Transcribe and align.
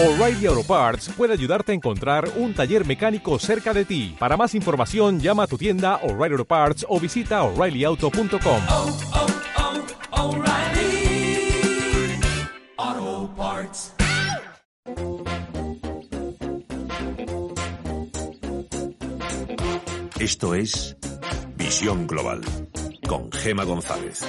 O'Reilly 0.00 0.46
Auto 0.46 0.62
Parts 0.62 1.08
puede 1.08 1.32
ayudarte 1.32 1.72
a 1.72 1.74
encontrar 1.74 2.30
un 2.36 2.54
taller 2.54 2.86
mecánico 2.86 3.36
cerca 3.40 3.74
de 3.74 3.84
ti. 3.84 4.14
Para 4.16 4.36
más 4.36 4.54
información, 4.54 5.18
llama 5.18 5.42
a 5.42 5.46
tu 5.48 5.58
tienda 5.58 5.96
O'Reilly 6.04 6.34
Auto 6.34 6.44
Parts 6.44 6.86
o 6.88 7.00
visita 7.00 7.42
oreillyauto.com. 7.42 8.62
oh, 8.68 8.96
oh, 12.76 13.30
Parts. 13.36 13.92
Esto 20.20 20.54
es 20.54 20.96
Visión 21.56 22.06
Global 22.06 22.42
con 23.08 23.32
Gema 23.32 23.64
González. 23.64 24.24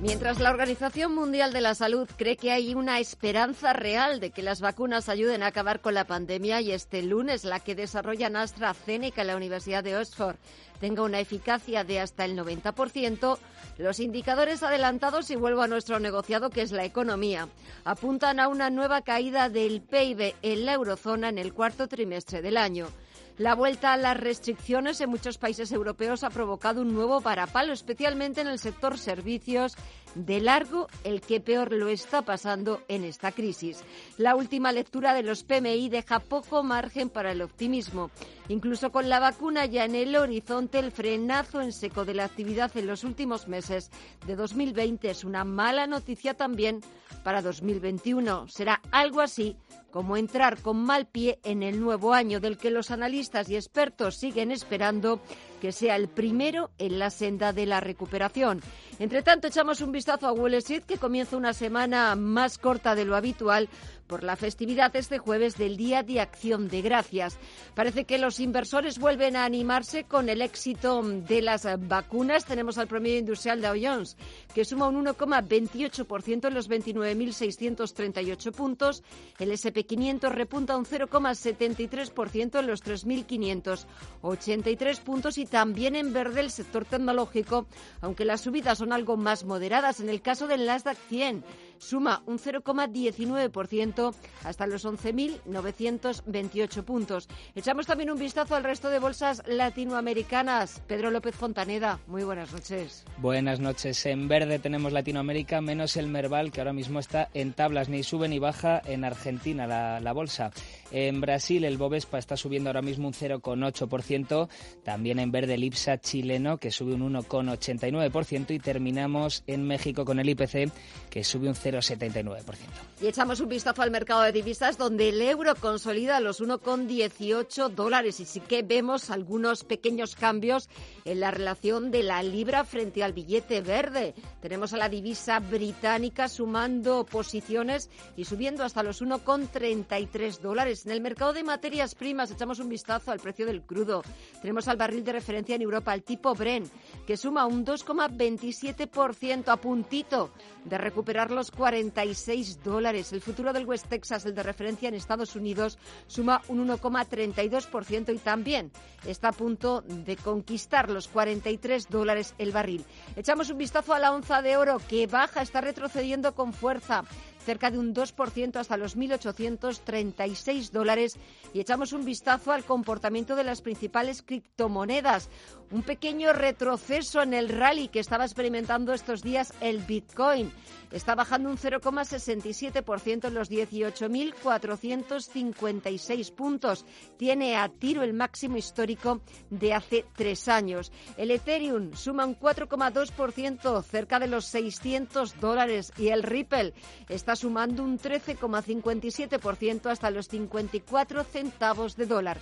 Mientras 0.00 0.38
la 0.38 0.50
Organización 0.50 1.12
Mundial 1.12 1.52
de 1.52 1.60
la 1.60 1.74
Salud 1.74 2.08
cree 2.16 2.36
que 2.36 2.52
hay 2.52 2.72
una 2.74 3.00
esperanza 3.00 3.72
real 3.72 4.20
de 4.20 4.30
que 4.30 4.42
las 4.42 4.60
vacunas 4.60 5.08
ayuden 5.08 5.42
a 5.42 5.48
acabar 5.48 5.80
con 5.80 5.94
la 5.94 6.04
pandemia 6.04 6.60
y 6.60 6.70
este 6.70 7.02
lunes 7.02 7.42
la 7.44 7.58
que 7.58 7.74
desarrollan 7.74 8.36
AstraZeneca 8.36 9.22
en 9.22 9.26
la 9.26 9.36
Universidad 9.36 9.82
de 9.82 9.96
Oxford 9.96 10.36
tenga 10.78 11.02
una 11.02 11.20
eficacia 11.20 11.84
de 11.84 12.00
hasta 12.00 12.24
el 12.24 12.38
90%, 12.38 13.38
los 13.78 14.00
indicadores 14.00 14.62
adelantados, 14.62 15.30
y 15.30 15.36
vuelvo 15.36 15.62
a 15.62 15.68
nuestro 15.68 15.98
negociado, 15.98 16.50
que 16.50 16.62
es 16.62 16.72
la 16.72 16.84
economía, 16.84 17.48
apuntan 17.84 18.40
a 18.40 18.48
una 18.48 18.70
nueva 18.70 19.02
caída 19.02 19.48
del 19.48 19.80
PIB 19.80 20.34
en 20.42 20.66
la 20.66 20.74
eurozona 20.74 21.28
en 21.28 21.38
el 21.38 21.52
cuarto 21.52 21.88
trimestre 21.88 22.42
del 22.42 22.56
año. 22.56 22.88
La 23.38 23.54
vuelta 23.54 23.92
a 23.92 23.96
las 23.96 24.16
restricciones 24.16 25.00
en 25.00 25.10
muchos 25.10 25.38
países 25.38 25.70
europeos 25.70 26.24
ha 26.24 26.30
provocado 26.30 26.82
un 26.82 26.92
nuevo 26.92 27.20
varapalo, 27.20 27.72
especialmente 27.72 28.40
en 28.40 28.48
el 28.48 28.58
sector 28.58 28.98
servicios, 28.98 29.76
de 30.14 30.40
largo 30.40 30.88
el 31.04 31.20
que 31.20 31.40
peor 31.40 31.72
lo 31.72 31.88
está 31.88 32.22
pasando 32.22 32.82
en 32.88 33.04
esta 33.04 33.32
crisis. 33.32 33.82
La 34.16 34.34
última 34.34 34.72
lectura 34.72 35.14
de 35.14 35.22
los 35.22 35.44
PMI 35.44 35.88
deja 35.88 36.20
poco 36.20 36.62
margen 36.62 37.08
para 37.10 37.32
el 37.32 37.42
optimismo. 37.42 38.10
Incluso 38.48 38.90
con 38.90 39.08
la 39.08 39.20
vacuna 39.20 39.66
ya 39.66 39.84
en 39.84 39.94
el 39.94 40.16
horizonte, 40.16 40.78
el 40.78 40.92
frenazo 40.92 41.60
en 41.60 41.72
seco 41.72 42.04
de 42.04 42.14
la 42.14 42.24
actividad 42.24 42.74
en 42.76 42.86
los 42.86 43.04
últimos 43.04 43.48
meses 43.48 43.90
de 44.26 44.36
2020 44.36 45.10
es 45.10 45.24
una 45.24 45.44
mala 45.44 45.86
noticia 45.86 46.34
también 46.34 46.80
para 47.22 47.42
2021. 47.42 48.48
Será 48.48 48.80
algo 48.90 49.20
así 49.20 49.56
como 49.90 50.16
entrar 50.16 50.60
con 50.60 50.76
mal 50.84 51.06
pie 51.06 51.38
en 51.44 51.62
el 51.62 51.80
nuevo 51.80 52.12
año 52.12 52.40
del 52.40 52.58
que 52.58 52.70
los 52.70 52.90
analistas 52.90 53.48
y 53.48 53.56
expertos 53.56 54.16
siguen 54.16 54.50
esperando 54.50 55.20
que 55.58 55.72
sea 55.72 55.96
el 55.96 56.08
primero 56.08 56.70
en 56.78 56.98
la 56.98 57.10
senda 57.10 57.52
de 57.52 57.66
la 57.66 57.80
recuperación. 57.80 58.60
Entre 58.98 59.22
tanto, 59.22 59.48
echamos 59.48 59.80
un 59.80 59.92
vistazo 59.92 60.26
a 60.26 60.32
Wall 60.32 60.54
Street, 60.54 60.82
que 60.82 60.98
comienza 60.98 61.36
una 61.36 61.52
semana 61.52 62.16
más 62.16 62.58
corta 62.58 62.94
de 62.94 63.04
lo 63.04 63.16
habitual 63.16 63.68
por 64.08 64.24
la 64.24 64.34
festividad 64.34 64.96
este 64.96 65.18
jueves 65.18 65.56
del 65.56 65.76
Día 65.76 66.02
de 66.02 66.20
Acción 66.20 66.66
de 66.68 66.82
Gracias. 66.82 67.38
Parece 67.74 68.04
que 68.04 68.18
los 68.18 68.40
inversores 68.40 68.98
vuelven 68.98 69.36
a 69.36 69.44
animarse 69.44 70.02
con 70.04 70.28
el 70.28 70.42
éxito 70.42 71.00
de 71.02 71.42
las 71.42 71.68
vacunas. 71.86 72.44
Tenemos 72.44 72.78
al 72.78 72.88
promedio 72.88 73.18
industrial 73.18 73.60
Dow 73.60 73.76
Jones, 73.80 74.16
que 74.54 74.64
suma 74.64 74.88
un 74.88 75.04
1,28% 75.04 76.48
en 76.48 76.54
los 76.54 76.68
29.638 76.68 78.52
puntos. 78.52 79.04
El 79.38 79.52
SP500 79.52 80.30
repunta 80.30 80.76
un 80.76 80.86
0,73% 80.86 82.58
en 82.58 82.66
los 82.66 82.82
3.583 82.82 85.00
puntos 85.00 85.38
y 85.38 85.46
también 85.46 85.94
en 85.94 86.12
verde 86.12 86.40
el 86.40 86.50
sector 86.50 86.84
tecnológico, 86.84 87.68
aunque 88.00 88.24
las 88.24 88.40
subidas 88.40 88.78
son 88.78 88.92
algo 88.92 89.16
más 89.16 89.44
moderadas. 89.44 90.00
En 90.00 90.08
el 90.08 90.22
caso 90.22 90.46
del 90.46 90.64
Nasdaq 90.66 90.96
100, 91.08 91.44
suma 91.78 92.22
un 92.26 92.38
0,19% 92.38 94.14
hasta 94.44 94.66
los 94.66 94.84
11.928 94.84 96.84
puntos. 96.84 97.28
Echamos 97.54 97.86
también 97.86 98.10
un 98.10 98.18
vistazo 98.18 98.54
al 98.54 98.64
resto 98.64 98.90
de 98.90 98.98
bolsas 98.98 99.42
latinoamericanas. 99.46 100.82
Pedro 100.86 101.10
López 101.10 101.34
Fontaneda, 101.34 102.00
muy 102.06 102.24
buenas 102.24 102.52
noches. 102.52 103.04
Buenas 103.18 103.60
noches. 103.60 104.04
En 104.06 104.28
verde 104.28 104.58
tenemos 104.58 104.92
Latinoamérica, 104.92 105.60
menos 105.60 105.96
el 105.96 106.08
Merval, 106.08 106.52
que 106.52 106.60
ahora 106.60 106.72
mismo 106.72 106.98
está 106.98 107.28
en 107.34 107.52
tablas, 107.52 107.88
ni 107.88 108.02
sube 108.02 108.28
ni 108.28 108.38
baja 108.38 108.80
en 108.84 109.04
Argentina 109.04 109.66
la, 109.66 110.00
la 110.00 110.12
bolsa. 110.12 110.50
En 110.90 111.20
Brasil 111.20 111.64
el 111.64 111.76
Bovespa 111.76 112.18
está 112.18 112.36
subiendo 112.36 112.70
ahora 112.70 112.82
mismo 112.82 113.08
un 113.08 113.14
0,8%. 113.14 114.48
También 114.82 115.18
en 115.18 115.30
verde 115.30 115.54
el 115.54 115.64
IPSA 115.64 115.98
chileno, 115.98 116.58
que 116.58 116.70
sube 116.70 116.94
un 116.94 117.12
1,89%. 117.12 118.54
Y 118.54 118.58
terminamos 118.58 119.44
en 119.46 119.66
México 119.66 120.04
con 120.04 120.18
el 120.18 120.28
IPC, 120.30 120.72
que 121.10 121.24
sube 121.24 121.48
un 121.48 121.54
0,79%. 121.54 122.54
Y 123.02 123.06
echamos 123.06 123.40
un 123.40 123.48
vistazo 123.48 123.82
al 123.82 123.90
mercado 123.90 124.22
de 124.22 124.32
divisas, 124.32 124.78
donde 124.78 125.10
el 125.10 125.20
euro 125.20 125.54
consolida 125.56 126.20
los 126.20 126.40
1,18 126.40 127.68
dólares. 127.68 128.20
Y 128.20 128.24
sí 128.24 128.40
que 128.40 128.62
vemos 128.62 129.10
algunos 129.10 129.64
pequeños 129.64 130.16
cambios 130.16 130.68
en 131.04 131.20
la 131.20 131.30
relación 131.30 131.90
de 131.90 132.02
la 132.02 132.22
libra 132.22 132.64
frente 132.64 133.04
al 133.04 133.12
billete 133.12 133.60
verde. 133.60 134.14
Tenemos 134.40 134.72
a 134.72 134.78
la 134.78 134.88
divisa 134.88 135.40
británica 135.40 136.28
sumando 136.28 137.04
posiciones 137.04 137.90
y 138.16 138.24
subiendo 138.24 138.64
hasta 138.64 138.82
los 138.82 139.02
1,33 139.02 140.40
dólares. 140.40 140.77
En 140.84 140.92
el 140.92 141.00
mercado 141.00 141.32
de 141.32 141.42
materias 141.42 141.94
primas 141.94 142.30
echamos 142.30 142.58
un 142.58 142.68
vistazo 142.68 143.10
al 143.10 143.20
precio 143.20 143.46
del 143.46 143.62
crudo. 143.62 144.02
Tenemos 144.40 144.68
al 144.68 144.76
barril 144.76 145.04
de 145.04 145.12
referencia 145.12 145.54
en 145.54 145.62
Europa, 145.62 145.94
el 145.94 146.02
tipo 146.02 146.34
Bren, 146.34 146.70
que 147.06 147.16
suma 147.16 147.46
un 147.46 147.64
2,27% 147.64 149.48
a 149.48 149.56
puntito 149.56 150.30
de 150.64 150.78
recuperar 150.78 151.30
los 151.30 151.50
46 151.50 152.62
dólares. 152.62 153.12
El 153.12 153.20
futuro 153.20 153.52
del 153.52 153.66
West 153.66 153.88
Texas, 153.88 154.26
el 154.26 154.34
de 154.34 154.42
referencia 154.42 154.88
en 154.88 154.94
Estados 154.94 155.34
Unidos, 155.36 155.78
suma 156.06 156.42
un 156.48 156.68
1,32% 156.68 158.14
y 158.14 158.18
también 158.18 158.70
está 159.06 159.28
a 159.28 159.32
punto 159.32 159.82
de 159.82 160.16
conquistar 160.16 160.90
los 160.90 161.08
43 161.08 161.88
dólares 161.88 162.34
el 162.38 162.52
barril. 162.52 162.84
Echamos 163.16 163.50
un 163.50 163.58
vistazo 163.58 163.94
a 163.94 163.98
la 163.98 164.12
onza 164.12 164.42
de 164.42 164.56
oro 164.56 164.80
que 164.88 165.06
baja, 165.06 165.42
está 165.42 165.60
retrocediendo 165.60 166.34
con 166.34 166.52
fuerza 166.52 167.04
cerca 167.48 167.70
de 167.70 167.78
un 167.78 167.94
2% 167.94 168.56
hasta 168.56 168.76
los 168.76 168.94
1.836 168.94 170.70
dólares 170.70 171.16
y 171.54 171.60
echamos 171.60 171.94
un 171.94 172.04
vistazo 172.04 172.52
al 172.52 172.62
comportamiento 172.62 173.36
de 173.36 173.44
las 173.44 173.62
principales 173.62 174.20
criptomonedas. 174.20 175.30
Un 175.70 175.82
pequeño 175.82 176.34
retroceso 176.34 177.22
en 177.22 177.32
el 177.32 177.48
rally 177.48 177.88
que 177.88 178.00
estaba 178.00 178.26
experimentando 178.26 178.92
estos 178.92 179.22
días 179.22 179.54
el 179.62 179.78
Bitcoin. 179.78 180.52
Está 180.90 181.14
bajando 181.14 181.50
un 181.50 181.58
0,67% 181.58 183.28
en 183.28 183.34
los 183.34 183.50
18.456 183.50 186.32
puntos. 186.32 186.86
Tiene 187.16 187.56
a 187.56 187.68
tiro 187.68 188.02
el 188.02 188.14
máximo 188.14 188.56
histórico 188.56 189.20
de 189.50 189.74
hace 189.74 190.06
tres 190.16 190.48
años. 190.48 190.90
El 191.16 191.30
Ethereum 191.30 191.92
suma 191.94 192.24
un 192.24 192.36
4,2% 192.38 193.82
cerca 193.82 194.18
de 194.18 194.28
los 194.28 194.46
600 194.46 195.38
dólares 195.40 195.92
y 195.98 196.08
el 196.08 196.22
Ripple 196.22 196.72
está 197.08 197.36
sumando 197.36 197.84
un 197.84 197.98
13,57% 197.98 199.90
hasta 199.90 200.10
los 200.10 200.28
54 200.28 201.24
centavos 201.24 201.96
de 201.96 202.06
dólar. 202.06 202.40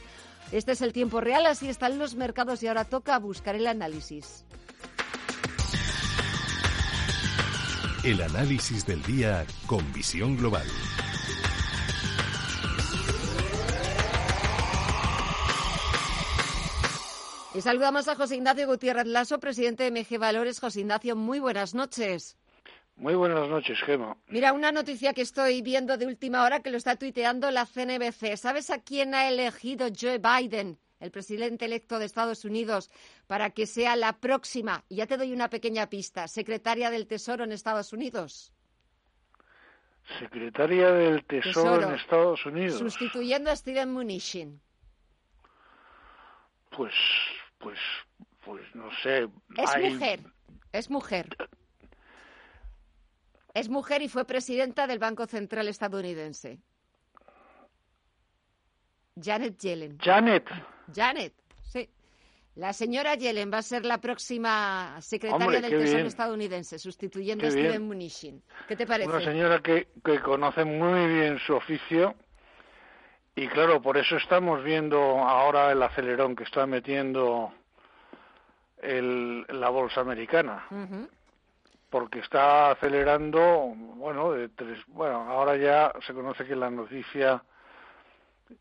Este 0.52 0.70
es 0.72 0.80
el 0.80 0.92
tiempo 0.92 1.20
real, 1.20 1.46
así 1.46 1.68
están 1.68 1.98
los 1.98 2.14
mercados 2.14 2.62
y 2.62 2.68
ahora 2.68 2.84
toca 2.84 3.18
buscar 3.18 3.56
el 3.56 3.66
análisis. 3.66 4.44
El 8.06 8.22
análisis 8.22 8.86
del 8.86 9.02
día 9.02 9.44
con 9.66 9.92
visión 9.92 10.36
global. 10.36 10.64
Y 17.52 17.60
saludamos 17.62 18.06
a 18.06 18.14
José 18.14 18.36
Ignacio 18.36 18.68
Gutiérrez 18.68 19.08
Lasso, 19.08 19.40
presidente 19.40 19.90
de 19.90 19.90
MG 19.90 20.20
Valores. 20.20 20.60
José 20.60 20.82
Ignacio, 20.82 21.16
muy 21.16 21.40
buenas 21.40 21.74
noches. 21.74 22.38
Muy 22.94 23.16
buenas 23.16 23.48
noches, 23.48 23.76
Gema. 23.84 24.16
Mira, 24.28 24.52
una 24.52 24.70
noticia 24.70 25.12
que 25.12 25.22
estoy 25.22 25.60
viendo 25.62 25.96
de 25.96 26.06
última 26.06 26.44
hora 26.44 26.60
que 26.60 26.70
lo 26.70 26.76
está 26.76 26.94
tuiteando 26.94 27.50
la 27.50 27.66
CNBC. 27.66 28.36
¿Sabes 28.36 28.70
a 28.70 28.78
quién 28.82 29.16
ha 29.16 29.28
elegido 29.28 29.88
Joe 30.00 30.20
Biden, 30.20 30.78
el 31.00 31.10
presidente 31.10 31.64
electo 31.66 31.98
de 31.98 32.06
Estados 32.06 32.44
Unidos, 32.44 32.90
para 33.26 33.50
que 33.50 33.66
sea 33.66 33.96
la 33.96 34.18
próxima, 34.18 34.84
y 34.88 34.96
ya 34.96 35.06
te 35.06 35.16
doy 35.16 35.32
una 35.32 35.50
pequeña 35.50 35.88
pista, 35.88 36.28
secretaria 36.28 36.90
del 36.90 37.06
Tesoro 37.06 37.44
en 37.44 37.52
Estados 37.52 37.92
Unidos? 37.92 38.52
Secretaria 40.18 40.92
del 40.92 41.24
Tesoro, 41.24 41.88
en 41.88 41.94
Estados 41.94 42.46
Unidos. 42.46 42.78
Sustituyendo 42.78 43.50
a 43.50 43.56
Steven 43.56 43.92
Mnuchin. 43.92 44.60
Pues, 46.70 46.94
pues, 47.58 47.78
pues 48.44 48.62
no 48.74 48.88
sé. 49.02 49.28
Es 49.56 49.74
hay- 49.74 49.92
mujer, 49.92 50.20
es 50.72 50.90
mujer. 50.90 51.36
Es 53.54 53.68
mujer 53.70 54.02
y 54.02 54.08
fue 54.08 54.24
presidenta 54.26 54.86
del 54.86 54.98
Banco 54.98 55.26
Central 55.26 55.66
estadounidense. 55.68 56.60
Janet 59.20 59.58
Yellen. 59.58 59.98
Janet. 59.98 60.46
Janet, 60.94 61.32
sí. 61.62 61.88
La 62.54 62.72
señora 62.72 63.14
Yellen 63.16 63.50
va 63.52 63.58
a 63.58 63.62
ser 63.62 63.84
la 63.84 63.98
próxima 63.98 64.96
secretaria 65.00 65.46
Hombre, 65.46 65.60
del 65.60 65.70
Tesoro 65.70 65.94
bien. 65.96 66.06
estadounidense, 66.06 66.78
sustituyendo 66.78 67.42
Qué 67.42 67.48
a 67.48 67.50
bien. 67.54 67.66
Steven 67.66 67.88
Mnuchin. 67.88 68.42
¿Qué 68.68 68.76
te 68.76 68.86
parece? 68.86 69.08
Una 69.10 69.20
señora 69.20 69.60
que, 69.60 69.88
que 70.04 70.20
conoce 70.20 70.64
muy 70.64 71.06
bien 71.06 71.38
su 71.38 71.54
oficio 71.54 72.14
y 73.34 73.48
claro, 73.48 73.82
por 73.82 73.98
eso 73.98 74.16
estamos 74.16 74.64
viendo 74.64 74.98
ahora 74.98 75.70
el 75.70 75.82
acelerón 75.82 76.34
que 76.34 76.44
está 76.44 76.66
metiendo 76.66 77.52
el, 78.80 79.44
la 79.48 79.68
bolsa 79.68 80.00
americana, 80.00 80.66
porque 81.90 82.20
está 82.20 82.70
acelerando, 82.70 83.74
bueno, 83.96 84.32
de 84.32 84.48
tres, 84.48 84.78
bueno, 84.86 85.28
ahora 85.30 85.56
ya 85.56 85.92
se 86.06 86.14
conoce 86.14 86.46
que 86.46 86.56
la 86.56 86.70
noticia 86.70 87.42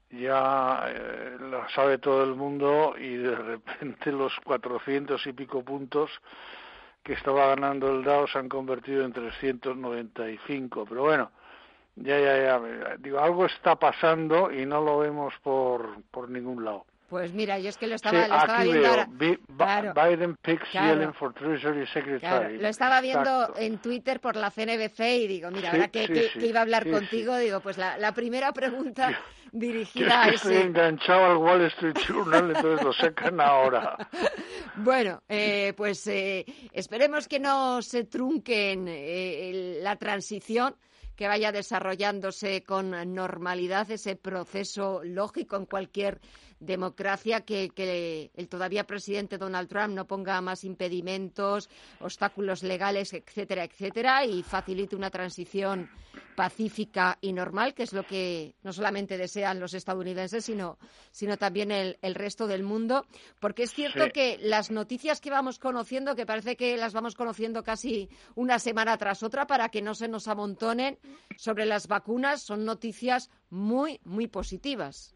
ya 0.10 0.86
eh, 0.88 1.38
la 1.40 1.68
sabe 1.70 1.98
todo 1.98 2.24
el 2.24 2.36
mundo 2.36 2.96
y 2.98 3.16
de 3.16 3.36
repente 3.36 4.12
los 4.12 4.34
400 4.44 5.26
y 5.28 5.34
pico 5.34 5.64
puntos 5.64 6.12
que 7.04 7.14
estaba 7.14 7.48
ganando 7.48 7.92
el 7.92 8.04
Dow 8.04 8.28
se 8.28 8.40
han 8.40 8.50
convertido 8.50 9.06
en 9.06 9.14
395, 9.14 10.86
pero 10.90 11.04
bueno, 11.04 11.32
ya, 11.96 12.20
ya, 12.20 12.38
ya, 12.38 12.98
digo, 12.98 13.20
algo 13.20 13.46
está 13.46 13.76
pasando 13.76 14.52
y 14.52 14.66
no 14.66 14.82
lo 14.82 14.98
vemos 15.00 15.34
por, 15.44 16.02
por 16.12 16.30
ningún 16.30 16.66
lado. 16.66 16.86
Pues 17.08 17.32
mira, 17.34 17.60
yo 17.60 17.70
es 17.70 17.78
que 17.78 17.86
lo 17.86 17.92
Sí, 17.98 18.08
estaba, 18.08 18.28
lo 18.28 18.36
estaba 18.36 18.64
viendo 18.64 18.82
veo, 18.82 18.90
ahora. 18.92 19.08
Bi- 19.12 19.40
Claro. 19.58 19.94
Biden 19.94 20.36
picks 20.42 20.70
Claro. 20.72 20.94
Yellen 20.96 21.14
for 21.14 21.34
Treasury 21.34 21.86
Secretary. 21.88 22.20
Claro, 22.20 22.50
lo 22.50 22.68
estaba 22.68 23.00
viendo 23.02 23.30
Exacto. 23.42 23.60
en 23.62 23.78
Twitter 23.78 24.20
por 24.20 24.36
la 24.36 24.50
CNBC 24.50 25.00
y 25.24 25.28
digo, 25.28 25.52
mira, 25.52 25.70
Sí, 25.70 25.76
ahora 25.78 25.88
que, 25.90 26.08
sí, 26.08 26.14
que- 26.14 26.30
sí, 26.30 26.40
que 26.40 26.48
iba 26.48 26.60
a 26.60 26.64
hablar 26.64 26.84
sí, 26.84 26.90
contigo, 26.92 27.38
digo, 27.38 27.60
pues 27.60 27.78
la, 27.78 27.98
la 28.00 28.12
primera 28.14 28.52
pregunta 28.54 29.12
Yo 29.12 29.18
dirigida 29.52 30.24
a 30.24 30.26
es 30.26 30.30
que 30.32 30.36
estoy 30.38 30.54
ese... 30.56 30.64
enganchado 30.66 31.26
al 31.26 31.38
Wall 31.38 31.62
Street 31.66 31.96
Journal, 32.08 32.54
entonces 32.56 32.84
lo 32.84 32.92
sacan 32.94 33.40
ahora. 33.40 33.96
Bueno, 34.78 35.22
eh, 35.30 35.74
pues 35.78 36.06
eh, 36.08 36.44
esperemos 36.74 37.28
que 37.30 37.40
no 37.40 37.82
se 37.82 38.04
trunquen 38.04 38.88
eh, 38.90 39.80
la 39.82 39.96
transición, 39.96 40.76
que 41.16 41.30
vaya 41.30 41.54
desarrollándose 41.54 42.64
con 42.64 42.92
normalidad 43.14 43.90
ese 43.90 44.18
proceso 44.18 45.02
lógico 45.06 45.56
en 45.56 45.66
cualquier 45.66 46.20
democracia, 46.60 47.42
que, 47.42 47.70
que 47.70 48.32
el 48.36 48.48
todavía 48.48 48.86
presidente 48.86 49.38
Donald 49.38 49.68
Trump 49.70 49.94
no 49.94 50.06
ponga 50.08 50.40
más 50.42 50.64
impedimentos, 50.64 51.70
obstáculos 52.00 52.64
legales, 52.64 53.14
etcétera, 53.14 53.64
etcétera, 53.64 54.26
y 54.26 54.44
facilite 54.44 54.96
una 54.96 55.10
transición 55.10 55.90
pacífica 56.36 57.18
y 57.22 57.32
normal, 57.34 57.74
que 57.74 57.84
es 57.84 57.94
lo 57.94 58.06
que 58.06 58.56
no 58.64 58.74
solamente 58.74 59.18
desean 59.18 59.60
los 59.60 59.74
estadounidenses, 59.74 60.46
sino, 60.46 60.78
sino 61.12 61.38
también 61.38 61.72
el, 61.72 61.98
el 62.02 62.14
resto 62.16 62.46
del 62.48 62.64
mundo. 62.64 63.06
Porque 63.40 63.64
es 63.64 63.74
cierto 63.74 64.06
Sí. 64.06 64.12
que 64.12 64.38
las 64.42 64.72
noticias 64.72 65.22
que 65.22 65.30
vamos 65.30 65.60
conociendo, 65.60 66.16
que 66.16 66.26
parece 66.26 66.58
que 66.58 66.76
las 66.78 66.94
vamos 66.94 67.16
conociendo 67.16 67.64
casi 67.64 68.10
una 68.36 68.60
semana 68.60 68.98
tras 68.98 69.24
otra 69.24 69.48
para 69.48 69.70
que 69.70 69.82
no 69.82 69.96
se 69.96 70.08
nos 70.10 70.28
amontonen 70.28 70.98
sobre 71.38 71.66
las 71.66 71.88
vacunas, 71.88 72.42
son 72.42 72.66
noticias 72.66 73.30
muy, 73.50 74.00
muy 74.04 74.28
positivas. 74.28 75.15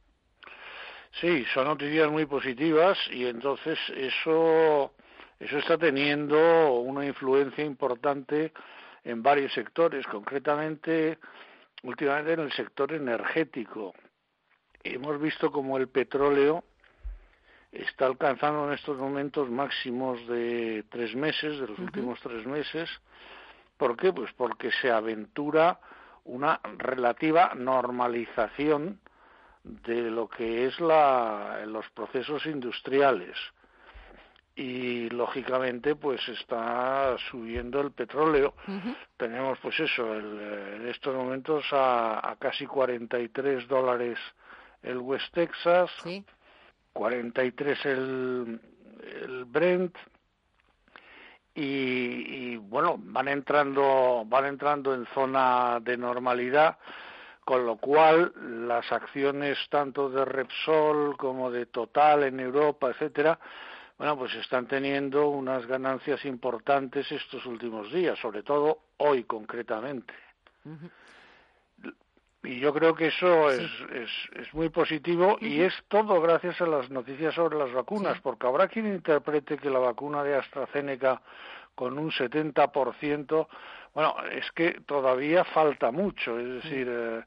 Sí, 1.12 1.44
son 1.54 1.66
noticias 1.66 2.10
muy 2.10 2.26
positivas 2.26 2.98
y 3.12 3.26
entonces 3.26 3.78
eso, 3.96 4.94
eso 5.40 5.58
está 5.58 5.78
teniendo 5.78 6.74
una 6.76 7.06
influencia 7.06 7.64
importante 7.66 8.54
en 9.04 9.24
varios 9.24 9.52
sectores, 9.54 10.06
concretamente 10.08 11.18
últimamente 11.84 12.34
en 12.34 12.40
el 12.42 12.52
sector 12.52 12.94
energético. 12.94 13.94
Hemos 14.84 15.20
visto 15.20 15.52
como 15.52 15.78
el 15.78 15.90
petróleo 15.90 16.64
está 17.72 18.06
alcanzando 18.06 18.68
en 18.68 18.74
estos 18.74 18.98
momentos 18.98 19.50
máximos 19.50 20.26
de 20.28 20.86
tres 20.90 21.16
meses, 21.16 21.60
de 21.60 21.68
los 21.68 21.80
últimos 21.80 22.20
tres 22.22 22.46
meses. 22.46 22.90
¿Por 23.78 23.96
qué? 23.96 24.12
Pues 24.12 24.32
porque 24.34 24.72
se 24.72 24.92
aventura 24.92 25.80
una 26.26 26.60
relativa 26.78 27.54
normalización 27.56 29.00
de 29.64 30.10
lo 30.10 30.28
que 30.28 30.66
es 30.66 30.80
la, 30.80 31.64
los 31.66 31.88
procesos 31.90 32.46
industriales. 32.46 33.36
Y 34.56 35.10
lógicamente 35.10 35.96
pues 35.96 36.28
está 36.28 37.16
subiendo 37.32 37.80
el 37.80 37.92
petróleo. 37.92 38.54
Tenemos 39.16 39.58
pues 39.60 39.80
eso 39.80 40.14
el, 40.14 40.82
en 40.82 40.88
estos 40.90 41.16
momentos 41.16 41.64
a, 41.72 42.30
a 42.30 42.36
casi 42.36 42.66
43 42.66 43.68
dólares 43.68 44.18
el 44.82 44.98
West 44.98 45.34
Texas 45.34 45.90
Sí. 46.04 46.26
43 46.94 47.86
el, 47.86 48.60
el 49.24 49.46
Brent. 49.46 49.96
Y, 51.56 51.62
y, 52.52 52.56
bueno 52.58 52.96
van 53.00 53.28
entrando 53.28 54.24
van 54.26 54.46
entrando 54.46 54.94
en 54.94 55.06
zona 55.08 55.80
de 55.82 55.98
normalidad 55.98 56.78
con 57.50 57.66
lo 57.66 57.78
cual 57.78 58.32
las 58.68 58.92
acciones 58.92 59.58
tanto 59.72 60.08
de 60.08 60.24
Repsol 60.24 61.18
como 61.18 61.50
de 61.50 61.66
Total 61.66 62.22
en 62.22 62.40
Europa 62.40 62.92
etcétera 62.92 63.40
bueno 63.98 64.20
pues 64.20 64.36
están 64.36 64.68
teniendo 64.68 65.30
unas 65.30 65.66
ganancias 65.66 66.24
importantes 66.26 67.12
estos 67.12 67.44
últimos 67.48 67.92
días 67.92 68.20
sobre 68.20 68.44
todo 68.44 68.78
hoy 68.98 69.24
concretamente 69.24 70.14
y 72.44 72.60
yo 72.60 72.74
creo 72.74 72.96
que 72.96 73.08
eso 73.08 73.50
es, 73.52 73.70
es, 73.94 74.10
es 74.34 74.54
muy 74.54 74.70
positivo 74.70 75.38
y 75.42 75.62
es 75.62 75.74
todo 75.90 76.22
gracias 76.22 76.62
a 76.62 76.66
las 76.66 76.90
noticias 76.90 77.36
sobre 77.36 77.58
las 77.58 77.72
vacunas, 77.74 78.16
Sí. 78.16 78.22
porque 78.24 78.48
habrá 78.48 78.68
quien 78.68 78.88
interprete 78.88 79.58
que 79.58 79.70
la 79.70 79.80
vacuna 79.80 80.24
de 80.24 80.36
AstraZeneca 80.36 81.22
con 81.76 81.98
un 81.98 82.12
70%, 82.12 83.48
bueno, 83.94 84.16
es 84.32 84.52
que 84.54 84.82
todavía 84.86 85.44
falta 85.46 85.92
mucho, 85.92 86.40
es 86.40 86.64
decir, 86.64 86.88
eh, 86.90 87.24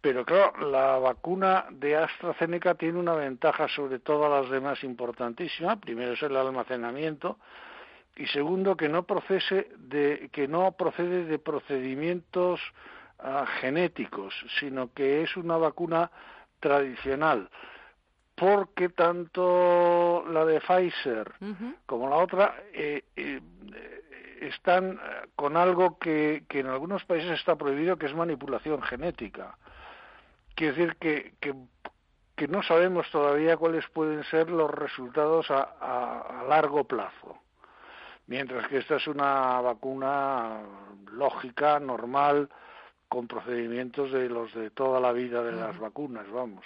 pero 0.00 0.24
claro, 0.24 0.68
la 0.70 0.98
vacuna 0.98 1.66
de 1.70 1.96
AstraZeneca 1.96 2.74
tiene 2.74 2.98
una 2.98 3.14
ventaja 3.14 3.68
sobre 3.68 3.98
todas 3.98 4.30
las 4.30 4.50
demás 4.50 4.82
importantísima, 4.82 5.76
primero 5.76 6.12
es 6.12 6.22
el 6.22 6.36
almacenamiento, 6.36 7.38
y 8.16 8.26
segundo 8.26 8.76
que 8.76 8.88
no 8.88 9.04
procese 9.04 9.68
de 9.76 10.28
que 10.32 10.48
no 10.48 10.72
procede 10.72 11.24
de 11.24 11.38
procedimientos 11.38 12.60
ah, 13.22 13.46
genéticos 13.60 14.34
sino 14.58 14.92
que 14.92 15.22
es 15.22 15.36
una 15.36 15.56
vacuna 15.56 16.10
tradicional. 16.60 17.48
Porque 18.34 18.88
tanto 18.88 20.24
la 20.30 20.44
de 20.46 20.60
Pfizer 20.60 21.32
como 21.86 22.08
la 22.08 22.16
otra 22.16 22.54
eh, 22.72 23.04
eh, 23.16 23.40
eh, 23.74 24.38
están 24.42 24.92
eh, 24.92 24.98
con 25.36 25.56
algo 25.58 25.98
que, 25.98 26.44
que 26.48 26.60
en 26.60 26.68
algunos 26.68 27.04
países 27.04 27.32
está 27.32 27.56
prohibido 27.56 27.98
que 27.98 28.06
es 28.06 28.14
manipulación 28.14 28.80
genética. 28.82 29.56
Quiere 30.54 30.72
decir 30.76 30.96
que, 30.96 31.34
que 31.40 31.54
que 32.36 32.48
no 32.48 32.62
sabemos 32.62 33.06
todavía 33.10 33.58
cuáles 33.58 33.86
pueden 33.88 34.24
ser 34.24 34.48
los 34.48 34.70
resultados 34.70 35.50
a, 35.50 35.74
a- 35.78 36.40
a 36.40 36.44
largo 36.44 36.84
plazo. 36.84 37.36
Mientras 38.28 38.66
que 38.68 38.78
esta 38.78 38.96
es 38.96 39.06
una 39.06 39.60
vacuna 39.60 40.60
lógica, 41.12 41.78
normal, 41.78 42.48
con 43.10 43.26
procedimientos 43.26 44.12
de 44.12 44.28
los 44.28 44.54
de 44.54 44.70
toda 44.70 45.00
la 45.00 45.10
vida 45.10 45.42
de 45.42 45.50
las 45.50 45.76
vacunas, 45.78 46.30
vamos. 46.30 46.64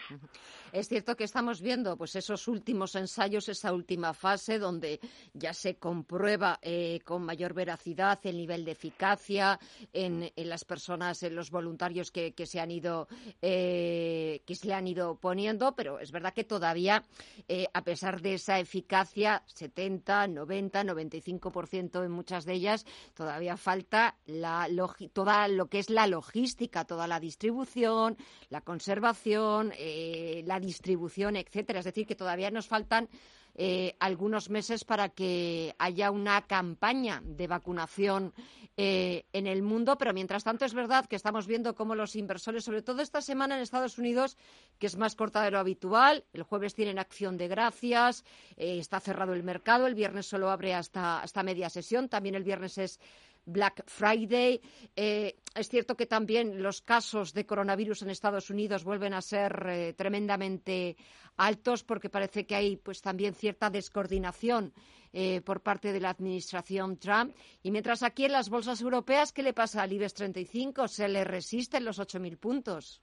Es 0.74 0.88
cierto 0.88 1.16
que 1.16 1.22
estamos 1.22 1.60
viendo 1.60 1.96
pues 1.96 2.16
esos 2.16 2.48
últimos 2.48 2.96
ensayos, 2.96 3.48
esa 3.48 3.72
última 3.72 4.12
fase 4.12 4.58
donde 4.58 4.98
ya 5.32 5.54
se 5.54 5.76
comprueba 5.76 6.58
eh, 6.62 6.98
con 7.04 7.22
mayor 7.22 7.54
veracidad 7.54 8.18
el 8.24 8.38
nivel 8.38 8.64
de 8.64 8.72
eficacia 8.72 9.60
en, 9.92 10.32
en 10.34 10.48
las 10.48 10.64
personas, 10.64 11.22
en 11.22 11.36
los 11.36 11.52
voluntarios 11.52 12.10
que, 12.10 12.32
que 12.32 12.44
se 12.44 12.58
han 12.58 12.72
ido 12.72 13.06
eh, 13.40 14.42
que 14.44 14.56
se 14.56 14.66
le 14.66 14.74
han 14.74 14.88
ido 14.88 15.14
poniendo, 15.14 15.76
pero 15.76 16.00
es 16.00 16.10
verdad 16.10 16.34
que 16.34 16.42
todavía 16.42 17.04
eh, 17.46 17.68
a 17.72 17.84
pesar 17.84 18.20
de 18.20 18.34
esa 18.34 18.58
eficacia 18.58 19.44
70, 19.46 20.26
90, 20.26 20.82
95% 20.82 22.04
en 22.04 22.10
muchas 22.10 22.46
de 22.46 22.54
ellas 22.54 22.84
todavía 23.14 23.56
falta 23.56 24.16
la 24.26 24.68
toda 25.12 25.46
lo 25.46 25.66
que 25.66 25.78
es 25.78 25.88
la 25.88 26.08
logística, 26.08 26.84
toda 26.84 27.06
la 27.06 27.20
distribución, 27.20 28.16
la 28.48 28.60
conservación, 28.60 29.72
eh, 29.78 30.42
la 30.46 30.63
distribución, 30.64 31.36
etcétera. 31.36 31.80
Es 31.80 31.84
decir, 31.84 32.06
que 32.06 32.14
todavía 32.14 32.50
nos 32.50 32.66
faltan 32.66 33.08
eh, 33.56 33.94
algunos 34.00 34.50
meses 34.50 34.84
para 34.84 35.10
que 35.10 35.76
haya 35.78 36.10
una 36.10 36.42
campaña 36.42 37.22
de 37.24 37.46
vacunación 37.46 38.32
eh, 38.76 39.26
en 39.32 39.46
el 39.46 39.62
mundo, 39.62 39.96
pero 39.96 40.12
mientras 40.12 40.42
tanto 40.42 40.64
es 40.64 40.74
verdad 40.74 41.06
que 41.06 41.14
estamos 41.14 41.46
viendo 41.46 41.76
cómo 41.76 41.94
los 41.94 42.16
inversores, 42.16 42.64
sobre 42.64 42.82
todo 42.82 43.00
esta 43.00 43.20
semana 43.20 43.54
en 43.54 43.62
Estados 43.62 43.96
Unidos, 43.96 44.36
que 44.80 44.88
es 44.88 44.96
más 44.96 45.14
corta 45.14 45.42
de 45.42 45.52
lo 45.52 45.60
habitual, 45.60 46.24
el 46.32 46.42
jueves 46.42 46.74
tienen 46.74 46.98
acción 46.98 47.36
de 47.36 47.46
gracias, 47.46 48.24
eh, 48.56 48.78
está 48.80 48.98
cerrado 48.98 49.34
el 49.34 49.44
mercado, 49.44 49.86
el 49.86 49.94
viernes 49.94 50.26
solo 50.26 50.50
abre 50.50 50.74
hasta, 50.74 51.20
hasta 51.20 51.44
media 51.44 51.70
sesión, 51.70 52.08
también 52.08 52.34
el 52.34 52.42
viernes 52.42 52.76
es 52.78 52.98
Black 53.46 53.84
Friday. 53.86 54.60
Eh, 54.96 55.36
es 55.54 55.68
cierto 55.68 55.96
que 55.96 56.06
también 56.06 56.62
los 56.62 56.82
casos 56.82 57.32
de 57.32 57.46
coronavirus 57.46 58.02
en 58.02 58.10
Estados 58.10 58.50
Unidos 58.50 58.84
vuelven 58.84 59.14
a 59.14 59.20
ser 59.20 59.66
eh, 59.68 59.94
tremendamente 59.94 60.96
altos 61.36 61.84
porque 61.84 62.08
parece 62.08 62.46
que 62.46 62.54
hay 62.54 62.76
pues 62.76 63.02
también 63.02 63.34
cierta 63.34 63.70
descoordinación 63.70 64.72
eh, 65.12 65.40
por 65.42 65.60
parte 65.60 65.92
de 65.92 66.00
la 66.00 66.10
administración 66.10 66.98
Trump. 66.98 67.36
Y 67.62 67.70
mientras 67.70 68.02
aquí 68.02 68.24
en 68.24 68.32
las 68.32 68.50
bolsas 68.50 68.80
europeas, 68.80 69.32
¿qué 69.32 69.42
le 69.42 69.52
pasa 69.52 69.82
al 69.82 69.92
IBEX 69.92 70.14
35? 70.14 70.88
¿Se 70.88 71.08
le 71.08 71.24
resisten 71.24 71.84
los 71.84 72.00
8.000 72.00 72.36
puntos? 72.38 73.00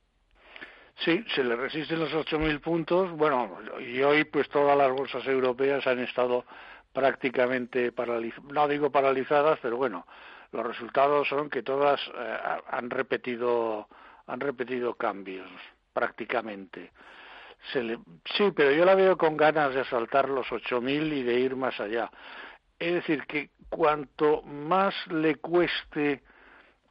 Sí, 1.06 1.24
se 1.34 1.44
le 1.44 1.56
resisten 1.56 2.00
los 2.00 2.12
8.000 2.12 2.60
puntos. 2.60 3.12
Bueno, 3.18 3.58
y 3.80 4.02
hoy 4.02 4.26
pues 4.26 4.50
todas 4.50 4.78
las 4.78 4.92
bolsas 4.92 5.26
europeas 5.26 5.88
han 5.88 6.00
estado 6.00 6.46
prácticamente 6.94 7.92
paralizadas, 7.92 8.52
no 8.52 8.68
digo 8.68 8.92
paralizadas, 8.92 9.60
pero 9.62 9.78
bueno, 9.78 10.06
los 10.52 10.66
resultados 10.66 11.28
son 11.28 11.50
que 11.50 11.64
todas 11.64 12.00
eh, 12.16 12.38
han 12.68 12.90
repetido 12.90 13.88
han 14.28 14.40
repetido 14.40 14.94
cambios 14.96 15.50
prácticamente. 15.94 16.92
sí, 17.74 18.52
pero 18.56 18.72
yo 18.72 18.86
la 18.86 18.96
veo 18.96 19.18
con 19.18 19.36
ganas 19.38 19.74
de 19.74 19.84
saltar 19.86 20.30
los 20.30 20.48
8.000 20.48 21.14
y 21.14 21.24
de 21.24 21.40
ir 21.40 21.56
más 21.56 21.80
allá. 21.80 22.10
Es 22.80 22.94
decir, 22.94 23.26
que 23.26 23.50
cuanto 23.70 24.42
más 24.44 24.96
le 25.08 25.36
cueste 25.36 26.24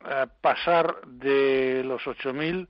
eh, 0.04 0.26
pasar 0.40 1.00
de 1.06 1.82
los 1.84 2.02
8.000, 2.02 2.68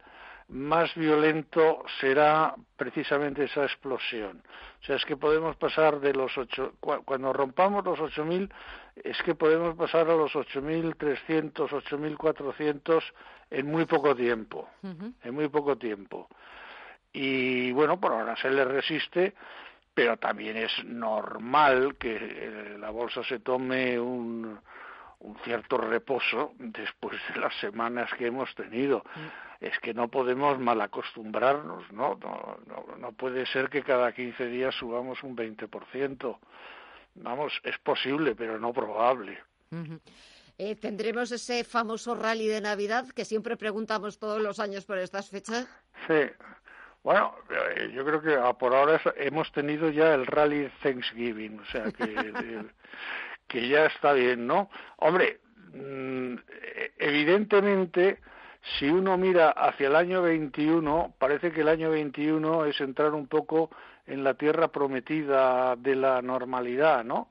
más 0.51 0.95
violento 0.95 1.85
será 2.01 2.55
precisamente 2.77 3.45
esa 3.45 3.65
explosión. 3.65 4.43
O 4.81 4.85
sea, 4.85 4.97
es 4.97 5.05
que 5.05 5.17
podemos 5.17 5.57
pasar 5.57 6.01
de 6.01 6.13
los 6.13 6.37
ocho, 6.37 6.75
cuando 6.81 7.33
rompamos 7.33 7.85
los 7.85 7.99
8.000, 7.99 8.51
es 8.97 9.23
que 9.23 9.35
podemos 9.35 9.77
pasar 9.77 10.09
a 10.11 10.17
los 10.17 10.33
8.300, 10.33 11.53
8.400 11.55 13.03
en 13.51 13.67
muy 13.67 13.85
poco 13.85 14.15
tiempo, 14.17 14.69
en 14.83 15.35
muy 15.35 15.49
poco 15.49 15.77
tiempo. 15.77 16.29
Y 17.13 17.73
bueno, 17.73 18.01
por 18.01 18.13
ahora 18.13 18.37
se 18.37 18.51
le 18.51 18.65
resiste, 18.65 19.35
pero 19.95 20.17
también 20.17 20.57
es 20.57 20.73
normal 20.85 21.97
que 21.99 22.17
eh, 22.17 22.77
la 22.79 22.91
bolsa 22.91 23.23
se 23.25 23.41
tome 23.41 23.99
un, 23.99 24.59
un 25.21 25.37
cierto 25.45 25.77
reposo 25.77 26.53
después 26.59 27.19
de 27.33 27.41
las 27.41 27.55
semanas 27.61 28.11
que 28.19 28.27
hemos 28.27 28.55
tenido. 28.55 29.05
Mm. 29.15 29.65
Es 29.65 29.79
que 29.81 29.93
no 29.93 30.09
podemos 30.09 30.59
mal 30.59 30.81
acostumbrarnos, 30.81 31.91
¿no? 31.93 32.19
No, 32.21 32.59
no, 32.67 32.97
no 32.97 33.13
puede 33.13 33.45
ser 33.47 33.69
que 33.69 33.83
cada 33.83 34.13
15 34.13 34.47
días 34.47 34.75
subamos 34.75 35.23
un 35.23 35.37
20%. 35.37 36.39
Vamos, 37.17 37.53
es 37.65 37.77
posible, 37.79 38.35
pero 38.35 38.59
no 38.59 38.73
probable. 38.73 39.39
Eh, 40.57 40.77
¿Tendremos 40.77 41.31
ese 41.33 41.65
famoso 41.65 42.15
rally 42.15 42.47
de 42.47 42.61
Navidad 42.61 43.09
que 43.11 43.25
siempre 43.25 43.57
preguntamos 43.57 44.19
todos 44.19 44.41
los 44.41 44.59
años 44.59 44.87
por 44.87 44.99
estas 44.99 45.29
fechas? 45.29 45.69
Sí. 46.07 46.31
Bueno, 47.03 47.35
eh, 47.51 47.91
yo 47.95 48.05
creo 48.05 48.21
que 48.21 48.37
por 48.59 48.75
ahora 48.75 49.01
hemos 49.17 49.51
tenido 49.53 49.91
ya 49.91 50.15
el 50.15 50.27
rally 50.27 50.71
Thanksgiving, 50.83 51.61
o 51.61 51.65
sea 51.67 51.91
que 51.93 52.05
que 53.51 53.69
ya 53.69 53.87
está 53.87 54.13
bien, 54.13 54.47
¿no? 54.47 54.71
Hombre, 54.97 55.41
mm, 55.75 56.35
evidentemente, 56.99 58.21
si 58.79 58.89
uno 58.89 59.19
mira 59.19 59.51
hacia 59.51 59.89
el 59.89 59.97
año 59.97 60.23
21, 60.23 61.15
parece 61.19 61.51
que 61.51 61.63
el 61.63 61.69
año 61.69 61.91
21 61.91 62.65
es 62.67 62.81
entrar 62.81 63.13
un 63.13 63.27
poco 63.27 63.71
en 64.07 64.23
la 64.23 64.35
tierra 64.35 64.69
prometida 64.69 65.75
de 65.77 65.97
la 65.97 66.23
normalidad, 66.23 67.05
¿no? 67.05 67.29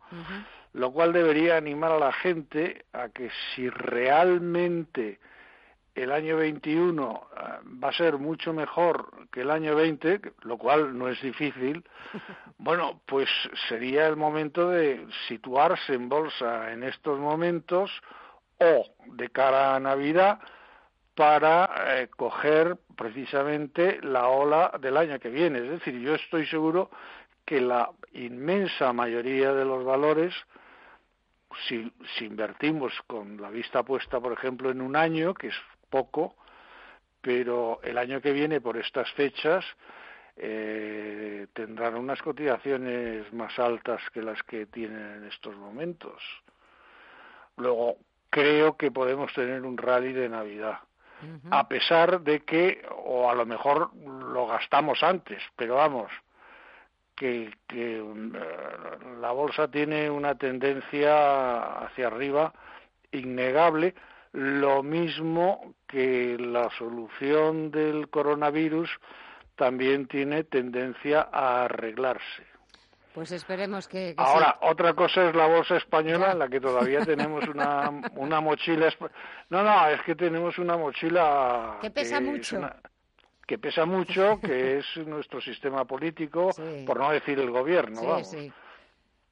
Lo 0.73 0.91
cual 0.91 1.13
debería 1.13 1.57
animar 1.57 1.91
a 1.91 1.99
la 1.99 2.11
gente 2.11 2.85
a 2.93 3.09
que 3.09 3.29
si 3.55 3.69
realmente 3.69 5.19
el 5.95 6.11
año 6.11 6.37
21 6.37 7.27
eh, 7.35 7.41
va 7.83 7.89
a 7.89 7.93
ser 7.93 8.17
mucho 8.17 8.53
mejor 8.53 9.27
que 9.31 9.41
el 9.41 9.51
año 9.51 9.75
20, 9.75 10.21
lo 10.41 10.57
cual 10.57 10.97
no 10.97 11.07
es 11.07 11.21
difícil, 11.21 11.83
bueno, 12.57 13.01
pues 13.05 13.29
sería 13.67 14.07
el 14.07 14.15
momento 14.15 14.69
de 14.69 15.05
situarse 15.27 15.93
en 15.93 16.09
bolsa 16.09 16.71
en 16.71 16.83
estos 16.83 17.19
momentos 17.19 17.91
o 18.59 18.85
de 19.07 19.29
cara 19.29 19.75
a 19.75 19.79
Navidad 19.79 20.39
para 21.15 21.69
eh, 21.87 22.07
coger 22.15 22.77
precisamente 22.95 23.99
la 24.01 24.27
ola 24.27 24.71
del 24.79 24.95
año 24.95 25.19
que 25.19 25.29
viene. 25.29 25.59
Es 25.59 25.69
decir, 25.69 25.99
yo 25.99 26.15
estoy 26.15 26.45
seguro 26.47 26.89
que 27.45 27.59
la 27.59 27.89
inmensa 28.13 28.93
mayoría 28.93 29.53
de 29.53 29.65
los 29.65 29.83
valores 29.83 30.33
si, 31.67 31.91
si, 32.15 32.25
invertimos 32.25 32.93
con 33.07 33.41
la 33.41 33.49
vista 33.49 33.83
puesta, 33.83 34.19
por 34.19 34.33
ejemplo, 34.33 34.69
en 34.69 34.81
un 34.81 34.95
año, 34.95 35.33
que 35.33 35.47
es 35.47 35.55
poco, 35.89 36.35
pero 37.21 37.79
el 37.83 37.97
año 37.97 38.21
que 38.21 38.31
viene, 38.31 38.61
por 38.61 38.77
estas 38.77 39.11
fechas, 39.13 39.65
eh, 40.37 41.47
tendrán 41.53 41.95
unas 41.95 42.21
cotizaciones 42.21 43.31
más 43.33 43.57
altas 43.59 44.01
que 44.13 44.21
las 44.21 44.41
que 44.43 44.65
tienen 44.67 45.17
en 45.17 45.25
estos 45.25 45.55
momentos. 45.57 46.21
Luego, 47.57 47.97
creo 48.29 48.77
que 48.77 48.89
podemos 48.91 49.33
tener 49.33 49.63
un 49.63 49.77
rally 49.77 50.13
de 50.13 50.29
Navidad, 50.29 50.79
a 51.51 51.67
pesar 51.67 52.21
de 52.21 52.39
que, 52.45 52.81
o 52.95 53.29
a 53.29 53.35
lo 53.35 53.45
mejor 53.45 53.93
lo 53.93 54.47
gastamos 54.47 55.03
antes, 55.03 55.43
pero 55.57 55.75
vamos, 55.75 56.09
que, 57.13 57.53
que 57.67 57.97
eh, 57.97 58.03
la 59.19 59.31
bolsa 59.31 59.69
tiene 59.69 60.09
una 60.09 60.35
tendencia 60.35 61.79
hacia 61.79 62.07
arriba 62.07 62.53
innegable, 63.11 63.93
lo 64.33 64.83
mismo 64.83 65.75
que 65.87 66.37
la 66.37 66.69
solución 66.77 67.71
del 67.71 68.09
coronavirus 68.09 68.89
también 69.55 70.07
tiene 70.07 70.43
tendencia 70.43 71.27
a 71.31 71.65
arreglarse. 71.65 72.49
Pues 73.13 73.31
esperemos 73.31 73.87
que. 73.87 74.13
Ahora, 74.17 74.59
otra 74.61 74.93
cosa 74.93 75.27
es 75.27 75.35
la 75.35 75.47
bolsa 75.47 75.77
española, 75.77 76.31
en 76.31 76.39
la 76.39 76.47
que 76.47 76.61
todavía 76.61 77.01
tenemos 77.01 77.45
una, 77.47 77.89
una 78.15 78.39
mochila. 78.39 78.93
No, 79.49 79.63
no, 79.63 79.87
es 79.89 80.01
que 80.03 80.15
tenemos 80.15 80.57
una 80.59 80.77
mochila. 80.77 81.79
Que 81.81 81.89
pesa 81.89 82.21
mucho. 82.21 82.61
que 83.45 83.57
pesa 83.57 83.85
mucho, 83.85 84.39
que 84.39 84.77
es 84.77 84.85
nuestro 85.07 85.41
sistema 85.41 85.85
político, 85.85 86.51
por 86.85 86.99
no 86.99 87.11
decir 87.11 87.39
el 87.39 87.49
gobierno. 87.49 88.01
vamos. 88.03 88.35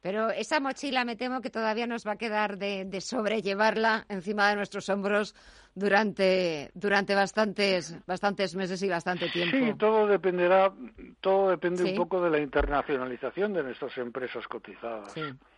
Pero 0.01 0.29
esa 0.29 0.59
mochila 0.59 1.05
me 1.05 1.15
temo 1.15 1.41
que 1.41 1.49
todavía 1.49 1.87
nos 1.87 2.05
va 2.05 2.13
a 2.13 2.17
quedar 2.17 2.57
de, 2.57 3.01
sobrellevarla 3.01 4.05
encima 4.09 4.49
de 4.49 4.55
nuestros 4.55 4.89
hombros 4.89 5.35
durante, 5.73 6.71
durante 6.73 7.15
bastantes, 7.15 7.97
bastantes 8.05 8.55
meses 8.55 8.81
y 8.83 8.89
bastante 8.89 9.29
tiempo. 9.29 9.57
Sí, 9.57 9.73
todo 9.77 10.07
dependerá, 10.07 10.73
todo 11.21 11.49
depende 11.49 11.83
un 11.83 11.95
poco 11.95 12.21
de 12.21 12.29
la 12.29 12.39
internacionalización 12.39 13.53
de 13.53 13.63
nuestras 13.63 13.97
empresas 13.97 14.47
cotizadas, 14.47 15.13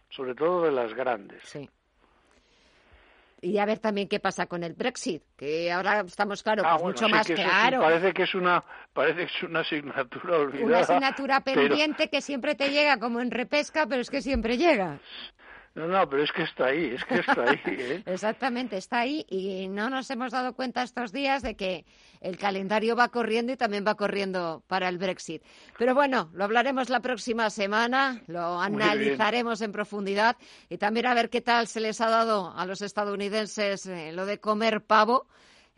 sobre 0.09 0.35
todo 0.35 0.63
de 0.63 0.71
las 0.71 0.93
grandes. 0.93 1.43
Sí 1.43 1.69
y 3.41 3.57
a 3.57 3.65
ver 3.65 3.79
también 3.79 4.07
qué 4.07 4.19
pasa 4.19 4.45
con 4.45 4.63
el 4.63 4.73
Brexit, 4.73 5.23
que 5.37 5.71
ahora 5.71 6.01
estamos, 6.01 6.43
claro, 6.43 6.63
ah, 6.65 6.77
pues 6.79 6.83
mucho 6.83 7.09
más 7.09 7.27
claro. 7.27 7.81
parece 7.81 8.13
que 8.13 8.23
es 8.23 8.35
una 8.35 8.63
parece 8.93 9.17
que 9.17 9.23
es 9.37 9.43
una 9.43 9.61
asignatura 9.61 10.37
olvidada. 10.37 10.65
Una 10.65 10.79
asignatura 10.79 11.41
pendiente 11.41 12.09
que 12.09 12.21
siempre 12.21 12.55
te 12.55 12.69
llega 12.69 12.97
como 12.97 13.19
en 13.21 13.31
repesca, 13.31 13.85
pero 13.87 14.01
es 14.01 14.09
que 14.09 14.21
siempre 14.21 14.57
llega. 14.57 14.99
No, 15.75 15.87
no, 15.87 16.09
pero 16.09 16.23
es 16.23 16.31
que 16.31 16.43
está 16.43 16.65
ahí, 16.65 16.95
es 16.95 17.05
que 17.05 17.19
está 17.19 17.43
ahí. 17.43 17.61
¿eh? 17.65 18.03
Exactamente, 18.05 18.77
está 18.77 18.99
ahí 18.99 19.25
y 19.29 19.67
no 19.67 19.89
nos 19.89 20.09
hemos 20.09 20.31
dado 20.31 20.53
cuenta 20.53 20.83
estos 20.83 21.11
días 21.11 21.41
de 21.41 21.55
que 21.55 21.85
el 22.21 22.37
calendario 22.37 22.95
va 22.95 23.09
corriendo 23.09 23.53
y 23.53 23.57
también 23.57 23.85
va 23.87 23.95
corriendo 23.95 24.63
para 24.67 24.89
el 24.89 24.97
Brexit. 24.97 25.43
Pero 25.77 25.93
bueno, 25.93 26.29
lo 26.33 26.43
hablaremos 26.43 26.89
la 26.89 26.99
próxima 26.99 27.49
semana, 27.49 28.21
lo 28.27 28.59
analizaremos 28.59 29.61
en 29.61 29.71
profundidad 29.71 30.37
y 30.69 30.77
también 30.77 31.05
a 31.05 31.13
ver 31.13 31.29
qué 31.29 31.41
tal 31.41 31.67
se 31.67 31.79
les 31.79 32.01
ha 32.01 32.09
dado 32.09 32.53
a 32.55 32.65
los 32.65 32.81
estadounidenses 32.81 33.85
eh, 33.85 34.11
lo 34.11 34.25
de 34.25 34.39
comer 34.39 34.81
pavo 34.81 35.27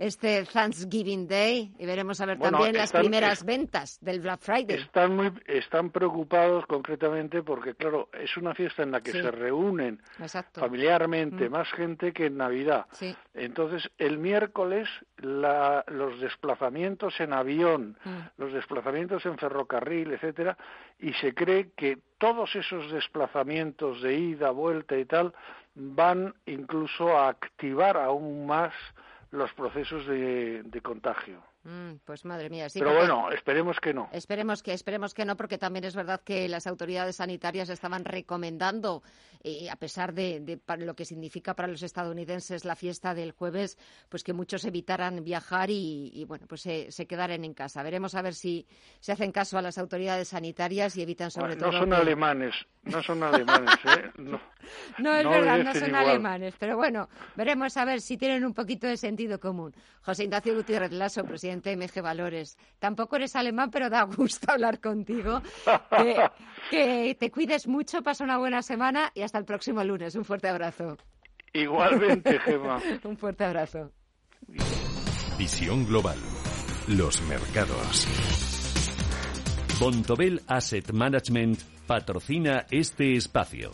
este 0.01 0.43
Thanksgiving 0.45 1.27
Day 1.27 1.75
y 1.77 1.85
veremos 1.85 2.19
a 2.21 2.25
ver 2.25 2.39
también 2.39 2.73
las 2.73 2.91
primeras 2.91 3.45
ventas 3.45 3.99
del 4.01 4.19
Black 4.19 4.39
Friday. 4.41 4.77
Están 4.79 5.15
muy 5.15 5.31
están 5.45 5.91
preocupados 5.91 6.65
concretamente 6.65 7.43
porque 7.43 7.75
claro, 7.75 8.09
es 8.13 8.35
una 8.35 8.55
fiesta 8.55 8.81
en 8.81 8.91
la 8.91 9.01
que 9.01 9.11
se 9.11 9.29
reúnen 9.29 10.01
familiarmente 10.53 11.47
mm. 11.47 11.51
más 11.51 11.71
gente 11.73 12.13
que 12.13 12.25
en 12.25 12.37
Navidad. 12.37 12.87
Entonces, 13.35 13.91
el 13.99 14.17
miércoles 14.17 14.89
los 15.17 16.19
desplazamientos 16.19 17.19
en 17.19 17.33
avión, 17.33 17.95
mm. 18.03 18.41
los 18.41 18.53
desplazamientos 18.53 19.23
en 19.27 19.37
ferrocarril, 19.37 20.13
etcétera, 20.13 20.57
y 20.97 21.13
se 21.13 21.35
cree 21.35 21.73
que 21.77 21.99
todos 22.17 22.55
esos 22.55 22.91
desplazamientos 22.91 24.01
de 24.01 24.15
ida, 24.15 24.49
vuelta 24.49 24.97
y 24.97 25.05
tal 25.05 25.35
van 25.75 26.33
incluso 26.47 27.15
a 27.15 27.29
activar 27.29 27.97
aún 27.97 28.47
más 28.47 28.73
los 29.31 29.51
procesos 29.53 30.05
de, 30.07 30.61
de 30.63 30.81
contagio. 30.81 31.41
Mm, 31.63 31.97
pues 32.05 32.25
madre 32.25 32.49
mía, 32.49 32.69
sí. 32.69 32.79
Pero 32.79 32.95
bueno, 32.95 33.29
esperemos 33.31 33.79
que 33.79 33.93
no. 33.93 34.09
Esperemos 34.11 34.61
que, 34.63 34.73
esperemos 34.73 35.13
que 35.13 35.25
no, 35.25 35.37
porque 35.37 35.57
también 35.59 35.85
es 35.85 35.95
verdad 35.95 36.21
que 36.21 36.49
las 36.49 36.65
autoridades 36.67 37.17
sanitarias 37.17 37.69
estaban 37.69 38.03
recomendando, 38.03 39.03
eh, 39.43 39.69
a 39.69 39.75
pesar 39.75 40.13
de, 40.13 40.39
de 40.39 40.59
lo 40.85 40.95
que 40.95 41.05
significa 41.05 41.53
para 41.55 41.67
los 41.67 41.83
estadounidenses 41.83 42.65
la 42.65 42.75
fiesta 42.75 43.13
del 43.13 43.31
jueves, 43.31 43.77
pues 44.09 44.23
que 44.23 44.33
muchos 44.33 44.65
evitaran 44.65 45.23
viajar 45.23 45.69
y, 45.69 46.09
y, 46.13 46.25
bueno, 46.25 46.45
pues 46.47 46.61
se, 46.61 46.91
se 46.91 47.05
quedaran 47.05 47.45
en 47.45 47.53
casa. 47.53 47.83
Veremos 47.83 48.15
a 48.15 48.21
ver 48.23 48.33
si 48.33 48.65
se 48.99 49.11
hacen 49.11 49.31
caso 49.31 49.57
a 49.57 49.61
las 49.61 49.77
autoridades 49.77 50.29
sanitarias 50.29 50.97
y 50.97 51.03
evitan 51.03 51.29
sobre 51.31 51.55
Bueno, 51.55 51.67
no 51.67 51.71
todo. 51.71 51.79
son 51.81 51.89
que- 51.91 51.95
alemanes, 51.95 52.55
no 52.83 53.03
son 53.03 53.21
alemanes, 53.23 53.75
¿eh? 53.85 54.11
No, 54.17 54.39
No 54.97 55.15
es 55.15 55.23
no 55.23 55.29
verdad, 55.31 55.63
no 55.63 55.73
son 55.73 55.87
igual. 55.89 55.95
alemanes, 56.09 56.55
pero 56.59 56.75
bueno, 56.77 57.09
veremos 57.35 57.75
a 57.77 57.85
ver 57.85 58.01
si 58.01 58.17
tienen 58.17 58.43
un 58.45 58.53
poquito 58.53 58.87
de 58.87 58.97
sentido 58.97 59.39
común. 59.39 59.73
José 60.01 60.23
Ignacio 60.23 60.55
Gutiérrez 60.55 60.91
Lasso, 60.91 61.23
presidente 61.23 61.69
de 61.69 61.77
MG 61.77 62.01
Valores. 62.01 62.57
Tampoco 62.79 63.15
eres 63.17 63.35
alemán, 63.35 63.69
pero 63.71 63.89
da 63.89 64.03
gusto 64.03 64.51
hablar 64.51 64.79
contigo. 64.79 65.41
Que, 65.91 66.29
que 66.69 67.15
te 67.19 67.29
cuides 67.31 67.67
mucho, 67.67 68.01
pasa 68.01 68.23
una 68.23 68.37
buena 68.37 68.61
semana 68.61 69.11
y 69.13 69.21
hasta 69.21 69.37
el 69.37 69.45
próximo 69.45 69.83
lunes. 69.83 70.15
Un 70.15 70.25
fuerte 70.25 70.47
abrazo. 70.47 70.97
Igualmente, 71.53 72.39
Gemma. 72.45 72.81
Un 73.03 73.17
fuerte 73.17 73.43
abrazo. 73.43 73.91
Visión 75.37 75.85
global. 75.85 76.17
Los 76.87 77.21
mercados. 77.23 78.07
Bontobel 79.81 80.41
Asset 80.45 80.91
Management 80.91 81.59
patrocina 81.87 82.67
este 82.69 83.15
espacio. 83.15 83.71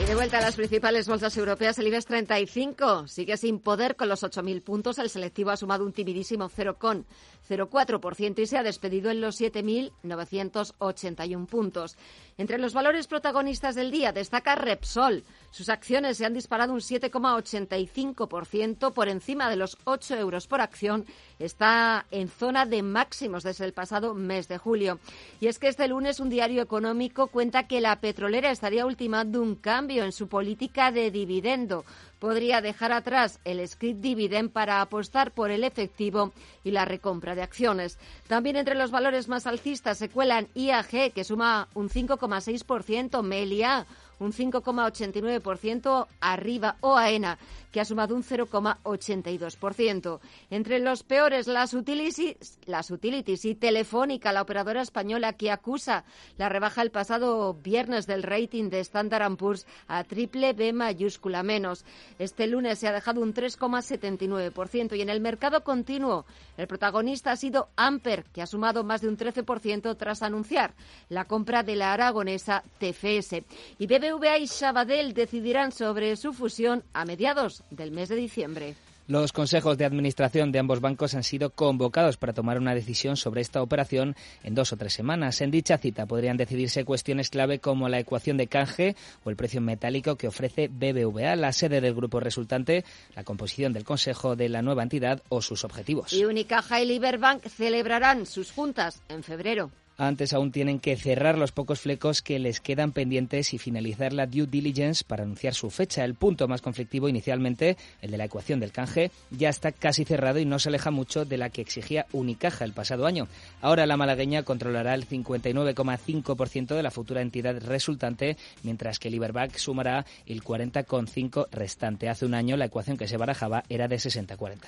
Y 0.00 0.04
de 0.04 0.14
vuelta 0.14 0.38
a 0.38 0.40
las 0.40 0.54
principales 0.54 1.08
bolsas 1.08 1.36
europeas, 1.36 1.80
el 1.80 1.88
IBEX 1.88 2.06
35 2.06 3.08
sigue 3.08 3.36
sin 3.36 3.58
poder 3.58 3.96
con 3.96 4.08
los 4.08 4.22
8.000 4.22 4.62
puntos. 4.62 4.98
El 4.98 5.10
selectivo 5.10 5.50
ha 5.50 5.56
sumado 5.56 5.84
un 5.84 5.92
timidísimo 5.92 6.48
0,04% 6.48 8.38
y 8.38 8.46
se 8.46 8.56
ha 8.56 8.62
despedido 8.62 9.10
en 9.10 9.20
los 9.20 9.40
7.981 9.40 11.46
puntos. 11.46 11.96
Entre 12.38 12.58
los 12.58 12.72
valores 12.72 13.08
protagonistas 13.08 13.74
del 13.74 13.90
día 13.90 14.12
destaca 14.12 14.54
Repsol. 14.54 15.24
Sus 15.52 15.68
acciones 15.68 16.16
se 16.16 16.24
han 16.24 16.32
disparado 16.32 16.72
un 16.72 16.80
7,85% 16.80 18.94
por 18.94 19.08
encima 19.08 19.50
de 19.50 19.56
los 19.56 19.76
8 19.84 20.16
euros 20.16 20.46
por 20.46 20.62
acción. 20.62 21.04
Está 21.38 22.06
en 22.10 22.30
zona 22.30 22.64
de 22.64 22.82
máximos 22.82 23.42
desde 23.42 23.66
el 23.66 23.74
pasado 23.74 24.14
mes 24.14 24.48
de 24.48 24.56
julio. 24.56 24.98
Y 25.40 25.48
es 25.48 25.58
que 25.58 25.68
este 25.68 25.88
lunes 25.88 26.20
un 26.20 26.30
diario 26.30 26.62
económico 26.62 27.26
cuenta 27.26 27.68
que 27.68 27.82
la 27.82 28.00
petrolera 28.00 28.50
estaría 28.50 28.86
ultimando 28.86 29.42
un 29.42 29.56
cambio 29.56 30.04
en 30.04 30.12
su 30.12 30.26
política 30.26 30.90
de 30.90 31.10
dividendo. 31.10 31.84
Podría 32.18 32.62
dejar 32.62 32.92
atrás 32.92 33.38
el 33.44 33.68
script 33.68 34.00
dividend 34.00 34.52
para 34.52 34.80
apostar 34.80 35.32
por 35.32 35.50
el 35.50 35.64
efectivo 35.64 36.32
y 36.64 36.70
la 36.70 36.86
recompra 36.86 37.34
de 37.34 37.42
acciones. 37.42 37.98
También 38.26 38.56
entre 38.56 38.74
los 38.74 38.90
valores 38.90 39.28
más 39.28 39.46
alcistas 39.46 39.98
se 39.98 40.08
cuelan 40.08 40.48
IAG, 40.54 41.12
que 41.12 41.24
suma 41.24 41.68
un 41.74 41.90
5,6%, 41.90 43.22
Melia, 43.22 43.86
un 44.22 44.32
5,89% 44.32 46.06
arriba. 46.20 46.76
O 46.80 46.96
AENA, 46.96 47.38
que 47.72 47.80
ha 47.80 47.84
sumado 47.84 48.14
un 48.14 48.22
0,82%. 48.22 50.20
Entre 50.50 50.78
los 50.78 51.02
peores, 51.02 51.48
las 51.48 51.74
utilities, 51.74 52.60
las 52.66 52.90
utilities 52.90 53.44
y 53.46 53.54
Telefónica, 53.54 54.32
la 54.32 54.42
operadora 54.42 54.82
española 54.82 55.32
que 55.32 55.50
acusa 55.50 56.04
la 56.36 56.48
rebaja 56.48 56.82
el 56.82 56.90
pasado 56.90 57.54
viernes 57.54 58.06
del 58.06 58.22
rating 58.22 58.68
de 58.68 58.80
Standard 58.80 59.36
Poor's 59.36 59.66
a 59.88 60.04
triple 60.04 60.52
B 60.52 60.72
mayúscula 60.72 61.42
menos. 61.42 61.84
Este 62.18 62.46
lunes 62.46 62.78
se 62.78 62.88
ha 62.88 62.92
dejado 62.92 63.20
un 63.22 63.32
3,79% 63.34 64.96
y 64.96 65.00
en 65.00 65.08
el 65.08 65.20
mercado 65.20 65.64
continuo 65.64 66.26
el 66.56 66.66
protagonista 66.66 67.32
ha 67.32 67.36
sido 67.36 67.68
Amper, 67.76 68.24
que 68.24 68.42
ha 68.42 68.46
sumado 68.46 68.84
más 68.84 69.00
de 69.00 69.08
un 69.08 69.16
13% 69.16 69.96
tras 69.96 70.22
anunciar 70.22 70.74
la 71.08 71.24
compra 71.24 71.62
de 71.62 71.76
la 71.76 71.92
aragonesa 71.92 72.62
TFS. 72.78 73.42
Y 73.78 73.86
BBVA 73.86 74.38
y 74.38 74.46
Sabadell 74.46 75.14
decidirán 75.14 75.72
sobre 75.72 76.16
su 76.16 76.32
fusión 76.32 76.84
a 76.92 77.04
mediados 77.04 77.61
del 77.70 77.90
mes 77.90 78.08
de 78.08 78.16
diciembre. 78.16 78.74
Los 79.08 79.32
consejos 79.32 79.76
de 79.78 79.84
administración 79.84 80.52
de 80.52 80.60
ambos 80.60 80.80
bancos 80.80 81.14
han 81.14 81.24
sido 81.24 81.50
convocados 81.50 82.16
para 82.16 82.32
tomar 82.32 82.58
una 82.58 82.74
decisión 82.74 83.16
sobre 83.16 83.40
esta 83.40 83.60
operación 83.60 84.14
en 84.44 84.54
dos 84.54 84.72
o 84.72 84.76
tres 84.76 84.92
semanas. 84.92 85.40
En 85.40 85.50
dicha 85.50 85.76
cita 85.76 86.06
podrían 86.06 86.36
decidirse 86.36 86.84
cuestiones 86.84 87.28
clave 87.28 87.58
como 87.58 87.88
la 87.88 87.98
ecuación 87.98 88.36
de 88.36 88.46
canje 88.46 88.94
o 89.24 89.30
el 89.30 89.36
precio 89.36 89.60
metálico 89.60 90.14
que 90.16 90.28
ofrece 90.28 90.68
BBVA, 90.68 91.34
la 91.34 91.52
sede 91.52 91.80
del 91.80 91.94
grupo 91.94 92.20
resultante, 92.20 92.84
la 93.16 93.24
composición 93.24 93.72
del 93.72 93.84
consejo 93.84 94.36
de 94.36 94.48
la 94.48 94.62
nueva 94.62 94.84
entidad 94.84 95.20
o 95.28 95.42
sus 95.42 95.64
objetivos. 95.64 96.12
Y 96.12 96.24
Unicaja 96.24 96.80
y 96.80 96.86
Liberbank 96.86 97.42
celebrarán 97.48 98.24
sus 98.24 98.52
juntas 98.52 99.02
en 99.08 99.24
febrero. 99.24 99.72
Antes 99.98 100.32
aún 100.32 100.52
tienen 100.52 100.80
que 100.80 100.96
cerrar 100.96 101.36
los 101.38 101.52
pocos 101.52 101.80
flecos 101.80 102.22
que 102.22 102.38
les 102.38 102.60
quedan 102.60 102.92
pendientes 102.92 103.54
y 103.54 103.58
finalizar 103.58 104.12
la 104.12 104.26
due 104.26 104.46
diligence 104.46 105.04
para 105.04 105.22
anunciar 105.22 105.54
su 105.54 105.70
fecha. 105.70 106.04
El 106.04 106.14
punto 106.14 106.48
más 106.48 106.62
conflictivo 106.62 107.08
inicialmente, 107.08 107.76
el 108.00 108.10
de 108.10 108.18
la 108.18 108.24
ecuación 108.24 108.58
del 108.60 108.72
canje, 108.72 109.10
ya 109.30 109.48
está 109.48 109.70
casi 109.70 110.04
cerrado 110.04 110.38
y 110.38 110.44
no 110.44 110.58
se 110.58 110.70
aleja 110.70 110.90
mucho 110.90 111.24
de 111.24 111.38
la 111.38 111.50
que 111.50 111.62
exigía 111.62 112.06
Unicaja 112.12 112.64
el 112.64 112.72
pasado 112.72 113.06
año. 113.06 113.28
Ahora 113.60 113.86
la 113.86 113.96
malagueña 113.96 114.42
controlará 114.42 114.94
el 114.94 115.06
59,5% 115.06 116.74
de 116.74 116.82
la 116.82 116.90
futura 116.90 117.22
entidad 117.22 117.60
resultante, 117.60 118.36
mientras 118.62 118.98
que 118.98 119.10
Liberbank 119.10 119.56
sumará 119.56 120.06
el 120.26 120.42
40,5% 120.42 121.48
restante. 121.50 122.08
Hace 122.08 122.26
un 122.26 122.34
año 122.34 122.56
la 122.56 122.66
ecuación 122.66 122.96
que 122.96 123.08
se 123.08 123.16
barajaba 123.16 123.64
era 123.68 123.88
de 123.88 123.96
60-40. 123.96 124.58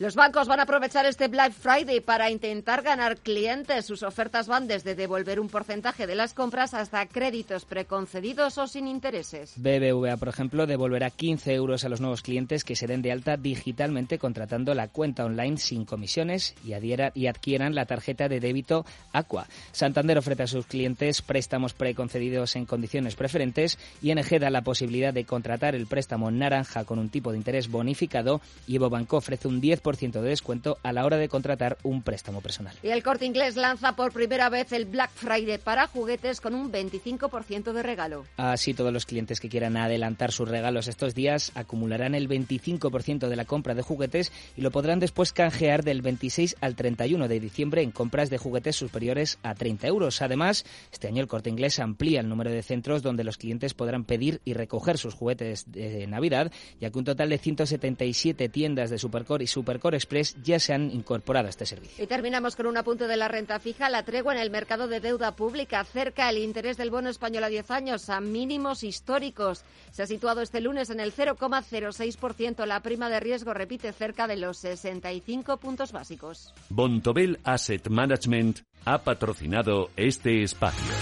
Los 0.00 0.16
bancos 0.16 0.48
van 0.48 0.58
a 0.58 0.64
aprovechar 0.64 1.06
este 1.06 1.28
Black 1.28 1.52
Friday 1.52 2.00
para 2.00 2.28
intentar 2.28 2.82
ganar 2.82 3.16
clientes. 3.18 3.86
Sus 3.86 4.02
ofertas 4.02 4.48
van 4.48 4.66
desde 4.66 4.96
devolver 4.96 5.38
un 5.38 5.48
porcentaje 5.48 6.08
de 6.08 6.16
las 6.16 6.34
compras 6.34 6.74
hasta 6.74 7.06
créditos 7.06 7.64
preconcedidos 7.64 8.58
o 8.58 8.66
sin 8.66 8.88
intereses. 8.88 9.52
BBVA, 9.54 10.16
por 10.16 10.26
ejemplo, 10.26 10.66
devolverá 10.66 11.10
15 11.10 11.54
euros 11.54 11.84
a 11.84 11.88
los 11.88 12.00
nuevos 12.00 12.22
clientes 12.22 12.64
que 12.64 12.74
se 12.74 12.88
den 12.88 13.02
de 13.02 13.12
alta 13.12 13.36
digitalmente 13.36 14.18
contratando 14.18 14.74
la 14.74 14.88
cuenta 14.88 15.26
online 15.26 15.58
sin 15.58 15.84
comisiones 15.84 16.56
y, 16.64 16.72
adquieran 16.72 17.76
la 17.76 17.86
tarjeta 17.86 18.28
de 18.28 18.40
débito 18.40 18.84
Aqua. 19.12 19.46
Santander 19.70 20.18
ofrece 20.18 20.42
a 20.42 20.48
sus 20.48 20.66
clientes 20.66 21.22
préstamos 21.22 21.72
preconcedidos 21.72 22.56
en 22.56 22.66
condiciones 22.66 23.14
preferentes 23.14 23.78
ING 24.02 24.40
da 24.40 24.50
la 24.50 24.62
posibilidad 24.62 25.14
de 25.14 25.24
contratar 25.24 25.76
el 25.76 25.86
préstamo 25.86 26.32
naranja 26.32 26.84
con 26.84 26.98
un 26.98 27.10
tipo 27.10 27.30
de 27.30 27.38
interés 27.38 27.68
bonificado 27.68 28.40
y 28.66 28.74
Evo 28.74 28.90
Banco 28.90 29.18
ofrece 29.18 29.46
un 29.46 29.62
10% 29.62 29.83
de 29.84 30.22
descuento 30.22 30.78
a 30.82 30.92
la 30.92 31.04
hora 31.04 31.18
de 31.18 31.28
contratar 31.28 31.76
un 31.82 32.02
préstamo 32.02 32.40
personal. 32.40 32.74
Y 32.82 32.88
el 32.88 33.02
corte 33.02 33.26
inglés 33.26 33.54
lanza 33.56 33.94
por 33.94 34.12
primera 34.12 34.48
vez 34.48 34.72
el 34.72 34.86
Black 34.86 35.10
Friday 35.14 35.58
para 35.58 35.86
juguetes 35.86 36.40
con 36.40 36.54
un 36.54 36.72
25% 36.72 37.72
de 37.72 37.82
regalo. 37.82 38.24
Así 38.38 38.72
todos 38.72 38.92
los 38.92 39.04
clientes 39.04 39.40
que 39.40 39.48
quieran 39.48 39.76
adelantar 39.76 40.32
sus 40.32 40.48
regalos 40.48 40.88
estos 40.88 41.14
días 41.14 41.52
acumularán 41.54 42.14
el 42.14 42.28
25% 42.28 43.28
de 43.28 43.36
la 43.36 43.44
compra 43.44 43.74
de 43.74 43.82
juguetes 43.82 44.32
y 44.56 44.62
lo 44.62 44.70
podrán 44.70 45.00
después 45.00 45.32
canjear 45.32 45.84
del 45.84 46.00
26 46.00 46.56
al 46.60 46.74
31 46.74 47.28
de 47.28 47.40
diciembre 47.40 47.82
en 47.82 47.90
compras 47.90 48.30
de 48.30 48.38
juguetes 48.38 48.76
superiores 48.76 49.38
a 49.42 49.54
30 49.54 49.86
euros. 49.86 50.22
Además, 50.22 50.64
este 50.92 51.08
año 51.08 51.20
el 51.20 51.28
corte 51.28 51.50
inglés 51.50 51.78
amplía 51.78 52.20
el 52.20 52.28
número 52.28 52.50
de 52.50 52.62
centros 52.62 53.02
donde 53.02 53.24
los 53.24 53.36
clientes 53.36 53.74
podrán 53.74 54.04
pedir 54.04 54.40
y 54.44 54.54
recoger 54.54 54.96
sus 54.96 55.14
juguetes 55.14 55.70
de 55.70 56.06
Navidad, 56.06 56.50
ya 56.80 56.90
que 56.90 56.98
un 56.98 57.04
total 57.04 57.28
de 57.28 57.38
177 57.38 58.48
tiendas 58.48 58.88
de 58.90 58.98
Supercore 58.98 59.44
y 59.44 59.46
Supercore 59.74 59.96
Express 59.96 60.36
ya 60.42 60.60
se 60.60 60.72
han 60.72 60.88
incorporado 60.90 61.48
a 61.48 61.50
este 61.50 61.66
servicio. 61.66 62.02
Y 62.02 62.06
terminamos 62.06 62.54
con 62.54 62.66
un 62.66 62.76
apunte 62.76 63.08
de 63.08 63.16
la 63.16 63.26
renta 63.26 63.58
fija. 63.58 63.90
La 63.90 64.04
tregua 64.04 64.32
en 64.32 64.40
el 64.40 64.50
mercado 64.50 64.86
de 64.86 65.00
deuda 65.00 65.34
pública 65.34 65.80
acerca 65.80 66.30
el 66.30 66.38
interés 66.38 66.76
del 66.76 66.90
bono 66.90 67.08
español 67.08 67.42
a 67.42 67.48
10 67.48 67.70
años 67.72 68.08
a 68.08 68.20
mínimos 68.20 68.84
históricos. 68.84 69.64
Se 69.90 70.04
ha 70.04 70.06
situado 70.06 70.42
este 70.42 70.60
lunes 70.60 70.90
en 70.90 71.00
el 71.00 71.12
0,06%. 71.12 72.66
La 72.66 72.80
prima 72.80 73.10
de 73.10 73.18
riesgo 73.18 73.52
repite 73.52 73.92
cerca 73.92 74.28
de 74.28 74.36
los 74.36 74.58
65 74.58 75.56
puntos 75.56 75.90
básicos. 75.90 76.54
Bontobel 76.68 77.40
Asset 77.42 77.88
Management 77.88 78.60
ha 78.84 79.02
patrocinado 79.02 79.90
este 79.96 80.44
espacio. 80.44 80.92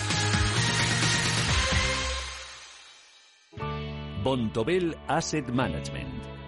Bontobel 4.25 4.97
Asset 5.09 5.49
Management. 5.49 6.12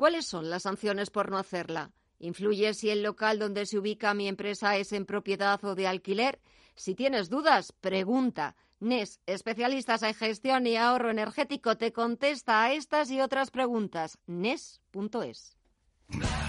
¿Cuáles 0.00 0.24
son 0.24 0.48
las 0.48 0.62
sanciones 0.62 1.10
por 1.10 1.30
no 1.30 1.36
hacerla? 1.36 1.92
¿Influye 2.18 2.72
si 2.72 2.88
el 2.88 3.02
local 3.02 3.38
donde 3.38 3.66
se 3.66 3.78
ubica 3.78 4.14
mi 4.14 4.28
empresa 4.28 4.78
es 4.78 4.92
en 4.92 5.04
propiedad 5.04 5.62
o 5.62 5.74
de 5.74 5.86
alquiler? 5.86 6.40
Si 6.74 6.94
tienes 6.94 7.28
dudas, 7.28 7.72
pregunta. 7.82 8.56
NES, 8.78 9.20
especialistas 9.26 10.02
en 10.02 10.14
gestión 10.14 10.66
y 10.66 10.76
ahorro 10.76 11.10
energético, 11.10 11.76
te 11.76 11.92
contesta 11.92 12.62
a 12.62 12.72
estas 12.72 13.10
y 13.10 13.20
otras 13.20 13.50
preguntas. 13.50 14.16
NES.es. 14.26 15.59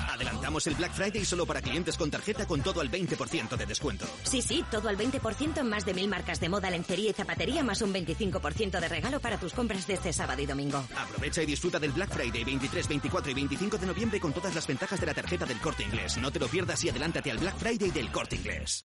Adelantamos 0.10 0.68
el 0.68 0.76
Black 0.76 0.94
Friday 0.94 1.26
solo 1.26 1.46
para 1.46 1.62
clientes 1.62 1.98
con 1.98 2.10
tarjeta 2.10 2.46
con 2.46 2.62
todo 2.62 2.82
al 2.82 2.92
20% 2.92 3.56
de 3.56 3.66
descuento. 3.66 4.06
Sí, 4.24 4.42
sí, 4.42 4.64
todo 4.70 4.90
al 4.90 4.98
20% 4.98 5.60
en 5.60 5.70
más 5.70 5.86
de 5.86 5.94
mil 5.94 6.08
marcas 6.08 6.40
de 6.40 6.50
moda, 6.50 6.70
lencería 6.70 7.12
y 7.12 7.14
zapatería, 7.14 7.64
más 7.64 7.82
un 7.82 7.94
25% 7.94 8.80
de 8.80 8.88
regalo 8.88 9.20
para 9.20 9.38
tus 9.38 9.54
compras 9.54 9.88
de 9.88 9.94
este 9.96 10.14
sábado 10.14 10.42
y 10.42 10.46
domingo. 10.46 10.84
Aprovecha 10.98 11.44
y 11.44 11.46
disfruta 11.46 11.80
del 11.80 11.92
Black 11.92 12.10
Friday 12.10 12.44
23, 12.44 12.88
24 12.88 13.32
y 13.32 13.36
25 13.36 13.78
de 13.78 13.86
noviembre 13.88 14.20
con 14.20 14.34
todas 14.34 14.54
las 14.56 14.68
ventajas 14.68 15.00
de 15.00 15.06
la 15.06 15.14
tarjeta 15.14 15.46
del 15.46 15.60
Corte 15.60 15.84
Inglés. 15.84 16.18
No 16.18 16.32
te 16.32 16.40
lo 16.40 16.48
pierdas 16.48 16.84
y 16.84 16.90
adelántate 16.90 17.32
al 17.32 17.38
Black 17.38 17.58
Friday 17.58 17.92
del 17.92 18.12
Corte 18.12 18.36
Inglés. 18.36 18.86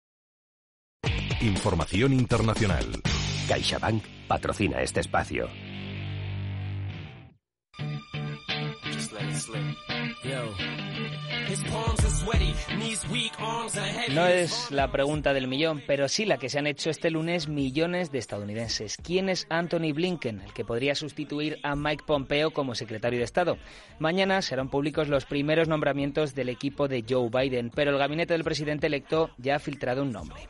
Información 1.42 2.14
internacional. 2.14 2.86
CaixaBank 3.48 4.04
patrocina 4.28 4.82
este 4.82 5.00
espacio. 5.00 5.48
No 14.14 14.28
es 14.28 14.72
la 14.72 14.92
pregunta 14.92 15.34
del 15.34 15.48
millón, 15.48 15.82
pero 15.88 16.08
sí 16.08 16.26
la 16.26 16.38
que 16.38 16.50
se 16.50 16.60
han 16.60 16.68
hecho 16.68 16.90
este 16.90 17.10
lunes 17.10 17.48
millones 17.48 18.12
de 18.12 18.20
estadounidenses. 18.20 18.98
¿Quién 18.98 19.30
es 19.30 19.48
Anthony 19.50 19.94
Blinken, 19.94 20.42
el 20.42 20.54
que 20.54 20.66
podría 20.66 20.96
sustituir 20.96 21.60
a 21.64 21.76
Mike 21.76 22.04
Pompeo 22.06 22.52
como 22.52 22.76
secretario 22.76 23.20
de 23.20 23.26
Estado? 23.26 23.58
Mañana 24.00 24.42
serán 24.42 24.70
públicos 24.70 25.08
los 25.08 25.26
primeros 25.26 25.68
nombramientos 25.68 26.36
del 26.36 26.50
equipo 26.50 26.88
de 26.88 27.04
Joe 27.08 27.30
Biden, 27.30 27.72
pero 27.74 27.92
el 27.92 27.98
gabinete 27.98 28.34
del 28.34 28.44
presidente 28.44 28.88
electo 28.88 29.32
ya 29.38 29.56
ha 29.56 29.60
filtrado 29.60 30.04
un 30.04 30.12
nombre. 30.12 30.48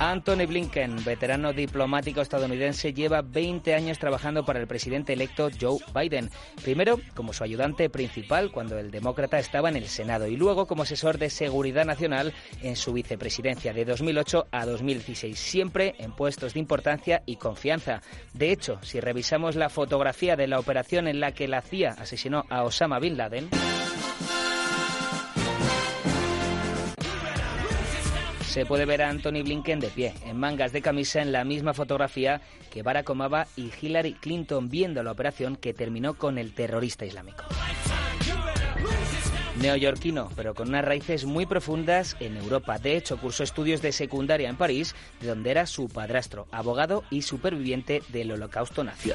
Anthony 0.00 0.46
Blinken, 0.46 1.04
veterano 1.04 1.52
diplomático 1.52 2.20
estadounidense, 2.20 2.94
lleva 2.94 3.22
20 3.22 3.74
años 3.74 3.98
trabajando 3.98 4.44
para 4.44 4.60
el 4.60 4.68
presidente 4.68 5.12
electo 5.12 5.48
Joe 5.60 5.80
Biden. 5.92 6.30
Primero 6.62 7.00
como 7.14 7.32
su 7.32 7.42
ayudante 7.42 7.90
principal 7.90 8.52
cuando 8.52 8.78
el 8.78 8.92
demócrata 8.92 9.40
estaba 9.40 9.68
en 9.68 9.76
el 9.76 9.86
Senado 9.86 10.28
y 10.28 10.36
luego 10.36 10.66
como 10.66 10.84
asesor 10.84 11.18
de 11.18 11.30
seguridad 11.30 11.84
nacional 11.84 12.32
en 12.62 12.76
su 12.76 12.92
vicepresidencia 12.92 13.72
de 13.72 13.84
2008 13.84 14.46
a 14.52 14.66
2016, 14.66 15.36
siempre 15.36 15.96
en 15.98 16.12
puestos 16.12 16.54
de 16.54 16.60
importancia 16.60 17.22
y 17.26 17.36
confianza. 17.36 18.00
De 18.34 18.52
hecho, 18.52 18.78
si 18.82 19.00
revisamos 19.00 19.56
la 19.56 19.68
fotografía 19.68 20.36
de 20.36 20.46
la 20.46 20.60
operación 20.60 21.08
en 21.08 21.18
la 21.18 21.32
que 21.32 21.48
la 21.48 21.60
CIA 21.60 21.96
asesinó 21.98 22.44
a 22.50 22.62
Osama 22.62 23.00
Bin 23.00 23.16
Laden, 23.16 23.48
se 28.58 28.66
puede 28.66 28.86
ver 28.86 29.02
a 29.02 29.08
Anthony 29.08 29.44
Blinken 29.44 29.78
de 29.78 29.86
pie, 29.86 30.14
en 30.24 30.36
mangas 30.36 30.72
de 30.72 30.82
camisa, 30.82 31.22
en 31.22 31.30
la 31.30 31.44
misma 31.44 31.74
fotografía 31.74 32.40
que 32.72 32.82
Barack 32.82 33.08
Obama 33.08 33.46
y 33.54 33.70
Hillary 33.80 34.14
Clinton 34.14 34.68
viendo 34.68 35.00
la 35.04 35.12
operación 35.12 35.54
que 35.54 35.72
terminó 35.72 36.14
con 36.14 36.38
el 36.38 36.52
terrorista 36.52 37.06
islámico. 37.06 37.44
Neoyorquino, 39.60 40.28
pero 40.34 40.56
con 40.56 40.70
unas 40.70 40.84
raíces 40.84 41.24
muy 41.24 41.46
profundas 41.46 42.16
en 42.18 42.36
Europa. 42.36 42.80
De 42.80 42.96
hecho, 42.96 43.18
cursó 43.18 43.44
estudios 43.44 43.80
de 43.80 43.92
secundaria 43.92 44.48
en 44.48 44.56
París, 44.56 44.96
de 45.20 45.28
donde 45.28 45.52
era 45.52 45.64
su 45.64 45.86
padrastro, 45.86 46.48
abogado 46.50 47.04
y 47.10 47.22
superviviente 47.22 48.02
del 48.08 48.32
holocausto 48.32 48.82
nazi. 48.82 49.10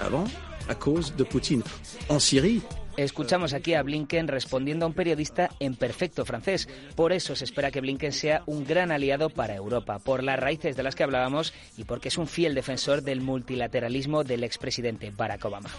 de. 2.38 2.64
En 2.64 2.83
Escuchamos 2.96 3.54
aquí 3.54 3.74
a 3.74 3.82
Blinken 3.82 4.28
respondiendo 4.28 4.86
a 4.86 4.88
un 4.88 4.94
periodista 4.94 5.50
en 5.60 5.76
perfecto 5.76 6.26
francés. 6.26 6.70
Por 6.96 7.12
eso 7.12 7.36
se 7.36 7.46
espera 7.46 7.72
que 7.72 7.82
Blinken 7.82 8.12
sea 8.12 8.44
un 8.46 8.66
gran 8.66 8.92
aliado 8.92 9.30
para 9.30 9.56
Europa, 9.56 10.00
por 10.00 10.24
las 10.24 10.40
raíces 10.40 10.76
de 10.76 10.84
las 10.84 10.96
que 10.96 11.04
hablábamos 11.04 11.54
y 11.76 11.86
porque 11.86 12.10
es 12.10 12.18
un 12.18 12.28
fiel 12.28 12.54
defensor 12.54 13.02
del 13.02 13.22
multilateralismo 13.22 14.24
del 14.24 14.44
expresidente 14.44 15.12
Barack 15.16 15.44
Obama. 15.46 15.70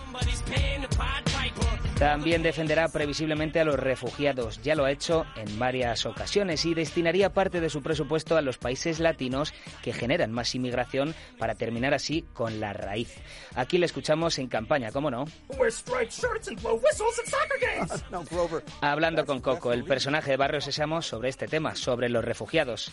También 2.05 2.43
defenderá 2.43 2.89
previsiblemente 2.89 3.61
a 3.61 3.65
los 3.65 3.77
refugiados, 3.77 4.61
ya 4.63 4.75
lo 4.75 4.85
ha 4.85 4.91
hecho 4.91 5.25
en 5.37 5.59
varias 5.59 6.05
ocasiones 6.05 6.67
y 6.67 6.75
destinaría 6.75 7.33
parte 7.33 7.63
de 7.63 7.71
su 7.71 7.83
presupuesto 7.83 8.37
a 8.37 8.43
los 8.43 8.59
países 8.59 9.01
latinos 9.01 9.55
que 9.83 9.95
generan 9.95 10.31
más 10.31 10.55
inmigración 10.55 11.15
para 11.39 11.55
terminar 11.55 11.95
así 11.95 12.23
con 12.35 12.61
la 12.61 12.75
raíz. 12.75 13.17
Aquí 13.55 13.79
le 13.79 13.87
escuchamos 13.87 14.39
en 14.39 14.49
campaña, 14.49 14.93
¿cómo 14.93 15.11
no? 15.11 15.25
Hablando 18.83 19.25
con 19.25 19.41
Coco, 19.41 19.73
el 19.73 19.85
personaje 19.85 20.33
de 20.33 20.37
Barrio 20.37 20.61
Sésamo, 20.61 21.01
sobre 21.01 21.31
este 21.31 21.49
tema, 21.49 21.75
sobre 21.75 22.11
los 22.11 22.23
refugiados. 22.23 22.93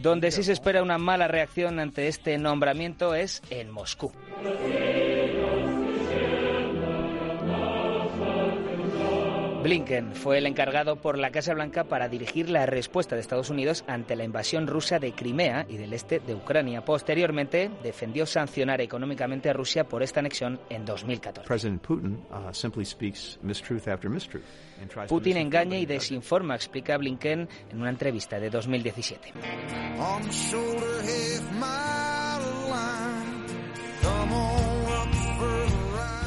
Donde 0.00 0.30
sí 0.30 0.42
se 0.42 0.52
espera 0.52 0.82
una 0.82 0.96
mala 0.96 1.28
reacción 1.28 1.78
ante 1.78 2.08
este 2.08 2.38
nombramiento 2.38 3.14
es 3.14 3.42
en 3.50 3.70
Moscú. 3.70 4.10
Blinken 9.64 10.14
fue 10.14 10.36
el 10.36 10.46
encargado 10.46 10.96
por 10.96 11.16
la 11.16 11.30
Casa 11.30 11.54
Blanca 11.54 11.84
para 11.84 12.10
dirigir 12.10 12.50
la 12.50 12.66
respuesta 12.66 13.14
de 13.14 13.22
Estados 13.22 13.48
Unidos 13.48 13.82
ante 13.88 14.14
la 14.14 14.22
invasión 14.22 14.66
rusa 14.66 14.98
de 14.98 15.12
Crimea 15.12 15.64
y 15.66 15.78
del 15.78 15.94
este 15.94 16.20
de 16.20 16.34
Ucrania. 16.34 16.84
Posteriormente, 16.84 17.70
defendió 17.82 18.26
sancionar 18.26 18.82
económicamente 18.82 19.48
a 19.48 19.54
Rusia 19.54 19.84
por 19.84 20.02
esta 20.02 20.20
anexión 20.20 20.60
en 20.68 20.84
2014. 20.84 21.48
Putin 25.08 25.38
engaña 25.38 25.78
y 25.78 25.86
desinforma, 25.86 26.54
explica 26.54 26.98
Blinken 26.98 27.48
en 27.70 27.80
una 27.80 27.88
entrevista 27.88 28.38
de 28.38 28.50
2017. 28.50 29.32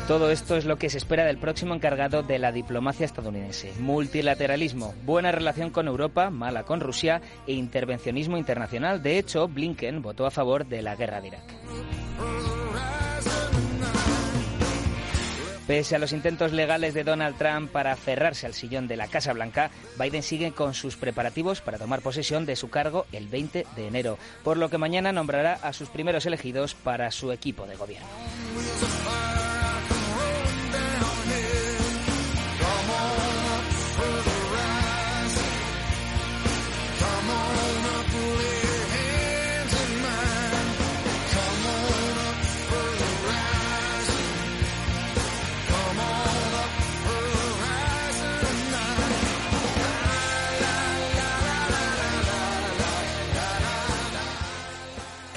Todo 0.07 0.31
esto 0.31 0.55
es 0.55 0.63
lo 0.63 0.77
que 0.77 0.89
se 0.89 0.99
espera 0.99 1.25
del 1.25 1.37
próximo 1.37 1.75
encargado 1.75 2.23
de 2.23 2.39
la 2.39 2.53
diplomacia 2.53 3.05
estadounidense. 3.05 3.73
Multilateralismo, 3.79 4.95
buena 5.03 5.33
relación 5.33 5.69
con 5.69 5.89
Europa, 5.89 6.29
mala 6.29 6.63
con 6.63 6.79
Rusia 6.79 7.21
e 7.45 7.51
intervencionismo 7.51 8.37
internacional. 8.37 9.03
De 9.03 9.17
hecho, 9.17 9.49
Blinken 9.49 10.01
votó 10.01 10.25
a 10.25 10.31
favor 10.31 10.65
de 10.65 10.81
la 10.81 10.95
guerra 10.95 11.19
de 11.19 11.27
Irak. 11.27 11.43
Pese 15.67 15.97
a 15.97 15.99
los 15.99 16.13
intentos 16.13 16.53
legales 16.53 16.93
de 16.93 17.03
Donald 17.03 17.37
Trump 17.37 17.69
para 17.69 17.91
aferrarse 17.91 18.45
al 18.45 18.53
sillón 18.53 18.87
de 18.87 18.95
la 18.95 19.09
Casa 19.09 19.33
Blanca, 19.33 19.71
Biden 19.99 20.23
sigue 20.23 20.53
con 20.53 20.73
sus 20.73 20.95
preparativos 20.95 21.59
para 21.59 21.77
tomar 21.77 21.99
posesión 21.99 22.45
de 22.45 22.55
su 22.55 22.69
cargo 22.69 23.05
el 23.11 23.27
20 23.27 23.65
de 23.75 23.87
enero, 23.87 24.17
por 24.45 24.55
lo 24.55 24.69
que 24.69 24.77
mañana 24.77 25.11
nombrará 25.11 25.55
a 25.55 25.73
sus 25.73 25.89
primeros 25.89 26.25
elegidos 26.25 26.75
para 26.75 27.11
su 27.11 27.33
equipo 27.33 27.65
de 27.65 27.75
gobierno. 27.75 28.07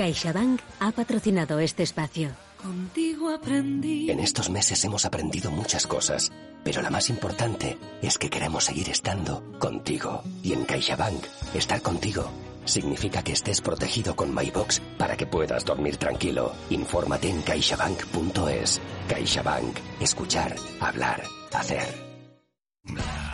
CaixaBank 0.00 0.62
ha 0.78 0.92
patrocinado 0.92 1.58
este 1.58 1.82
espacio. 1.82 2.30
Contigo 2.56 3.28
aprendí. 3.28 4.10
En 4.10 4.20
estos 4.20 4.48
meses 4.48 4.82
hemos 4.86 5.04
aprendido 5.04 5.50
muchas 5.50 5.86
cosas, 5.86 6.32
pero 6.64 6.80
la 6.80 6.88
más 6.88 7.10
importante 7.10 7.76
es 8.00 8.16
que 8.16 8.30
queremos 8.30 8.64
seguir 8.64 8.88
estando 8.88 9.42
contigo. 9.58 10.22
Y 10.42 10.54
en 10.54 10.64
CaixaBank, 10.64 11.22
estar 11.52 11.82
contigo 11.82 12.30
significa 12.64 13.22
que 13.22 13.32
estés 13.32 13.60
protegido 13.60 14.16
con 14.16 14.34
MyBox 14.34 14.80
para 14.96 15.18
que 15.18 15.26
puedas 15.26 15.66
dormir 15.66 15.98
tranquilo. 15.98 16.54
Infórmate 16.70 17.28
en 17.28 17.42
caixabank.es. 17.42 18.80
CaixaBank. 19.06 19.78
Escuchar, 20.00 20.56
hablar, 20.80 21.24
hacer. 21.52 22.09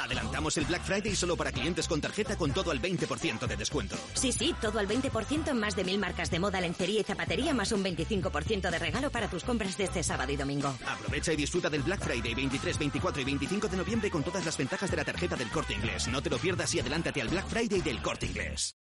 Adelantamos 0.07 0.57
el 0.57 0.65
Black 0.67 0.83
Friday 0.83 1.17
solo 1.17 1.37
para 1.37 1.53
clientes 1.53 1.89
con 1.89 2.01
tarjeta 2.01 2.37
con 2.37 2.53
todo 2.53 2.71
al 2.71 2.81
20% 2.81 3.47
de 3.47 3.57
descuento. 3.57 3.97
Sí, 4.15 4.33
sí, 4.33 4.55
todo 4.61 4.79
al 4.79 4.89
20% 4.89 5.49
en 5.49 5.59
más 5.59 5.75
de 5.75 5.85
mil 5.85 5.99
marcas 5.99 6.31
de 6.31 6.39
moda, 6.39 6.61
lencería 6.61 7.01
y 7.01 7.05
zapatería, 7.05 7.55
más 7.55 7.73
un 7.73 7.85
25% 7.85 8.71
de 8.71 8.79
regalo 8.79 9.11
para 9.11 9.29
tus 9.29 9.45
compras 9.45 9.77
de 9.77 9.85
este 9.85 10.03
sábado 10.03 10.33
y 10.33 10.37
domingo. 10.37 10.75
Aprovecha 10.87 11.33
y 11.33 11.37
disfruta 11.37 11.71
del 11.71 11.83
Black 11.83 12.05
Friday 12.05 12.35
23, 12.35 12.79
24 12.79 13.23
y 13.23 13.25
25 13.25 13.69
de 13.69 13.77
noviembre 13.77 14.11
con 14.11 14.23
todas 14.23 14.45
las 14.45 14.57
ventajas 14.57 14.91
de 14.91 14.97
la 14.97 15.05
tarjeta 15.05 15.37
del 15.37 15.51
Corte 15.51 15.75
Inglés. 15.75 16.09
No 16.09 16.23
te 16.23 16.31
lo 16.31 16.39
pierdas 16.39 16.75
y 16.75 16.81
adelántate 16.81 17.21
al 17.23 17.29
Black 17.29 17.49
Friday 17.49 17.81
del 17.81 18.01
Corte 18.03 18.27
Inglés. 18.27 18.77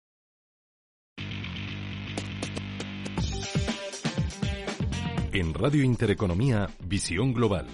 En 5.32 5.52
Radio 5.52 5.82
Intereconomía, 5.82 6.70
Visión 6.80 7.34
Global. 7.34 7.66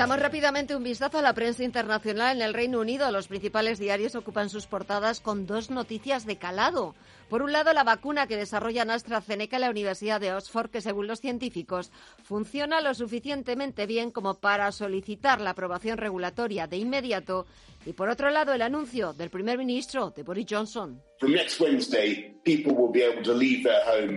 Echamos 0.00 0.18
rápidamente 0.18 0.74
un 0.74 0.82
vistazo 0.82 1.18
a 1.18 1.22
la 1.22 1.34
prensa 1.34 1.62
internacional 1.62 2.38
en 2.38 2.42
el 2.42 2.54
Reino 2.54 2.80
Unido. 2.80 3.10
Los 3.10 3.28
principales 3.28 3.78
diarios 3.78 4.14
ocupan 4.14 4.48
sus 4.48 4.66
portadas 4.66 5.20
con 5.20 5.44
dos 5.44 5.68
noticias 5.68 6.24
de 6.24 6.38
calado. 6.38 6.94
Por 7.30 7.42
un 7.42 7.52
lado, 7.52 7.72
la 7.72 7.84
vacuna 7.84 8.26
que 8.26 8.36
desarrolla 8.36 8.82
AstraZeneca 8.82 9.56
en 9.56 9.62
la 9.62 9.70
Universidad 9.70 10.20
de 10.20 10.34
Oxford, 10.34 10.68
que 10.68 10.80
según 10.80 11.06
los 11.06 11.20
científicos 11.20 11.92
funciona 12.24 12.80
lo 12.80 12.92
suficientemente 12.92 13.86
bien 13.86 14.10
como 14.10 14.40
para 14.40 14.72
solicitar 14.72 15.40
la 15.40 15.50
aprobación 15.50 15.96
regulatoria 15.96 16.66
de 16.66 16.78
inmediato. 16.78 17.46
Y 17.86 17.92
por 17.92 18.08
otro 18.08 18.30
lado, 18.30 18.52
el 18.52 18.62
anuncio 18.62 19.12
del 19.12 19.30
primer 19.30 19.58
ministro 19.58 20.10
de 20.10 20.24
Boris 20.24 20.46
Johnson 20.50 21.00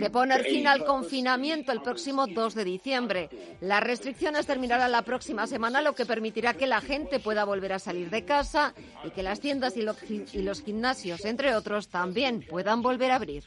de 0.00 0.10
poner 0.10 0.44
fin 0.44 0.66
al 0.66 0.84
confinamiento 0.84 1.70
el 1.70 1.82
próximo 1.82 2.26
2 2.26 2.54
de 2.54 2.64
diciembre. 2.64 3.28
Las 3.60 3.82
restricciones 3.82 4.46
terminarán 4.46 4.90
la 4.90 5.02
próxima 5.02 5.46
semana, 5.46 5.82
lo 5.82 5.94
que 5.94 6.06
permitirá 6.06 6.54
que 6.54 6.66
la 6.66 6.80
gente 6.80 7.20
pueda 7.20 7.44
volver 7.44 7.74
a 7.74 7.78
salir 7.78 8.08
de 8.08 8.24
casa 8.24 8.74
y 9.04 9.10
que 9.10 9.22
las 9.22 9.40
tiendas 9.40 9.76
y 9.76 9.82
los 9.82 10.62
gimnasios, 10.62 11.26
entre 11.26 11.54
otros, 11.54 11.88
también 11.88 12.44
puedan 12.48 12.80
volver 12.80 13.03
a 13.10 13.16
abrir. 13.16 13.44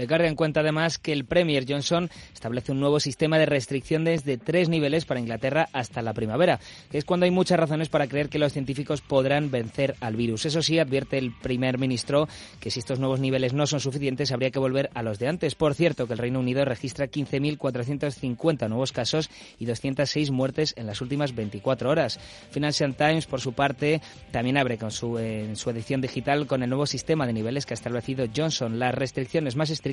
The 0.00 0.06
Guardian 0.06 0.34
cuenta 0.34 0.60
además 0.60 0.98
que 0.98 1.12
el 1.12 1.26
Premier 1.26 1.66
Johnson 1.68 2.08
establece 2.32 2.72
un 2.72 2.80
nuevo 2.80 3.00
sistema 3.00 3.38
de 3.38 3.44
restricciones 3.44 4.24
de 4.24 4.38
tres 4.38 4.70
niveles 4.70 5.04
para 5.04 5.20
Inglaterra 5.20 5.68
hasta 5.74 6.00
la 6.00 6.14
primavera, 6.14 6.58
que 6.90 6.96
es 6.96 7.04
cuando 7.04 7.24
hay 7.24 7.30
muchas 7.30 7.60
razones 7.60 7.90
para 7.90 8.06
creer 8.06 8.30
que 8.30 8.38
los 8.38 8.54
científicos 8.54 9.02
podrán 9.02 9.50
vencer 9.50 9.96
al 10.00 10.16
virus. 10.16 10.46
Eso 10.46 10.62
sí, 10.62 10.78
advierte 10.78 11.18
el 11.18 11.32
primer 11.32 11.76
ministro 11.76 12.30
que 12.60 12.70
si 12.70 12.78
estos 12.78 12.98
nuevos 12.98 13.20
niveles 13.20 13.52
no 13.52 13.66
son 13.66 13.80
suficientes, 13.80 14.32
habría 14.32 14.50
que 14.50 14.58
volver 14.58 14.88
a 14.94 15.02
los 15.02 15.18
de 15.18 15.28
antes. 15.28 15.54
Por 15.54 15.74
cierto, 15.74 16.06
que 16.06 16.14
el 16.14 16.18
Reino 16.18 16.40
Unido 16.40 16.64
registra 16.64 17.08
15.450 17.08 18.70
nuevos 18.70 18.92
casos 18.92 19.28
y 19.58 19.66
206 19.66 20.30
muertes 20.30 20.72
en 20.78 20.86
las 20.86 21.02
últimas 21.02 21.34
24 21.34 21.90
horas. 21.90 22.18
Financial 22.50 22.94
Times, 22.94 23.26
por 23.26 23.42
su 23.42 23.52
parte, 23.52 24.00
también 24.30 24.56
abre 24.56 24.78
con 24.78 24.92
su, 24.92 25.18
en 25.18 25.56
su 25.56 25.68
edición 25.68 26.00
digital 26.00 26.46
con 26.46 26.62
el 26.62 26.70
nuevo 26.70 26.86
sistema 26.86 27.26
de 27.26 27.34
niveles 27.34 27.66
que 27.66 27.74
ha 27.74 27.76
establecido 27.76 28.24
Johnson. 28.34 28.78
Las 28.78 28.94
restricciones 28.94 29.56
más 29.56 29.68
estrictas 29.68 29.89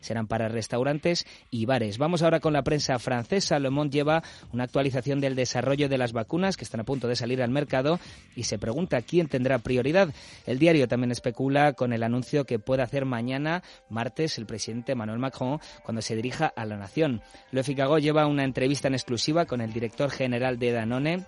serán 0.00 0.26
para 0.26 0.48
restaurantes 0.48 1.26
y 1.50 1.66
bares. 1.66 1.98
Vamos 1.98 2.22
ahora 2.22 2.40
con 2.40 2.52
la 2.52 2.62
prensa 2.62 2.98
francesa. 2.98 3.58
Le 3.58 3.70
Monde 3.70 3.92
lleva 3.92 4.22
una 4.52 4.64
actualización 4.64 5.20
del 5.20 5.34
desarrollo 5.34 5.88
de 5.88 5.98
las 5.98 6.12
vacunas 6.12 6.56
que 6.56 6.64
están 6.64 6.80
a 6.80 6.84
punto 6.84 7.08
de 7.08 7.16
salir 7.16 7.42
al 7.42 7.50
mercado 7.50 7.98
y 8.34 8.44
se 8.44 8.58
pregunta 8.58 9.02
quién 9.02 9.28
tendrá 9.28 9.58
prioridad. 9.58 10.08
El 10.46 10.58
diario 10.58 10.88
también 10.88 11.10
especula 11.10 11.72
con 11.72 11.92
el 11.92 12.02
anuncio 12.02 12.44
que 12.44 12.58
puede 12.58 12.82
hacer 12.82 13.04
mañana, 13.04 13.62
martes, 13.88 14.38
el 14.38 14.46
presidente 14.46 14.92
Emmanuel 14.92 15.18
Macron 15.18 15.60
cuando 15.82 16.02
se 16.02 16.16
dirija 16.16 16.46
a 16.46 16.64
la 16.66 16.76
nación. 16.76 17.22
Le 17.50 17.62
Figaro 17.62 17.98
lleva 17.98 18.26
una 18.26 18.44
entrevista 18.44 18.88
en 18.88 18.94
exclusiva 18.94 19.46
con 19.46 19.60
el 19.60 19.72
director 19.72 20.10
general 20.10 20.58
de 20.58 20.72
Danone, 20.72 21.26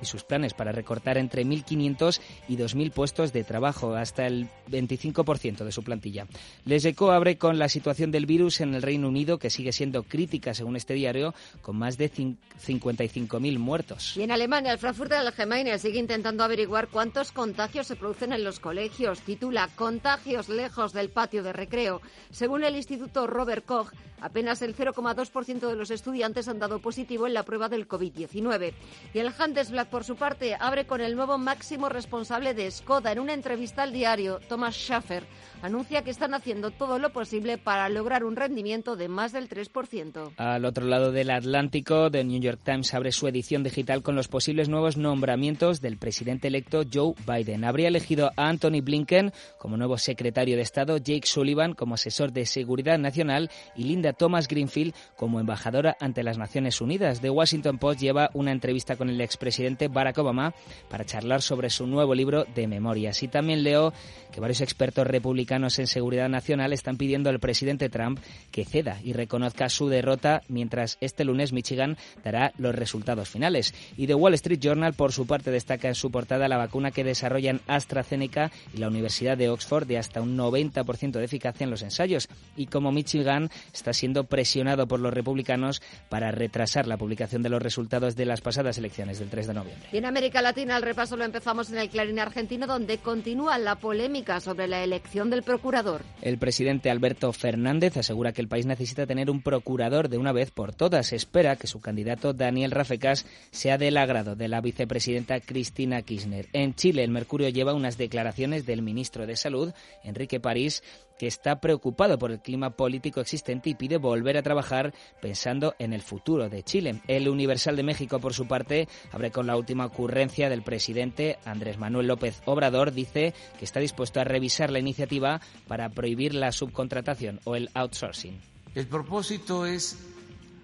y 0.00 0.06
sus 0.06 0.24
planes 0.24 0.54
para 0.54 0.72
recortar 0.72 1.18
entre 1.18 1.44
1.500 1.44 2.20
y 2.48 2.56
2.000 2.56 2.92
puestos 2.92 3.32
de 3.32 3.44
trabajo, 3.44 3.94
hasta 3.94 4.26
el 4.26 4.48
25% 4.68 5.64
de 5.64 5.72
su 5.72 5.82
plantilla. 5.82 6.26
Les 6.64 6.84
Eco 6.84 7.12
abre 7.12 7.38
con 7.38 7.58
la 7.58 7.68
situación 7.68 8.10
del 8.10 8.26
virus 8.26 8.60
en 8.60 8.74
el 8.74 8.82
Reino 8.82 9.08
Unido, 9.08 9.38
que 9.38 9.50
sigue 9.50 9.72
siendo 9.72 10.02
crítica, 10.02 10.54
según 10.54 10.76
este 10.76 10.94
diario, 10.94 11.34
con 11.62 11.76
más 11.76 11.98
de 11.98 12.10
55.000 12.10 13.58
muertos. 13.58 14.16
Y 14.16 14.22
en 14.22 14.30
Alemania, 14.30 14.72
el 14.72 14.78
Frankfurter 14.78 15.18
Allgemeine 15.18 15.78
sigue 15.78 15.98
intentando 15.98 16.44
averiguar 16.44 16.88
cuántos 16.88 17.32
contagios 17.32 17.86
se 17.86 17.96
producen 17.96 18.32
en 18.32 18.44
los 18.44 18.60
colegios. 18.60 19.20
Titula 19.20 19.68
Contagios 19.74 20.48
lejos 20.48 20.92
del 20.92 21.10
patio 21.10 21.42
de 21.42 21.52
recreo. 21.52 22.00
Según 22.30 22.64
el 22.64 22.76
Instituto 22.76 23.26
Robert 23.26 23.64
Koch, 23.64 23.92
apenas 24.20 24.62
el 24.62 24.76
0,2% 24.76 25.68
de 25.68 25.76
los 25.76 25.90
estudiantes 25.90 26.48
han 26.48 26.58
dado 26.58 26.80
positivo 26.80 27.26
en 27.26 27.34
la 27.34 27.44
prueba 27.44 27.68
del 27.68 27.88
COVID-19. 27.88 28.72
Y 29.14 29.18
el 29.18 29.32
Handelsblatt 29.36 29.85
por 29.86 30.04
su 30.04 30.16
parte, 30.16 30.56
abre 30.58 30.86
con 30.86 31.00
el 31.00 31.16
nuevo 31.16 31.38
máximo 31.38 31.88
responsable 31.88 32.54
de 32.54 32.70
Skoda. 32.70 33.12
En 33.12 33.18
una 33.18 33.32
entrevista 33.32 33.82
al 33.82 33.92
diario, 33.92 34.40
Thomas 34.48 34.74
Schaffer 34.74 35.24
anuncia 35.62 36.02
que 36.02 36.10
están 36.10 36.34
haciendo 36.34 36.70
todo 36.70 36.98
lo 36.98 37.10
posible 37.10 37.58
para 37.58 37.88
lograr 37.88 38.24
un 38.24 38.36
rendimiento 38.36 38.96
de 38.96 39.08
más 39.08 39.32
del 39.32 39.48
3%. 39.48 40.32
Al 40.36 40.64
otro 40.64 40.86
lado 40.86 41.12
del 41.12 41.30
Atlántico, 41.30 42.10
The 42.10 42.24
New 42.24 42.40
York 42.40 42.60
Times 42.62 42.92
abre 42.94 43.12
su 43.12 43.26
edición 43.28 43.62
digital 43.62 44.02
con 44.02 44.14
los 44.16 44.28
posibles 44.28 44.68
nuevos 44.68 44.96
nombramientos 44.96 45.80
del 45.80 45.98
presidente 45.98 46.48
electo 46.48 46.82
Joe 46.92 47.14
Biden. 47.26 47.64
Habría 47.64 47.88
elegido 47.88 48.30
a 48.36 48.48
Anthony 48.48 48.82
Blinken 48.82 49.32
como 49.58 49.76
nuevo 49.76 49.98
secretario 49.98 50.56
de 50.56 50.62
Estado, 50.62 50.98
Jake 50.98 51.26
Sullivan 51.26 51.74
como 51.74 51.94
asesor 51.94 52.32
de 52.32 52.46
seguridad 52.46 52.98
nacional 52.98 53.50
y 53.74 53.84
Linda 53.84 54.12
Thomas 54.12 54.48
Greenfield 54.48 54.94
como 55.16 55.40
embajadora 55.40 55.96
ante 56.00 56.22
las 56.22 56.38
Naciones 56.38 56.80
Unidas. 56.80 57.20
The 57.20 57.30
Washington 57.30 57.78
Post 57.78 58.00
lleva 58.00 58.30
una 58.34 58.52
entrevista 58.52 58.96
con 58.96 59.08
el 59.08 59.20
expresidente 59.20 59.88
Barack 59.88 60.18
Obama 60.18 60.54
para 60.88 61.04
charlar 61.04 61.42
sobre 61.42 61.70
su 61.70 61.86
nuevo 61.86 62.14
libro 62.14 62.44
de 62.54 62.66
memorias. 62.66 63.22
Y 63.22 63.28
también 63.28 63.62
leo 63.62 63.92
que 64.32 64.40
varios 64.40 64.60
expertos 64.60 65.06
republicanos 65.06 65.45
en 65.50 65.86
seguridad 65.86 66.28
nacional 66.28 66.72
están 66.72 66.96
pidiendo 66.96 67.30
al 67.30 67.40
presidente 67.40 67.88
Trump 67.88 68.18
que 68.50 68.64
ceda 68.64 68.98
y 69.02 69.12
reconozca 69.12 69.68
su 69.68 69.88
derrota 69.88 70.42
mientras 70.48 70.98
este 71.00 71.24
lunes 71.24 71.52
Michigan 71.52 71.96
dará 72.24 72.52
los 72.58 72.74
resultados 72.74 73.28
finales. 73.28 73.74
Y 73.96 74.06
The 74.06 74.14
Wall 74.14 74.34
Street 74.34 74.60
Journal, 74.60 74.94
por 74.94 75.12
su 75.12 75.26
parte, 75.26 75.50
destaca 75.50 75.88
en 75.88 75.94
su 75.94 76.10
portada 76.10 76.48
la 76.48 76.56
vacuna 76.56 76.90
que 76.90 77.04
desarrollan 77.04 77.60
AstraZeneca 77.66 78.50
y 78.74 78.78
la 78.78 78.88
Universidad 78.88 79.36
de 79.36 79.48
Oxford 79.48 79.86
de 79.86 79.98
hasta 79.98 80.20
un 80.20 80.36
90% 80.36 81.12
de 81.12 81.24
eficacia 81.24 81.64
en 81.64 81.70
los 81.70 81.82
ensayos. 81.82 82.28
Y 82.56 82.66
como 82.66 82.92
Michigan 82.92 83.50
está 83.72 83.92
siendo 83.92 84.24
presionado 84.24 84.86
por 84.86 85.00
los 85.00 85.12
republicanos 85.12 85.82
para 86.08 86.30
retrasar 86.30 86.86
la 86.86 86.96
publicación 86.96 87.42
de 87.42 87.48
los 87.48 87.62
resultados 87.62 88.16
de 88.16 88.26
las 88.26 88.40
pasadas 88.40 88.78
elecciones 88.78 89.18
del 89.18 89.30
3 89.30 89.46
de 89.46 89.54
noviembre. 89.54 89.88
Y 89.92 89.98
en 89.98 90.06
América 90.06 90.42
Latina 90.42 90.76
el 90.76 90.82
repaso 90.82 91.16
lo 91.16 91.24
empezamos 91.24 91.70
en 91.70 91.78
el 91.78 91.88
Clarín 91.88 92.18
argentino, 92.18 92.66
donde 92.66 92.98
continúa 92.98 93.58
la 93.58 93.76
polémica 93.76 94.40
sobre 94.40 94.68
la 94.68 94.82
elección 94.82 95.30
procurador. 95.42 96.02
El 96.22 96.38
presidente 96.38 96.90
Alberto 96.90 97.32
Fernández 97.32 97.96
asegura 97.96 98.32
que 98.32 98.42
el 98.42 98.48
país 98.48 98.66
necesita 98.66 99.06
tener 99.06 99.30
un 99.30 99.42
procurador 99.42 100.08
de 100.08 100.18
una 100.18 100.32
vez 100.32 100.50
por 100.50 100.74
todas. 100.74 101.12
Espera 101.12 101.56
que 101.56 101.66
su 101.66 101.80
candidato 101.80 102.32
Daniel 102.32 102.70
Rafecas 102.70 103.26
sea 103.50 103.78
del 103.78 103.96
agrado 103.96 104.36
de 104.36 104.48
la 104.48 104.60
vicepresidenta 104.60 105.40
Cristina 105.40 106.02
Kirchner. 106.02 106.48
En 106.52 106.74
Chile, 106.74 107.04
el 107.04 107.10
Mercurio 107.10 107.48
lleva 107.48 107.74
unas 107.74 107.98
declaraciones 107.98 108.66
del 108.66 108.82
ministro 108.82 109.26
de 109.26 109.36
Salud, 109.36 109.72
Enrique 110.04 110.40
París, 110.40 110.82
que 111.18 111.26
está 111.26 111.60
preocupado 111.60 112.18
por 112.18 112.30
el 112.30 112.40
clima 112.40 112.70
político 112.70 113.20
existente 113.20 113.70
y 113.70 113.74
pide 113.74 113.98
volver 113.98 114.36
a 114.36 114.42
trabajar 114.42 114.94
pensando 115.20 115.74
en 115.78 115.92
el 115.92 116.02
futuro 116.02 116.48
de 116.48 116.62
Chile. 116.62 117.00
El 117.08 117.28
Universal 117.28 117.76
de 117.76 117.82
México, 117.82 118.18
por 118.20 118.34
su 118.34 118.46
parte, 118.46 118.88
abre 119.12 119.30
con 119.30 119.46
la 119.46 119.56
última 119.56 119.86
ocurrencia 119.86 120.48
del 120.48 120.62
presidente 120.62 121.38
Andrés 121.44 121.78
Manuel 121.78 122.06
López 122.06 122.42
Obrador. 122.44 122.92
Dice 122.92 123.34
que 123.58 123.64
está 123.64 123.80
dispuesto 123.80 124.20
a 124.20 124.24
revisar 124.24 124.70
la 124.70 124.78
iniciativa 124.78 125.40
para 125.66 125.88
prohibir 125.88 126.34
la 126.34 126.52
subcontratación 126.52 127.40
o 127.44 127.56
el 127.56 127.70
outsourcing. 127.74 128.40
El 128.74 128.86
propósito 128.86 129.64
es 129.64 129.98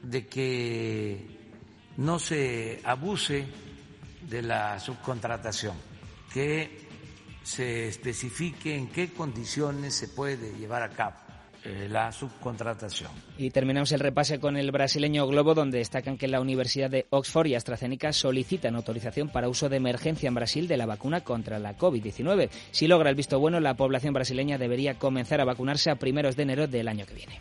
de 0.02 0.26
que 0.26 1.26
no 1.96 2.18
se 2.18 2.80
abuse 2.84 3.46
de 4.28 4.42
la 4.42 4.78
subcontratación, 4.78 5.76
que 6.32 6.91
se 7.42 7.88
especifique 7.88 8.76
en 8.76 8.88
qué 8.88 9.12
condiciones 9.12 9.94
se 9.94 10.08
puede 10.08 10.52
llevar 10.58 10.82
a 10.82 10.90
cabo 10.90 11.16
eh, 11.64 11.86
la 11.88 12.10
subcontratación. 12.10 13.10
Y 13.38 13.50
terminamos 13.50 13.92
el 13.92 14.00
repase 14.00 14.40
con 14.40 14.56
el 14.56 14.72
brasileño 14.72 15.28
Globo, 15.28 15.54
donde 15.54 15.78
destacan 15.78 16.18
que 16.18 16.26
la 16.26 16.40
Universidad 16.40 16.90
de 16.90 17.06
Oxford 17.10 17.46
y 17.46 17.54
AstraZeneca 17.54 18.12
solicitan 18.12 18.74
autorización 18.74 19.28
para 19.28 19.48
uso 19.48 19.68
de 19.68 19.76
emergencia 19.76 20.26
en 20.26 20.34
Brasil 20.34 20.66
de 20.66 20.76
la 20.76 20.86
vacuna 20.86 21.20
contra 21.20 21.60
la 21.60 21.76
COVID-19. 21.78 22.50
Si 22.72 22.88
logra 22.88 23.10
el 23.10 23.16
visto 23.16 23.38
bueno, 23.38 23.60
la 23.60 23.74
población 23.74 24.12
brasileña 24.12 24.58
debería 24.58 24.98
comenzar 24.98 25.40
a 25.40 25.44
vacunarse 25.44 25.90
a 25.90 25.96
primeros 25.96 26.34
de 26.34 26.42
enero 26.42 26.66
del 26.66 26.88
año 26.88 27.06
que 27.06 27.14
viene. 27.14 27.40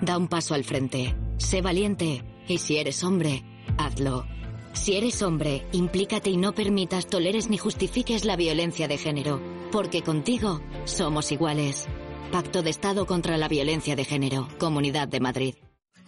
Da 0.00 0.18
un 0.18 0.28
paso 0.28 0.54
al 0.54 0.64
frente. 0.64 1.14
Sé 1.38 1.62
valiente. 1.62 2.22
Y 2.48 2.58
si 2.58 2.76
eres 2.76 3.02
hombre, 3.02 3.42
hazlo. 3.76 4.24
Si 4.72 4.94
eres 4.94 5.22
hombre, 5.22 5.66
implícate 5.72 6.30
y 6.30 6.36
no 6.36 6.52
permitas, 6.52 7.06
toleres 7.06 7.48
ni 7.48 7.56
justifiques 7.56 8.24
la 8.24 8.36
violencia 8.36 8.88
de 8.88 8.98
género, 8.98 9.40
porque 9.72 10.02
contigo 10.02 10.60
somos 10.84 11.32
iguales. 11.32 11.88
Pacto 12.30 12.62
de 12.62 12.70
Estado 12.70 13.06
contra 13.06 13.36
la 13.36 13.48
Violencia 13.48 13.96
de 13.96 14.04
Género, 14.04 14.48
Comunidad 14.58 15.08
de 15.08 15.20
Madrid. 15.20 15.54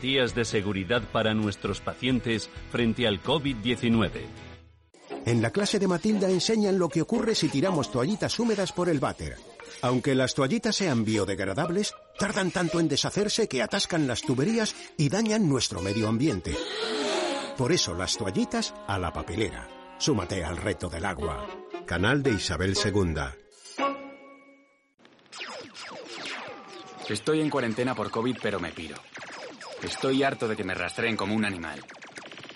de 0.00 0.44
seguridad 0.44 1.02
para 1.12 1.34
nuestros 1.34 1.80
pacientes 1.80 2.50
frente 2.70 3.06
al 3.06 3.22
COVID-19. 3.22 4.10
En 5.24 5.40
la 5.40 5.50
clase 5.50 5.78
de 5.78 5.86
Matilda 5.86 6.28
enseñan 6.28 6.78
lo 6.78 6.88
que 6.88 7.00
ocurre 7.00 7.34
si 7.34 7.48
tiramos 7.48 7.90
toallitas 7.90 8.38
húmedas 8.38 8.72
por 8.72 8.88
el 8.88 8.98
váter. 8.98 9.36
Aunque 9.82 10.14
las 10.14 10.34
toallitas 10.34 10.76
sean 10.76 11.04
biodegradables, 11.04 11.94
tardan 12.18 12.50
tanto 12.50 12.80
en 12.80 12.88
deshacerse 12.88 13.48
que 13.48 13.62
atascan 13.62 14.06
las 14.06 14.22
tuberías 14.22 14.74
y 14.98 15.08
dañan 15.08 15.48
nuestro 15.48 15.80
medio 15.80 16.08
ambiente. 16.08 16.54
Por 17.56 17.72
eso 17.72 17.94
las 17.94 18.16
toallitas 18.16 18.74
a 18.86 18.98
la 18.98 19.12
papelera. 19.12 19.68
Súmate 19.98 20.44
al 20.44 20.56
reto 20.56 20.88
del 20.88 21.04
agua. 21.04 21.46
Canal 21.86 22.22
de 22.22 22.32
Isabel 22.32 22.74
II. 22.82 23.44
Estoy 27.08 27.40
en 27.40 27.50
cuarentena 27.50 27.94
por 27.94 28.10
COVID, 28.10 28.38
pero 28.42 28.58
me 28.58 28.72
piro. 28.72 28.96
Estoy 29.82 30.22
harto 30.22 30.48
de 30.48 30.56
que 30.56 30.64
me 30.64 30.74
rastreen 30.74 31.16
como 31.16 31.34
un 31.34 31.44
animal. 31.44 31.84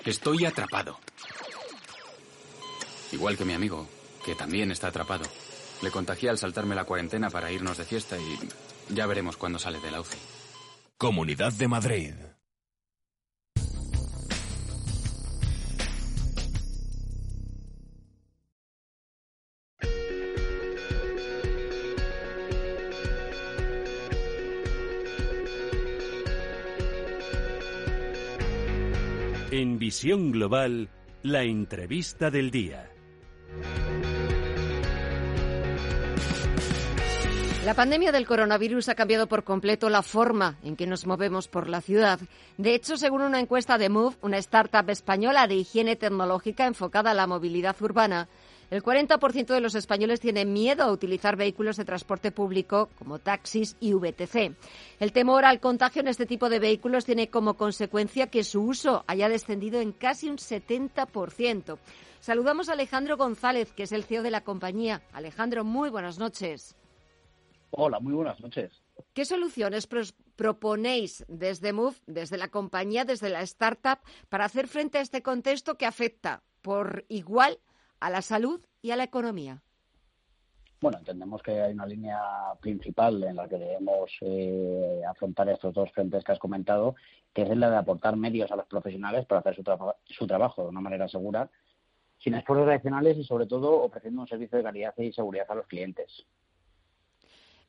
Estoy 0.04 0.44
atrapado. 0.44 0.98
Igual 3.12 3.37
que 3.37 3.44
mi 3.44 3.54
amigo, 3.54 3.88
que 4.24 4.35
también 4.35 4.70
está 4.70 4.88
atrapado. 4.88 5.24
Le 5.83 5.90
contagié 5.90 6.31
al 6.31 6.38
saltarme 6.38 6.74
la 6.74 6.85
cuarentena 6.85 7.31
para 7.31 7.52
irnos 7.52 7.78
de 7.78 7.85
fiesta 7.85 8.16
y 8.18 8.94
ya 8.94 9.07
veremos 9.07 9.37
cuándo 9.37 9.59
sale 9.59 9.81
de 9.81 9.90
la 9.90 10.00
UCI. 10.00 10.18
Comunidad 10.96 11.52
de 11.52 11.68
Madrid. 11.68 12.14
Visión 29.79 30.33
Global, 30.33 30.91
la 31.23 31.45
entrevista 31.45 32.31
del 32.31 32.51
día. 32.51 32.91
La 37.64 37.75
pandemia 37.75 38.12
del 38.12 38.27
coronavirus 38.27 38.88
ha 38.88 38.95
cambiado 38.95 39.29
por 39.29 39.45
completo 39.45 39.88
la 39.88 40.03
forma 40.03 40.59
en 40.62 40.75
que 40.75 40.87
nos 40.87 41.07
movemos 41.07 41.49
por 41.49 41.69
la 41.69 41.81
ciudad. 41.81 42.19
De 42.57 42.75
hecho, 42.75 42.97
según 42.97 43.23
una 43.23 43.41
encuesta 43.41 43.79
de 43.79 43.88
Move, 43.88 44.17
una 44.23 44.38
startup 44.38 44.88
española 44.91 45.47
de 45.47 45.57
higiene 45.57 45.95
tecnológica 45.95 46.67
enfocada 46.67 47.11
a 47.11 47.14
la 47.14 47.27
movilidad 47.27 47.77
urbana, 47.81 48.29
el 48.70 48.83
40% 48.83 49.46
de 49.46 49.61
los 49.61 49.74
españoles 49.74 50.20
tienen 50.20 50.52
miedo 50.52 50.83
a 50.83 50.92
utilizar 50.92 51.37
vehículos 51.37 51.76
de 51.76 51.85
transporte 51.85 52.31
público 52.33 52.90
como 52.98 53.18
taxis 53.18 53.76
y 53.81 53.94
VTC. 53.94 54.54
El 55.00 55.12
temor 55.12 55.44
al 55.44 55.61
contagio 55.61 56.00
en 56.00 56.09
este 56.09 56.26
tipo 56.26 56.48
de 56.50 56.59
vehículos 56.59 57.04
tiene 57.04 57.28
como 57.28 57.54
consecuencia 57.54 58.26
que 58.26 58.44
su 58.44 58.62
uso 58.62 59.04
haya 59.07 59.28
descendido 59.28 59.81
en 59.81 59.92
casi 59.92 60.28
un 60.28 60.37
70%. 60.37 61.78
Saludamos 62.20 62.68
a 62.68 62.72
Alejandro 62.72 63.16
González, 63.16 63.72
que 63.72 63.85
es 63.85 63.92
el 63.92 64.04
CEO 64.04 64.22
de 64.22 64.31
la 64.31 64.42
compañía. 64.42 65.02
Alejandro, 65.12 65.64
muy 65.64 65.88
buenas 65.88 66.18
noches. 66.18 66.76
Hola, 67.70 68.00
muy 68.00 68.12
buenas 68.12 68.40
noches. 68.40 68.83
¿Qué 69.14 69.24
soluciones 69.24 69.88
proponéis 70.37 71.24
desde 71.28 71.72
Move, 71.72 71.96
desde 72.07 72.37
la 72.37 72.48
compañía, 72.48 73.04
desde 73.04 73.31
la 73.31 73.42
startup, 73.42 73.98
para 74.28 74.46
hacer 74.46 74.68
frente 74.68 74.98
a 74.98 75.00
este 75.02 75.22
contexto 75.22 75.76
que 75.76 75.87
afecta 75.87 76.42
por 76.62 77.04
igual 77.09 77.61
a 78.00 78.11
la 78.11 78.22
salud 78.22 78.61
y 78.82 78.90
a 78.90 78.96
la 78.96 79.04
economía? 79.04 79.62
Bueno, 80.80 80.98
entendemos 80.98 81.42
que 81.42 81.61
hay 81.61 81.72
una 81.72 81.87
línea 81.87 82.20
principal 82.61 83.24
en 83.24 83.34
la 83.34 83.48
que 83.48 83.58
debemos 83.58 84.12
eh, 84.20 85.02
afrontar 85.08 85.48
estos 85.48 85.74
dos 85.74 85.90
frentes 85.90 86.22
que 86.22 86.32
has 86.32 86.38
comentado, 86.38 86.94
que 87.34 87.42
es 87.42 87.56
la 87.56 87.68
de 87.70 87.76
aportar 87.76 88.16
medios 88.16 88.52
a 88.52 88.56
los 88.56 88.66
profesionales 88.66 89.26
para 89.26 89.40
hacer 89.40 89.56
su, 89.56 89.64
su 90.04 90.26
trabajo 90.26 90.62
de 90.62 90.68
una 90.68 90.80
manera 90.80 91.08
segura, 91.08 91.50
sin 92.18 92.34
esfuerzos 92.34 92.68
adicionales 92.68 93.16
y, 93.16 93.24
sobre 93.24 93.46
todo, 93.46 93.82
ofreciendo 93.82 94.20
un 94.20 94.28
servicio 94.28 94.58
de 94.58 94.64
calidad 94.64 94.94
y 94.98 95.12
seguridad 95.12 95.46
a 95.48 95.56
los 95.56 95.66
clientes. 95.66 96.24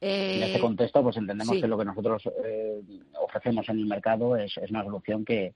en 0.02 0.44
este 0.44 0.60
contexto, 0.60 1.02
pues 1.02 1.18
entendemos 1.18 1.56
sí. 1.56 1.62
que 1.62 1.68
lo 1.68 1.80
que 1.80 1.86
nosotros 1.86 2.30
eh, 2.46 2.82
ofrecemos 3.20 3.68
en 3.70 3.80
el 3.80 3.86
mercado 3.88 4.36
es, 4.36 4.56
es 4.58 4.70
una 4.70 4.84
solución 4.84 5.26
que, 5.26 5.56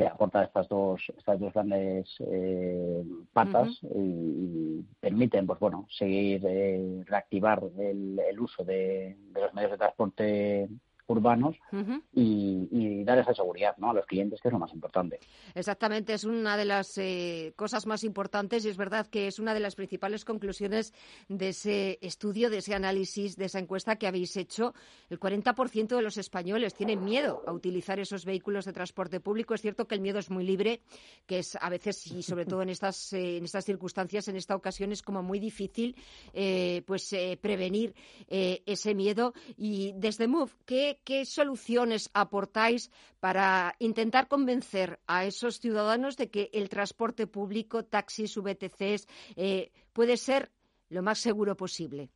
que 0.00 0.06
aporta 0.06 0.44
estas 0.44 0.66
dos 0.66 0.98
estas 1.14 1.38
dos 1.38 1.52
grandes 1.52 2.08
eh, 2.20 3.04
patas 3.34 3.68
y, 3.82 3.98
y, 3.98 4.84
permiten 4.98 5.46
pues 5.46 5.60
bueno 5.60 5.86
seguir 5.90 6.40
eh, 6.46 7.02
reactivar 7.04 7.62
el, 7.78 8.18
el 8.18 8.40
uso 8.40 8.64
de, 8.64 9.18
de, 9.34 9.40
los 9.42 9.52
medios 9.52 9.72
de 9.72 9.76
transporte 9.76 10.68
urbanos 11.10 11.56
uh 11.72 11.76
-huh. 11.76 12.02
y, 12.12 12.68
y, 12.70 13.04
dar 13.04 13.18
esa 13.18 13.34
seguridad 13.34 13.76
¿no? 13.78 13.90
a 13.90 13.94
los 13.94 14.06
clientes, 14.06 14.40
que 14.40 14.48
es 14.48 14.52
lo 14.52 14.58
más 14.58 14.72
importante. 14.72 15.18
Exactamente, 15.54 16.14
es 16.14 16.24
una 16.24 16.56
de 16.56 16.64
las 16.64 16.96
eh, 16.98 17.52
cosas 17.56 17.86
más 17.86 18.04
importantes 18.04 18.64
y 18.64 18.68
es 18.68 18.76
verdad 18.76 19.06
que 19.06 19.26
es 19.26 19.38
una 19.38 19.54
de 19.54 19.60
las 19.60 19.74
principales 19.74 20.24
conclusiones 20.24 20.94
de 21.28 21.48
ese 21.48 21.98
estudio, 22.00 22.50
de 22.50 22.58
ese 22.58 22.74
análisis, 22.74 23.36
de 23.36 23.46
esa 23.46 23.58
encuesta 23.58 23.96
que 23.96 24.06
habéis 24.06 24.36
hecho. 24.36 24.74
El 25.08 25.18
40% 25.18 25.96
de 25.96 26.02
los 26.02 26.16
españoles 26.16 26.74
tienen 26.74 27.04
miedo 27.04 27.42
a 27.46 27.52
utilizar 27.52 27.98
esos 27.98 28.24
vehículos 28.24 28.64
de 28.64 28.72
transporte 28.72 29.20
público. 29.20 29.54
Es 29.54 29.62
cierto 29.62 29.86
que 29.86 29.96
el 29.96 30.00
miedo 30.00 30.18
es 30.18 30.30
muy 30.30 30.44
libre, 30.44 30.80
que 31.26 31.40
es 31.40 31.56
a 31.60 31.68
veces 31.68 32.06
y 32.06 32.22
sobre 32.22 32.46
todo 32.46 32.62
en 32.62 32.68
estas, 32.68 33.12
eh, 33.12 33.38
en 33.38 33.44
estas 33.44 33.64
circunstancias, 33.64 34.28
en 34.28 34.36
esta 34.36 34.54
ocasión, 34.54 34.92
es 34.92 35.02
como 35.02 35.22
muy 35.22 35.40
difícil 35.40 35.96
eh, 36.32 36.82
pues 36.86 37.14
prevenir 37.40 37.94
ese 38.28 38.94
miedo. 38.94 39.34
Y 39.56 39.92
desde 39.96 40.28
MOVE, 40.28 40.52
¿qué, 40.64 40.99
¿qué 41.04 41.24
soluciones 41.24 42.10
aportáis 42.14 42.90
para 43.20 43.74
intentar 43.78 44.28
convencer 44.28 45.00
a 45.06 45.24
esos 45.24 45.60
ciudadanos 45.60 46.16
de 46.16 46.30
que 46.30 46.50
el 46.52 46.68
transporte 46.68 47.26
público, 47.26 47.84
taxis, 47.84 48.36
VTCs, 48.36 49.06
eh, 49.36 49.72
puede 49.92 50.16
ser 50.16 50.50
lo 50.88 51.02
más 51.02 51.18
seguro 51.18 51.56
posible? 51.56 52.10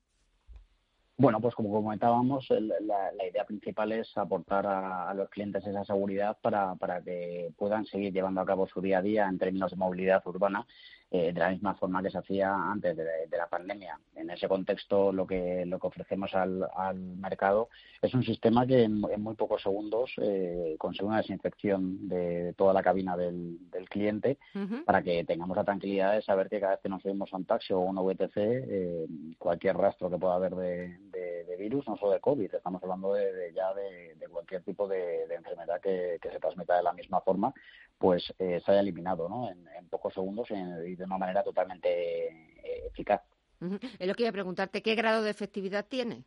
Bueno, 1.16 1.40
pues 1.40 1.54
como 1.54 1.70
comentábamos, 1.70 2.48
la, 2.50 3.26
idea 3.28 3.44
principal 3.44 3.92
es 3.92 4.16
aportar 4.16 4.66
a, 4.66 5.08
a, 5.08 5.14
los 5.14 5.30
clientes 5.30 5.64
esa 5.64 5.84
seguridad 5.84 6.36
para, 6.42 6.74
para 6.74 7.00
que 7.02 7.52
puedan 7.56 7.86
seguir 7.86 8.12
llevando 8.12 8.40
a 8.40 8.44
cabo 8.44 8.66
su 8.66 8.80
día 8.80 8.98
a 8.98 9.02
día 9.02 9.28
en 9.28 9.38
términos 9.38 9.70
de 9.70 9.76
movilidad 9.76 10.26
urbana 10.26 10.66
eh, 11.14 11.32
de 11.32 11.38
la 11.38 11.50
misma 11.50 11.74
forma 11.76 12.02
que 12.02 12.10
se 12.10 12.18
hacía 12.18 12.52
antes 12.52 12.96
de, 12.96 13.04
de, 13.04 13.36
la 13.38 13.46
pandemia. 13.46 14.00
En 14.16 14.30
ese 14.30 14.48
contexto, 14.48 15.12
lo 15.12 15.24
que, 15.24 15.64
lo 15.64 15.78
que 15.78 15.86
ofrecemos 15.86 16.34
al, 16.34 16.66
al 16.74 16.98
mercado 16.98 17.68
es 18.02 18.12
un 18.14 18.24
sistema 18.24 18.66
que 18.66 18.82
en, 18.82 19.00
en 19.08 19.22
muy 19.22 19.36
pocos 19.36 19.62
segundos 19.62 20.10
eh, 20.20 20.74
consigue 20.76 21.04
una 21.06 21.18
desinfección 21.18 22.08
de 22.08 22.52
toda 22.56 22.72
la 22.72 22.82
cabina 22.82 23.16
del, 23.16 23.58
del 23.70 23.88
cliente 23.88 24.38
uh 24.56 24.58
-huh. 24.58 24.84
para 24.84 25.02
que 25.02 25.22
tengamos 25.24 25.56
la 25.56 25.62
tranquilidad 25.62 26.14
de 26.14 26.22
saber 26.22 26.48
que 26.48 26.58
cada 26.58 26.72
vez 26.72 26.80
que 26.82 26.88
nos 26.88 27.00
subimos 27.02 27.32
a 27.32 27.36
un 27.36 27.44
taxi 27.44 27.72
o 27.72 27.78
a 27.78 27.90
un 27.90 27.94
VTC, 27.94 28.36
eh, 28.36 29.06
cualquier 29.38 29.76
rastro 29.76 30.10
que 30.10 30.18
pueda 30.18 30.34
haber 30.34 30.56
de, 30.56 30.98
de, 31.12 31.44
de, 31.44 31.56
virus, 31.56 31.86
no 31.86 31.96
solo 31.96 32.10
de 32.10 32.20
COVID, 32.20 32.52
estamos 32.52 32.82
hablando 32.82 33.14
de, 33.14 33.52
ya 33.54 33.72
de, 33.72 34.16
cualquier 34.32 34.62
tipo 34.64 34.88
de, 34.88 35.32
enfermedad 35.32 35.80
que, 35.80 36.18
que, 36.20 36.30
se 36.30 36.40
transmita 36.40 36.76
de 36.76 36.82
la 36.82 36.92
misma 36.92 37.20
forma, 37.20 37.54
pues 37.98 38.34
eh, 38.40 38.60
se 38.64 38.72
haya 38.72 38.80
eliminado 38.80 39.28
¿no? 39.28 39.48
en, 39.48 39.64
en 39.78 39.88
pocos 39.88 40.12
segundos 40.12 40.50
y, 40.50 40.54
y, 40.90 40.96
de 41.04 41.06
una 41.06 41.18
manera 41.18 41.42
totalmente 41.42 41.88
eh, 42.28 42.86
eficaz. 42.88 43.22
Uh 43.60 43.66
-huh. 43.66 43.96
Es 43.98 44.06
lo 44.08 44.14
que 44.14 44.22
iba 44.22 44.30
a 44.30 44.32
preguntarte, 44.32 44.82
¿qué 44.82 44.94
grado 44.94 45.22
de 45.22 45.30
efectividad 45.30 45.84
tiene? 45.86 46.24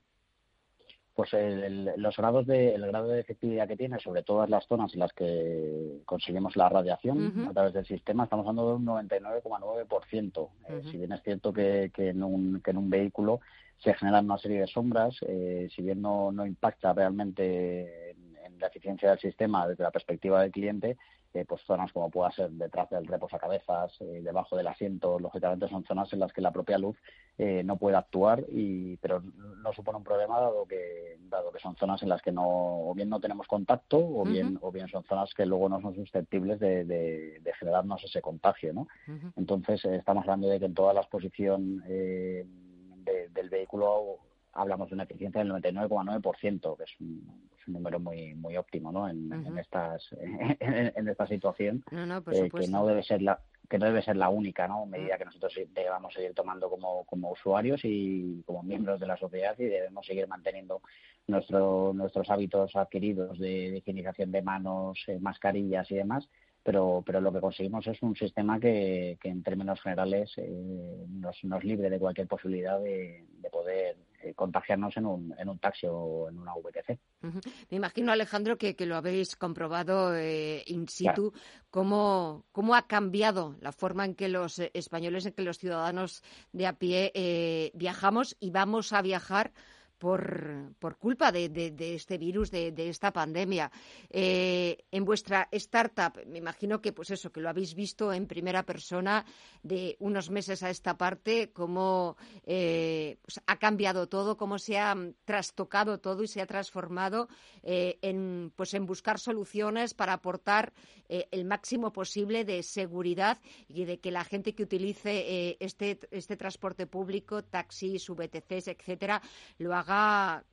Pues 1.15 1.33
el, 1.33 1.63
el, 1.63 1.93
los 1.97 2.15
grados 2.15 2.45
de, 2.45 2.75
el 2.75 2.85
grado 2.85 3.07
de 3.07 3.19
efectividad 3.19 3.67
que 3.67 3.75
tiene 3.75 3.99
sobre 3.99 4.21
todas 4.21 4.49
las 4.51 4.67
zonas 4.67 4.93
en 4.93 4.99
las 4.99 5.11
que 5.13 6.01
conseguimos 6.05 6.55
la 6.55 6.69
radiación 6.69 7.17
uh 7.17 7.31
-huh. 7.31 7.49
a 7.49 7.53
través 7.53 7.73
del 7.73 7.87
sistema, 7.87 8.25
estamos 8.25 8.43
hablando 8.45 8.69
de 8.69 8.75
un 8.75 8.85
99,9%. 8.85 10.37
Uh 10.37 10.49
-huh. 10.49 10.79
eh, 10.79 10.91
si 10.91 10.97
bien 10.97 11.11
es 11.11 11.23
cierto 11.23 11.51
que, 11.51 11.91
que, 11.93 12.09
en 12.09 12.21
un, 12.23 12.61
que 12.61 12.69
en 12.71 12.77
un 12.77 12.89
vehículo 12.89 13.39
se 13.79 13.93
generan 13.95 14.25
una 14.25 14.37
serie 14.37 14.61
de 14.61 14.67
sombras, 14.67 15.15
eh, 15.27 15.67
si 15.75 15.81
bien 15.81 16.01
no, 16.01 16.31
no 16.31 16.45
impacta 16.45 16.93
realmente 16.93 18.11
en, 18.11 18.37
en, 18.45 18.59
la 18.59 18.67
eficiencia 18.67 19.09
del 19.09 19.19
sistema 19.19 19.67
desde 19.67 19.83
la 19.83 19.91
perspectiva 19.91 20.41
del 20.41 20.51
cliente, 20.51 20.97
eh, 21.33 21.45
pues 21.47 21.61
zonas 21.63 21.91
como 21.91 22.09
pueda 22.09 22.31
ser 22.31 22.49
detrás 22.51 22.89
del 22.89 23.05
reposacabezas, 23.05 23.99
eh, 24.01 24.21
debajo 24.23 24.55
del 24.55 24.67
asiento, 24.67 25.19
lógicamente 25.19 25.67
son 25.67 25.83
zonas 25.83 26.11
en 26.13 26.19
las 26.19 26.33
que 26.33 26.41
la 26.41 26.51
propia 26.51 26.77
luz 26.77 26.97
eh, 27.37 27.63
no 27.63 27.77
puede 27.77 27.97
actuar, 27.97 28.43
y, 28.49 28.97
pero 28.97 29.21
no 29.21 29.73
supone 29.73 29.97
un 29.97 30.03
problema 30.03 30.39
dado 30.39 30.65
que, 30.65 31.17
dado 31.29 31.51
que 31.51 31.59
son 31.59 31.75
zonas 31.75 32.01
en 32.03 32.09
las 32.09 32.21
que 32.21 32.31
no, 32.31 32.89
o 32.89 32.93
bien 32.93 33.09
no 33.09 33.19
tenemos 33.19 33.47
contacto 33.47 33.97
o 33.97 34.23
bien, 34.23 34.57
o 34.61 34.71
bien 34.71 34.87
son 34.87 35.03
zonas 35.03 35.33
que 35.33 35.45
luego 35.45 35.69
no 35.69 35.81
son 35.81 35.95
susceptibles 35.95 36.59
de, 36.59 36.85
de, 36.85 37.53
generarnos 37.59 38.03
ese 38.03 38.21
contagio. 38.21 38.73
¿no? 38.73 38.87
Entonces, 39.35 39.83
estamos 39.85 40.23
hablando 40.23 40.47
de 40.47 40.59
que 40.59 40.65
en 40.65 40.75
toda 40.75 40.93
la 40.93 41.01
exposición 41.01 41.79
del 41.87 43.49
vehículo 43.49 44.19
hablamos 44.53 44.89
de 44.89 44.95
una 44.95 45.03
eficiencia 45.03 45.43
del 45.43 45.51
99,9%, 45.53 46.77
que 46.77 46.83
es 46.83 46.99
un, 46.99 47.47
número 47.67 47.99
muy 47.99 48.33
muy 48.35 48.57
óptimo 48.57 48.91
¿no? 48.91 49.09
en, 49.09 49.57
estas 49.57 50.09
en, 50.59 51.07
esta 51.07 51.27
situación 51.27 51.83
eh, 51.91 52.49
que 52.49 52.67
no 52.67 52.85
debe 52.85 53.03
ser 53.03 53.21
la 53.21 53.39
que 53.69 53.77
no 53.77 53.85
debe 53.85 54.01
ser 54.01 54.15
la 54.15 54.29
única 54.29 54.67
¿no? 54.67 54.85
medida 54.85 55.17
que 55.17 55.25
nosotros 55.25 55.53
debamos 55.73 56.13
seguir 56.13 56.33
tomando 56.33 56.69
como, 56.69 57.03
como 57.05 57.31
usuarios 57.31 57.81
y 57.83 58.41
como 58.45 58.63
miembros 58.63 58.99
de 58.99 59.07
la 59.07 59.17
sociedad 59.17 59.55
y 59.59 59.65
debemos 59.65 60.05
seguir 60.05 60.27
manteniendo 60.27 60.81
nuestro, 61.27 61.91
nuestros 61.93 62.29
hábitos 62.29 62.75
adquiridos 62.75 63.37
de, 63.37 63.77
higienización 63.77 64.31
de 64.31 64.41
manos, 64.41 65.03
eh, 65.07 65.19
mascarillas 65.19 65.91
y 65.91 65.95
demás 65.95 66.29
pero, 66.67 67.01
pero 67.05 67.21
lo 67.21 67.31
que 67.31 67.39
conseguimos 67.39 67.87
es 67.87 68.01
un 68.01 68.13
sistema 68.13 68.59
que, 68.59 69.17
que 69.21 69.29
en 69.29 69.41
términos 69.41 69.81
generales 69.81 70.33
eh, 70.35 71.05
nos, 71.07 71.41
nos 71.45 71.63
libre 71.63 71.89
de 71.89 71.97
cualquier 71.97 72.27
posibilidad 72.27 72.77
de, 72.81 73.23
poder 73.49 73.95
eh, 74.21 74.33
contagiarnos 74.33 74.97
en 74.97 75.05
un, 75.05 75.33
en 75.39 75.47
un 75.47 75.59
taxi 75.59 75.87
o 75.89 76.27
en 76.27 76.37
una 76.37 76.51
VTC. 76.55 76.99
Me 77.21 77.77
imagino, 77.77 78.11
Alejandro, 78.11 78.57
que, 78.57 78.75
que 78.75 78.85
lo 78.85 78.95
habéis 78.95 79.35
comprobado 79.35 80.15
eh, 80.15 80.63
in 80.67 80.87
situ, 80.87 81.33
cómo, 81.69 82.45
cómo 82.51 82.75
ha 82.75 82.87
cambiado 82.87 83.55
la 83.59 83.71
forma 83.71 84.05
en 84.05 84.15
que 84.15 84.29
los 84.29 84.59
españoles, 84.59 85.25
en 85.25 85.33
que 85.33 85.41
los 85.41 85.57
ciudadanos 85.57 86.23
de 86.51 86.67
a 86.67 86.77
pie 86.77 87.71
viajamos 87.73 88.35
y 88.39 88.51
vamos 88.51 88.93
a 88.93 89.01
viajar 89.01 89.51
por, 89.97 90.73
por 90.79 90.97
culpa 90.97 91.31
de, 91.31 91.49
de, 91.49 91.95
este 91.95 92.17
virus, 92.17 92.51
de, 92.51 92.71
de 92.71 92.89
esta 92.89 93.11
pandemia. 93.11 93.71
Eh, 94.09 94.85
en 94.91 95.05
vuestra 95.05 95.47
startup, 95.51 96.25
me 96.27 96.37
imagino 96.37 96.81
que, 96.81 96.93
pues 96.93 97.11
eso, 97.11 97.31
que 97.31 97.41
lo 97.41 97.49
habéis 97.49 97.73
visto 97.73 98.13
en 98.13 98.27
primera 98.27 98.63
persona 98.63 99.25
de 99.63 99.95
unos 99.99 100.29
meses 100.29 100.63
a 100.63 100.69
esta 100.69 100.97
parte, 100.97 101.51
cómo 101.51 102.17
eh, 102.45 103.17
pues 103.21 103.41
ha 103.45 103.57
cambiado 103.57 104.07
todo, 104.07 104.37
cómo 104.37 104.59
se 104.59 104.77
ha 104.77 104.95
trastocado 105.25 105.99
todo 105.99 106.23
y 106.23 106.27
se 106.27 106.41
ha 106.41 106.45
transformado 106.45 107.27
eh, 107.63 107.97
en, 108.01 108.51
pues 108.55 108.73
en 108.73 108.85
buscar 108.85 109.19
soluciones 109.19 109.93
para 109.93 110.13
aportar 110.13 110.73
el 111.09 111.45
máximo 111.45 111.93
posible 111.93 112.43
de 112.43 112.61
seguridad 112.63 113.37
y 113.69 113.85
de 113.85 113.97
que 113.99 114.11
la 114.11 114.25
gente 114.25 114.53
que 114.53 114.63
utilice 114.63 115.55
este, 115.61 115.97
este 116.11 116.35
transporte 116.35 116.85
público, 116.85 117.45
taxis, 117.45 118.09
VTCs, 118.09 118.67
etcétera, 118.67 119.21
lo 119.57 119.73
haga 119.73 119.86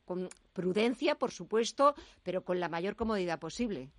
con 0.05 0.29
prudencia, 0.53 1.17
por 1.17 1.31
supuesto, 1.31 1.95
pero 2.23 2.45
con 2.45 2.61
la 2.61 2.69
mayor 2.69 2.97
comodidad 2.97 3.39
posible. 3.39 3.91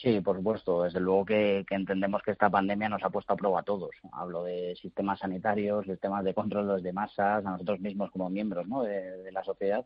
Sí, 0.00 0.20
por 0.20 0.36
supuesto. 0.36 0.84
Desde 0.84 1.00
luego 1.00 1.24
que, 1.24 1.64
entendemos 1.70 2.22
que 2.22 2.30
esta 2.30 2.48
pandemia 2.48 2.88
nos 2.88 3.02
ha 3.02 3.10
puesto 3.10 3.32
a 3.32 3.36
prueba 3.36 3.60
a 3.60 3.64
todos. 3.64 3.90
Hablo 4.12 4.44
de 4.44 4.76
sistemas 4.80 5.18
sanitarios, 5.18 5.86
sistemas 5.86 6.24
de 6.24 6.34
control 6.34 6.80
de 6.80 6.92
masas, 6.92 7.44
a 7.44 7.50
nosotros 7.50 7.80
mismos 7.80 8.10
como 8.12 8.30
miembros 8.30 8.66
de, 8.84 9.32
la 9.32 9.42
sociedad. 9.42 9.84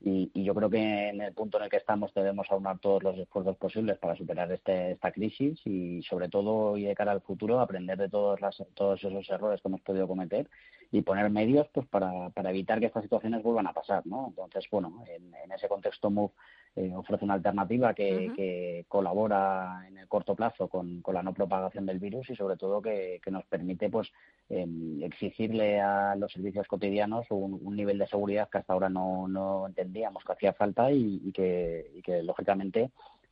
Y, 0.00 0.30
yo 0.44 0.54
creo 0.54 0.70
que 0.70 1.08
en 1.08 1.20
el 1.20 1.34
punto 1.34 1.58
en 1.58 1.64
el 1.64 1.70
que 1.70 1.76
estamos 1.78 2.14
debemos 2.14 2.50
aunar 2.50 2.78
todos 2.78 3.02
los 3.02 3.18
esfuerzos 3.18 3.56
posibles 3.56 3.98
para 3.98 4.14
superar 4.14 4.50
este, 4.52 4.92
esta 4.92 5.10
crisis 5.10 5.60
y 5.64 6.02
sobre 6.02 6.28
todo 6.28 6.76
y 6.76 6.84
de 6.84 6.94
cara 6.94 7.12
al 7.12 7.20
futuro 7.20 7.60
aprender 7.60 7.98
de 7.98 8.08
todos, 8.08 8.40
las, 8.40 8.62
todos 8.74 9.02
esos 9.02 9.28
errores 9.28 9.60
que 9.60 9.68
hemos 9.68 9.80
podido 9.80 10.06
cometer 10.06 10.48
y 10.92 11.02
poner 11.02 11.30
medios 11.30 11.68
pues 11.72 11.86
para, 11.88 12.30
para 12.30 12.50
evitar 12.50 12.78
que 12.80 12.86
estas 12.86 13.02
situaciones 13.02 13.42
vuelvan 13.42 13.66
a 13.66 13.72
pasar, 13.72 14.06
¿no? 14.06 14.28
Entonces, 14.28 14.64
bueno, 14.70 15.04
en, 15.06 15.52
ese 15.52 15.68
contexto 15.68 16.10
MOVE 16.10 16.32
eh, 16.76 16.92
ofrece 16.94 17.24
una 17.24 17.34
alternativa 17.34 17.94
que, 17.94 18.32
que, 18.36 18.84
colabora 18.88 19.84
en 19.86 19.98
el 19.98 20.08
corto 20.08 20.34
plazo 20.34 20.68
con, 20.68 21.02
con, 21.02 21.14
la 21.14 21.22
no 21.22 21.32
propagación 21.32 21.86
del 21.86 21.98
virus 21.98 22.30
y 22.30 22.36
sobre 22.36 22.56
todo 22.56 22.80
que, 22.80 23.20
que 23.22 23.30
nos 23.30 23.44
permite 23.46 23.90
pues 23.90 24.10
em, 24.48 25.02
exigirle 25.02 25.80
a 25.80 26.14
los 26.16 26.32
servicios 26.32 26.66
cotidianos 26.66 27.26
un, 27.30 27.58
un, 27.62 27.76
nivel 27.76 27.98
de 27.98 28.06
seguridad 28.06 28.48
que 28.48 28.58
hasta 28.58 28.72
ahora 28.72 28.88
no, 28.88 29.28
no 29.28 29.66
entendíamos 29.66 30.24
que 30.24 30.32
hacía 30.32 30.52
falta 30.52 30.90
y, 30.92 31.20
y 31.24 31.32
que, 31.32 31.90
y 31.94 32.02
que 32.02 32.22
lógicamente 32.22 32.90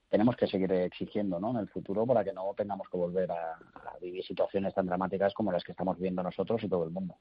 tenemos 0.08 0.36
que 0.36 0.46
seguir 0.46 0.70
exigiendo 0.72 1.40
¿no? 1.40 1.50
en 1.50 1.56
el 1.56 1.68
futuro 1.68 2.06
para 2.06 2.22
que 2.22 2.32
no 2.32 2.54
tengamos 2.56 2.88
que 2.88 2.96
volver 2.96 3.30
a, 3.30 3.58
vivir 4.00 4.24
situaciones 4.24 4.74
tan 4.74 4.86
dramáticas 4.86 5.32
como 5.32 5.50
las 5.50 5.64
que 5.64 5.72
estamos 5.72 5.96
viviendo 5.96 6.22
nosotros 6.22 6.62
y 6.62 6.68
todo 6.68 6.84
el 6.84 6.90
mundo. 6.90 7.16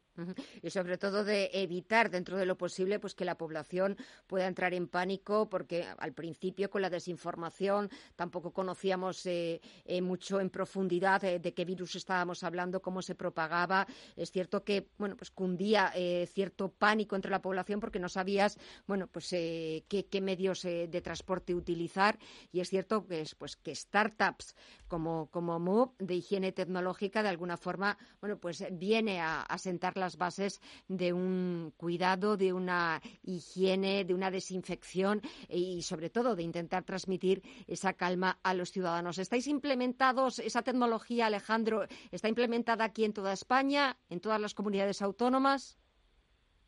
Y 0.61 0.69
sobre 0.69 0.97
todo 0.97 1.23
de 1.23 1.49
evitar 1.53 2.09
dentro 2.09 2.37
de 2.37 2.45
lo 2.45 2.57
posible 2.57 2.99
pues 2.99 3.15
que 3.15 3.23
la 3.23 3.37
población 3.37 3.95
pueda 4.27 4.45
entrar 4.45 4.73
en 4.73 4.89
pánico 4.89 5.49
porque 5.49 5.85
al 5.97 6.13
principio 6.13 6.69
con 6.69 6.81
la 6.81 6.89
desinformación 6.89 7.89
tampoco 8.17 8.51
conocíamos 8.51 9.25
eh, 9.25 9.61
eh, 9.85 10.01
mucho 10.01 10.41
en 10.41 10.49
profundidad 10.49 11.23
eh, 11.23 11.39
de 11.39 11.53
qué 11.53 11.63
virus 11.63 11.95
estábamos 11.95 12.43
hablando, 12.43 12.81
cómo 12.81 13.01
se 13.01 13.15
propagaba. 13.15 13.87
Es 14.17 14.31
cierto 14.31 14.63
que 14.63 14.89
bueno 14.97 15.15
pues 15.15 15.31
cundía 15.31 15.93
cierto 16.27 16.69
pánico 16.69 17.15
entre 17.15 17.31
la 17.31 17.41
población 17.41 17.79
porque 17.79 17.99
no 17.99 18.09
sabías 18.09 18.59
bueno 18.85 19.07
pues 19.07 19.29
qué, 19.29 20.07
qué, 20.11 20.21
medios 20.21 20.63
de 20.63 21.01
transporte 21.01 21.55
utilizar 21.55 22.17
y 22.51 22.59
es 22.59 22.69
cierto 22.75 23.07
que 23.07 23.21
es 23.21 23.35
pues 23.35 23.55
que 23.55 23.73
startups 23.73 24.53
como 24.89 25.27
como 25.31 25.95
de 25.97 26.15
higiene 26.15 26.51
tecnológica 26.51 27.23
de 27.23 27.29
alguna 27.29 27.55
forma 27.55 27.97
bueno 28.19 28.37
pues 28.37 28.65
viene 28.73 29.21
a, 29.21 29.45
sentar 29.57 29.95
las 29.95 30.17
bases 30.17 30.59
de 30.89 31.13
un 31.13 31.71
cuidado, 31.77 32.35
de 32.35 32.51
una 32.51 33.01
higiene, 33.23 34.03
de 34.03 34.13
una 34.13 34.29
desinfección 34.29 35.21
y 35.47 35.83
sobre 35.83 36.09
todo 36.09 36.35
de 36.35 36.43
intentar 36.43 36.83
transmitir 36.83 37.41
esa 37.65 37.93
calma 37.93 38.39
a 38.43 38.53
los 38.53 38.71
ciudadanos. 38.71 39.17
¿Estáis 39.17 39.47
implementados 39.47 40.39
esa 40.39 40.61
tecnología, 40.61 41.27
Alejandro? 41.27 41.85
¿Está 42.11 42.27
implementada 42.27 42.83
aquí 42.83 43.05
en 43.05 43.13
toda 43.13 43.31
España, 43.31 43.95
en 44.09 44.19
todas 44.19 44.41
las 44.41 44.53
comunidades 44.53 45.01
autónomas? 45.01 45.77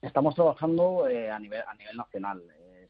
Estamos 0.02 0.36
trabajando 0.36 1.08
eh, 1.10 1.30
a 1.30 1.38
nivel 1.38 1.62
a 1.68 1.74
nivel 1.76 1.98
nacional 1.98 2.42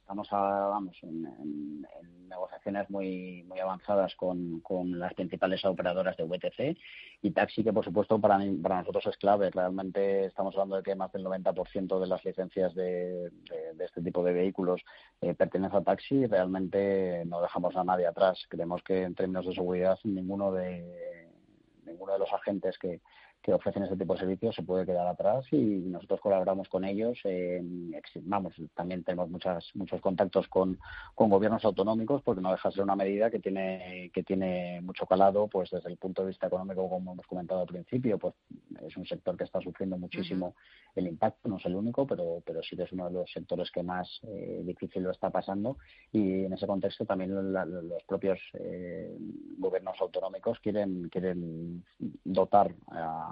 estamos 0.07 0.29
vamos, 0.31 0.97
en, 1.03 1.85
negociaciones 2.29 2.89
muy 2.89 3.45
avanzadas 3.61 4.15
con, 4.15 4.61
con, 4.61 4.97
las 4.97 5.13
principales 5.13 5.65
operadoras 5.65 6.15
de 6.15 6.23
VTC 6.23 6.77
y 7.21 7.31
taxi, 7.31 7.61
que 7.61 7.73
por 7.73 7.83
supuesto 7.83 8.17
para, 8.19 8.39
para 8.61 8.79
nosotros 8.79 9.05
es 9.07 9.17
clave. 9.17 9.49
Realmente 9.49 10.25
estamos 10.25 10.55
hablando 10.55 10.77
de 10.77 10.83
que 10.83 10.95
más 10.95 11.11
del 11.11 11.25
90% 11.25 11.99
de 11.99 12.07
las 12.07 12.23
licencias 12.23 12.73
de, 12.73 13.31
de, 13.75 13.85
este 13.85 14.01
tipo 14.01 14.23
de 14.23 14.31
vehículos 14.31 14.81
eh, 15.19 15.33
pertenece 15.33 15.75
a 15.75 15.81
taxi 15.81 16.25
realmente 16.25 17.23
no 17.25 17.41
dejamos 17.41 17.75
a 17.75 17.83
nadie 17.83 18.07
atrás. 18.07 18.45
Creemos 18.47 18.81
que 18.83 19.03
en 19.03 19.15
términos 19.15 19.45
de 19.45 19.55
seguridad 19.55 19.99
ninguno 20.05 20.53
de 20.53 21.27
ninguno 21.85 22.13
de 22.13 22.19
los 22.19 22.31
agentes 22.31 22.77
que, 22.77 23.01
que 23.41 23.53
ofrecen 23.53 23.83
este 23.83 23.95
tipo 23.95 24.13
de 24.13 24.19
servicios 24.19 24.55
se 24.55 24.63
puede 24.63 24.85
quedar 24.85 25.07
atrás 25.07 25.45
y 25.51 25.57
nosotros 25.57 26.19
colaboramos 26.19 26.67
con 26.69 26.83
ellos. 26.83 27.19
vamos, 28.23 28.53
también 28.73 29.03
tenemos 29.03 29.29
muchas, 29.29 29.71
muchos 29.73 30.01
contactos 30.01 30.47
con, 30.47 30.77
con 31.15 31.29
gobiernos 31.29 31.63
autonómicos 31.63 32.21
porque 32.23 32.41
no 32.41 32.51
deja 32.51 32.69
de 32.69 32.75
ser 32.75 32.83
una 32.83 32.95
medida 32.95 33.29
que 33.29 33.39
tiene, 33.39 34.11
que 34.13 34.23
tiene 34.23 34.81
mucho 34.81 35.05
calado 35.05 35.47
pues 35.47 35.69
desde 35.69 35.89
el 35.89 35.97
punto 35.97 36.21
de 36.21 36.29
vista 36.29 36.47
económico, 36.47 36.89
como 36.89 37.13
hemos 37.13 37.25
comentado 37.25 37.61
al 37.61 37.67
principio, 37.67 38.17
pues 38.17 38.33
es 38.85 38.97
un 38.97 39.05
sector 39.05 39.37
que 39.37 39.45
está 39.45 39.61
sufriendo 39.61 39.97
muchísimo 39.97 40.55
el 40.95 41.07
impacto, 41.07 41.47
no 41.47 41.57
es 41.57 41.65
el 41.65 41.75
único, 41.75 42.05
pero, 42.05 42.41
pero 42.45 42.61
sí 42.63 42.75
que 42.75 42.83
es 42.83 42.91
uno 42.91 43.05
de 43.05 43.11
los 43.11 43.31
sectores 43.31 43.71
que 43.71 43.83
más 43.83 44.19
eh, 44.23 44.61
difícil 44.63 45.03
lo 45.03 45.11
está 45.11 45.29
pasando 45.29 45.77
y 46.11 46.45
en 46.45 46.53
ese 46.53 46.67
contexto 46.67 47.05
también 47.05 47.33
los 47.53 48.03
propios 48.03 48.39
eh, 48.53 49.15
gobiernos 49.57 49.99
autonómicos 50.01 50.59
quieren, 50.59 51.09
quieren 51.09 51.83
dotar 52.23 52.73
a 52.87 53.26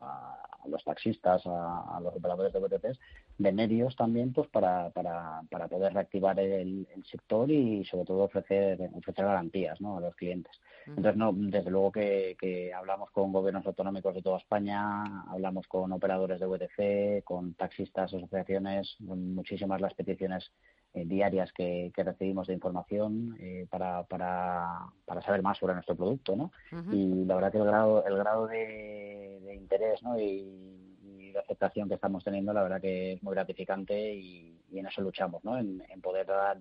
a, 0.00 0.38
los 0.66 0.82
taxistas, 0.82 1.42
a, 1.46 2.00
los 2.02 2.14
operadores 2.14 2.52
de 2.52 2.58
VTPs, 2.58 2.98
de 3.38 3.52
medios 3.52 3.94
también 3.96 4.32
pues 4.32 4.48
para, 4.48 4.90
para, 4.90 5.42
para 5.50 5.68
poder 5.68 5.92
reactivar 5.92 6.38
el, 6.40 6.86
sector 7.10 7.50
y 7.50 7.84
sobre 7.84 8.04
todo 8.06 8.24
ofrecer, 8.24 8.78
ofrecer 8.94 9.24
garantías 9.24 9.80
¿no? 9.80 9.98
a 9.98 10.00
los 10.00 10.14
clientes. 10.16 10.52
Entonces, 10.86 11.16
no, 11.16 11.32
desde 11.34 11.70
luego 11.70 11.92
que, 11.92 12.36
que, 12.38 12.72
hablamos 12.72 13.10
con 13.10 13.32
gobiernos 13.32 13.66
autonómicos 13.66 14.14
de 14.14 14.22
toda 14.22 14.38
España, 14.38 15.22
hablamos 15.28 15.66
con 15.66 15.92
operadores 15.92 16.40
de 16.40 16.46
VTC, 16.46 17.24
con 17.24 17.54
taxistas, 17.54 18.12
asociaciones, 18.12 18.96
muchísimas 19.00 19.80
las 19.80 19.94
peticiones 19.94 20.50
eh, 20.94 21.04
diarias 21.06 21.52
que, 21.52 21.92
recibimos 21.96 22.46
de 22.46 22.54
información 22.54 23.36
eh, 23.40 23.66
para, 23.68 24.04
para, 24.04 24.86
para, 25.04 25.22
saber 25.22 25.42
más 25.42 25.58
sobre 25.58 25.74
nuestro 25.74 25.96
producto, 25.96 26.36
¿no? 26.36 26.52
Y 26.92 27.24
la 27.24 27.34
verdad 27.34 27.50
que 27.50 27.58
el 27.58 27.64
grado, 27.64 28.06
el 28.06 28.16
grado 28.16 28.46
de, 28.46 29.56
interés 29.56 30.00
¿no? 30.04 30.16
y, 30.20 31.32
de 31.32 31.40
aceptación 31.40 31.88
que 31.88 31.96
estamos 31.96 32.22
teniendo, 32.22 32.52
la 32.52 32.62
verdad 32.62 32.80
que 32.80 33.14
es 33.14 33.22
muy 33.24 33.34
gratificante 33.34 34.14
y, 34.14 34.56
en 34.72 34.86
eso 34.86 35.02
luchamos, 35.02 35.42
¿no? 35.42 35.58
En, 35.58 35.82
poder 36.00 36.26
dar, 36.26 36.58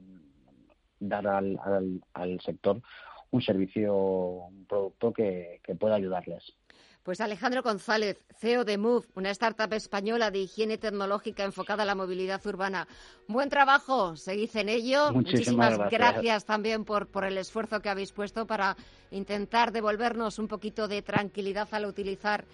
dar 1.00 1.28
al, 1.28 2.02
al, 2.14 2.42
sector 2.42 2.82
un 3.30 3.42
servicio, 3.42 3.96
un 3.96 4.66
producto 4.66 5.14
que, 5.14 5.62
que 5.64 5.76
pueda 5.76 5.94
ayudarles. 5.94 6.56
Pues 7.04 7.20
Alejandro 7.20 7.62
González, 7.62 8.18
CEO 8.38 8.64
de 8.64 8.78
Move, 8.78 9.06
una 9.16 9.30
startup 9.32 9.72
española 9.74 10.32
de 10.32 10.39
higiene 10.39 10.78
tecnológica 10.78 11.43
enfocada 11.43 11.84
a 11.84 11.86
la 11.86 11.95
movilidad 11.95 12.45
urbana. 12.45 12.88
Buen 13.28 13.49
trabajo, 13.49 14.16
seguid 14.16 14.56
en 14.56 14.70
ello. 14.70 15.12
Muchísimas, 15.12 15.78
gracias. 15.91 16.45
también 16.45 16.86
por, 16.86 17.08
por 17.08 17.26
el 17.26 17.38
esfuerzo 17.38 17.82
que 17.82 17.89
habéis 17.89 18.14
puesto 18.14 18.47
para 18.47 18.78
intentar 19.12 19.74
devolvernos 19.74 20.39
un 20.39 20.47
poquito 20.47 20.88
de 20.88 21.01
tranquilidad 21.01 21.68
al 21.72 21.86
utilizar 21.86 22.45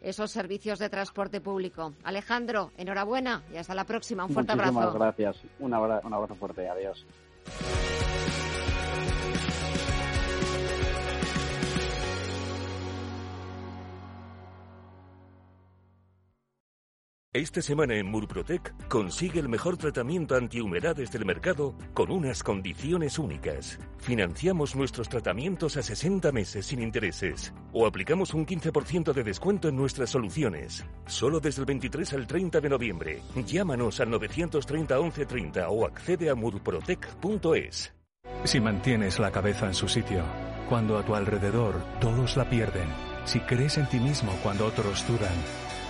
esos 0.00 0.30
servicios 0.30 0.78
de 0.78 0.88
transporte 0.88 1.40
público. 1.40 1.94
Alejandro, 2.04 2.70
enhorabuena 2.76 3.42
y 3.52 3.56
hasta 3.56 3.74
la 3.74 3.84
próxima. 3.84 4.24
Un 4.24 4.30
fuerte 4.30 4.54
Muchísimas 4.54 4.84
abrazo. 4.84 4.98
gracias. 4.98 5.36
Un 5.58 5.74
abrazo, 5.74 6.06
un 6.06 6.14
abrazo 6.14 6.34
fuerte. 6.36 6.68
Adiós. 6.68 7.04
Esta 17.36 17.60
semana 17.60 17.94
en 17.96 18.06
Murprotec 18.06 18.72
consigue 18.88 19.40
el 19.40 19.50
mejor 19.50 19.76
tratamiento 19.76 20.36
antihumedades 20.36 21.12
del 21.12 21.26
mercado 21.26 21.74
con 21.92 22.10
unas 22.10 22.42
condiciones 22.42 23.18
únicas. 23.18 23.78
Financiamos 23.98 24.74
nuestros 24.74 25.10
tratamientos 25.10 25.76
a 25.76 25.82
60 25.82 26.32
meses 26.32 26.64
sin 26.64 26.80
intereses 26.80 27.52
o 27.74 27.86
aplicamos 27.86 28.32
un 28.32 28.46
15% 28.46 29.12
de 29.12 29.22
descuento 29.22 29.68
en 29.68 29.76
nuestras 29.76 30.08
soluciones. 30.08 30.86
Solo 31.04 31.38
desde 31.38 31.60
el 31.60 31.66
23 31.66 32.14
al 32.14 32.26
30 32.26 32.58
de 32.58 32.70
noviembre. 32.70 33.22
Llámanos 33.44 34.00
al 34.00 34.08
930 34.08 34.98
1130 34.98 35.68
o 35.68 35.84
accede 35.84 36.30
a 36.30 36.34
murprotec.es. 36.34 37.92
Si 38.44 38.60
mantienes 38.60 39.18
la 39.18 39.30
cabeza 39.30 39.66
en 39.66 39.74
su 39.74 39.88
sitio, 39.88 40.24
cuando 40.70 40.96
a 40.96 41.04
tu 41.04 41.14
alrededor 41.14 41.74
todos 42.00 42.38
la 42.38 42.48
pierden, 42.48 42.88
si 43.26 43.40
crees 43.40 43.76
en 43.76 43.86
ti 43.90 44.00
mismo 44.00 44.32
cuando 44.42 44.64
otros 44.64 45.06
dudan, 45.06 45.65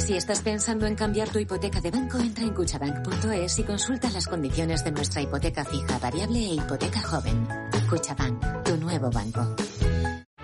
Si 0.00 0.16
estás 0.16 0.40
pensando 0.40 0.86
en 0.86 0.96
cambiar 0.96 1.28
tu 1.28 1.38
hipoteca 1.38 1.80
de 1.80 1.90
banco, 1.90 2.18
entra 2.18 2.44
en 2.44 2.54
cuchabank.es 2.54 3.58
y 3.58 3.64
consulta 3.64 4.10
las 4.10 4.26
condiciones 4.26 4.82
de 4.82 4.92
nuestra 4.92 5.20
hipoteca 5.20 5.64
fija, 5.64 5.98
variable 5.98 6.38
e 6.38 6.54
hipoteca 6.54 7.00
joven. 7.02 7.46
Cuchabank, 7.88 8.64
tu 8.64 8.76
nuevo 8.78 9.10
banco. 9.10 9.54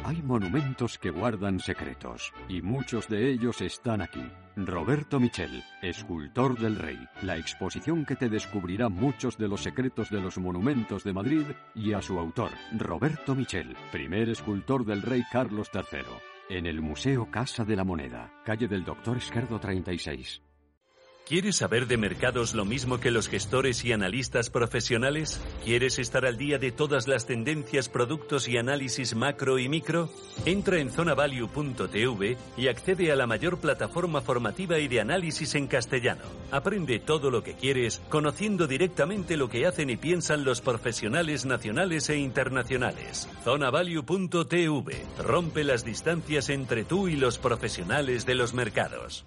Hay 0.05 0.23
monumentos 0.23 0.99
que 0.99 1.11
guardan 1.11 1.59
secretos, 1.59 2.33
y 2.49 2.63
muchos 2.63 3.09
de 3.09 3.31
ellos 3.31 3.61
están 3.61 4.03
aquí. 4.03 4.23
Roberto 4.55 5.19
Michel, 5.19 5.65
escultor 5.83 6.59
del 6.61 6.77
rey, 6.77 6.99
la 7.23 7.37
exposición 7.37 8.05
que 8.05 8.15
te 8.15 8.29
descubrirá 8.29 8.89
muchos 8.89 9.37
de 9.37 9.49
los 9.49 9.63
secretos 9.63 10.11
de 10.11 10.21
los 10.21 10.39
monumentos 10.39 11.03
de 11.03 11.13
Madrid 11.13 11.47
y 11.75 11.93
a 11.93 12.03
su 12.03 12.19
autor, 12.21 12.51
Roberto 12.79 13.35
Michel, 13.35 13.75
primer 13.91 14.29
escultor 14.29 14.85
del 14.85 15.03
rey 15.03 15.25
Carlos 15.33 15.71
III, 15.75 16.05
en 16.49 16.67
el 16.67 16.81
Museo 16.81 17.31
Casa 17.31 17.65
de 17.65 17.77
la 17.77 17.85
Moneda, 17.85 18.33
calle 18.45 18.69
del 18.69 18.85
Doctor 18.85 19.17
Esquerdo 19.17 19.59
36. 19.59 20.46
¿Quieres 21.27 21.57
saber 21.57 21.89
de 21.89 21.97
mercados 21.97 22.55
lo 22.55 22.65
mismo 22.65 23.01
que 23.01 23.11
los 23.11 23.29
gestores 23.29 23.85
y 23.85 23.91
analistas 23.91 24.49
profesionales? 24.49 25.41
¿Quieres 25.65 25.99
estar 25.99 26.25
al 26.25 26.37
día 26.37 26.59
de 26.59 26.71
todas 26.71 27.09
las 27.09 27.27
tendencias, 27.27 27.89
productos 27.89 28.47
y 28.47 28.59
análisis 28.59 29.17
macro 29.17 29.59
y 29.59 29.69
micro? 29.69 30.09
Entra 30.45 30.79
en 30.79 30.89
zonavalue.tv 30.89 32.37
y 32.57 32.69
accede 32.69 33.11
a 33.11 33.17
la 33.17 33.27
mayor 33.27 33.59
plataforma 33.59 34.21
formativa 34.21 34.79
y 34.79 34.87
de 34.87 35.01
análisis 35.01 35.57
en 35.57 35.67
castellano. 35.67 36.23
Aprende 36.53 37.01
todo 37.01 37.33
lo 37.33 37.43
que 37.43 37.55
quieres 37.55 38.01
conociendo 38.09 38.69
directamente 38.69 39.37
lo 39.37 39.49
que 39.49 39.67
hacen 39.67 39.91
y 39.91 39.97
piensan 39.97 40.45
los 40.45 40.61
profesionales 40.61 41.45
nacionales 41.45 42.09
e 42.09 42.19
internacionales. 42.19 43.29
zonavalue.tv. 43.43 45.05
Rompe 45.19 45.65
las 45.65 45.85
distancias 45.85 46.51
entre 46.51 46.85
tú 46.85 47.09
y 47.09 47.17
los 47.17 47.39
profesionales 47.39 48.27
de 48.27 48.37
los 48.37 48.55
mercados. 48.55 49.27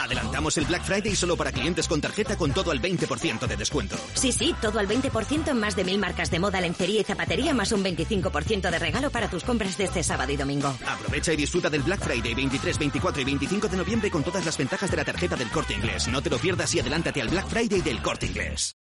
Adelantamos 0.00 0.56
el 0.58 0.64
Black 0.64 0.84
Friday 0.84 1.14
solo 1.14 1.36
para 1.36 1.52
clientes 1.52 1.86
con 1.86 2.00
tarjeta 2.00 2.36
con 2.36 2.52
todo 2.52 2.70
al 2.70 2.80
20% 2.80 3.46
de 3.46 3.56
descuento. 3.56 3.96
Sí, 4.14 4.32
sí, 4.32 4.54
todo 4.60 4.78
al 4.78 4.88
20% 4.88 5.48
en 5.48 5.60
más 5.60 5.76
de 5.76 5.84
mil 5.84 5.98
marcas 5.98 6.30
de 6.30 6.38
moda, 6.38 6.60
lencería 6.60 7.00
y 7.00 7.04
zapatería, 7.04 7.54
más 7.54 7.72
un 7.72 7.84
25% 7.84 8.70
de 8.70 8.78
regalo 8.78 9.10
para 9.10 9.28
tus 9.28 9.44
compras 9.44 9.76
de 9.78 9.84
este 9.84 10.02
sábado 10.02 10.32
y 10.32 10.36
domingo. 10.36 10.74
Aprovecha 10.86 11.32
y 11.32 11.36
disfruta 11.36 11.70
del 11.70 11.82
Black 11.82 12.00
Friday 12.00 12.34
23, 12.34 12.78
24 12.78 13.22
y 13.22 13.24
25 13.24 13.68
de 13.68 13.76
noviembre 13.76 14.10
con 14.10 14.22
todas 14.22 14.44
las 14.44 14.56
ventajas 14.56 14.90
de 14.90 14.96
la 14.96 15.04
tarjeta 15.04 15.36
del 15.36 15.50
Corte 15.50 15.74
Inglés. 15.74 16.08
No 16.08 16.22
te 16.22 16.30
lo 16.30 16.38
pierdas 16.38 16.74
y 16.74 16.80
adelántate 16.80 17.20
al 17.22 17.28
Black 17.28 17.48
Friday 17.48 17.80
del 17.80 18.02
Corte 18.02 18.26
Inglés. 18.26 18.76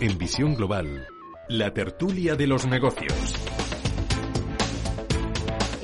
En 0.00 0.16
Visión 0.16 0.54
Global, 0.54 1.06
la 1.48 1.74
tertulia 1.74 2.34
de 2.34 2.46
los 2.46 2.66
negocios. 2.66 3.34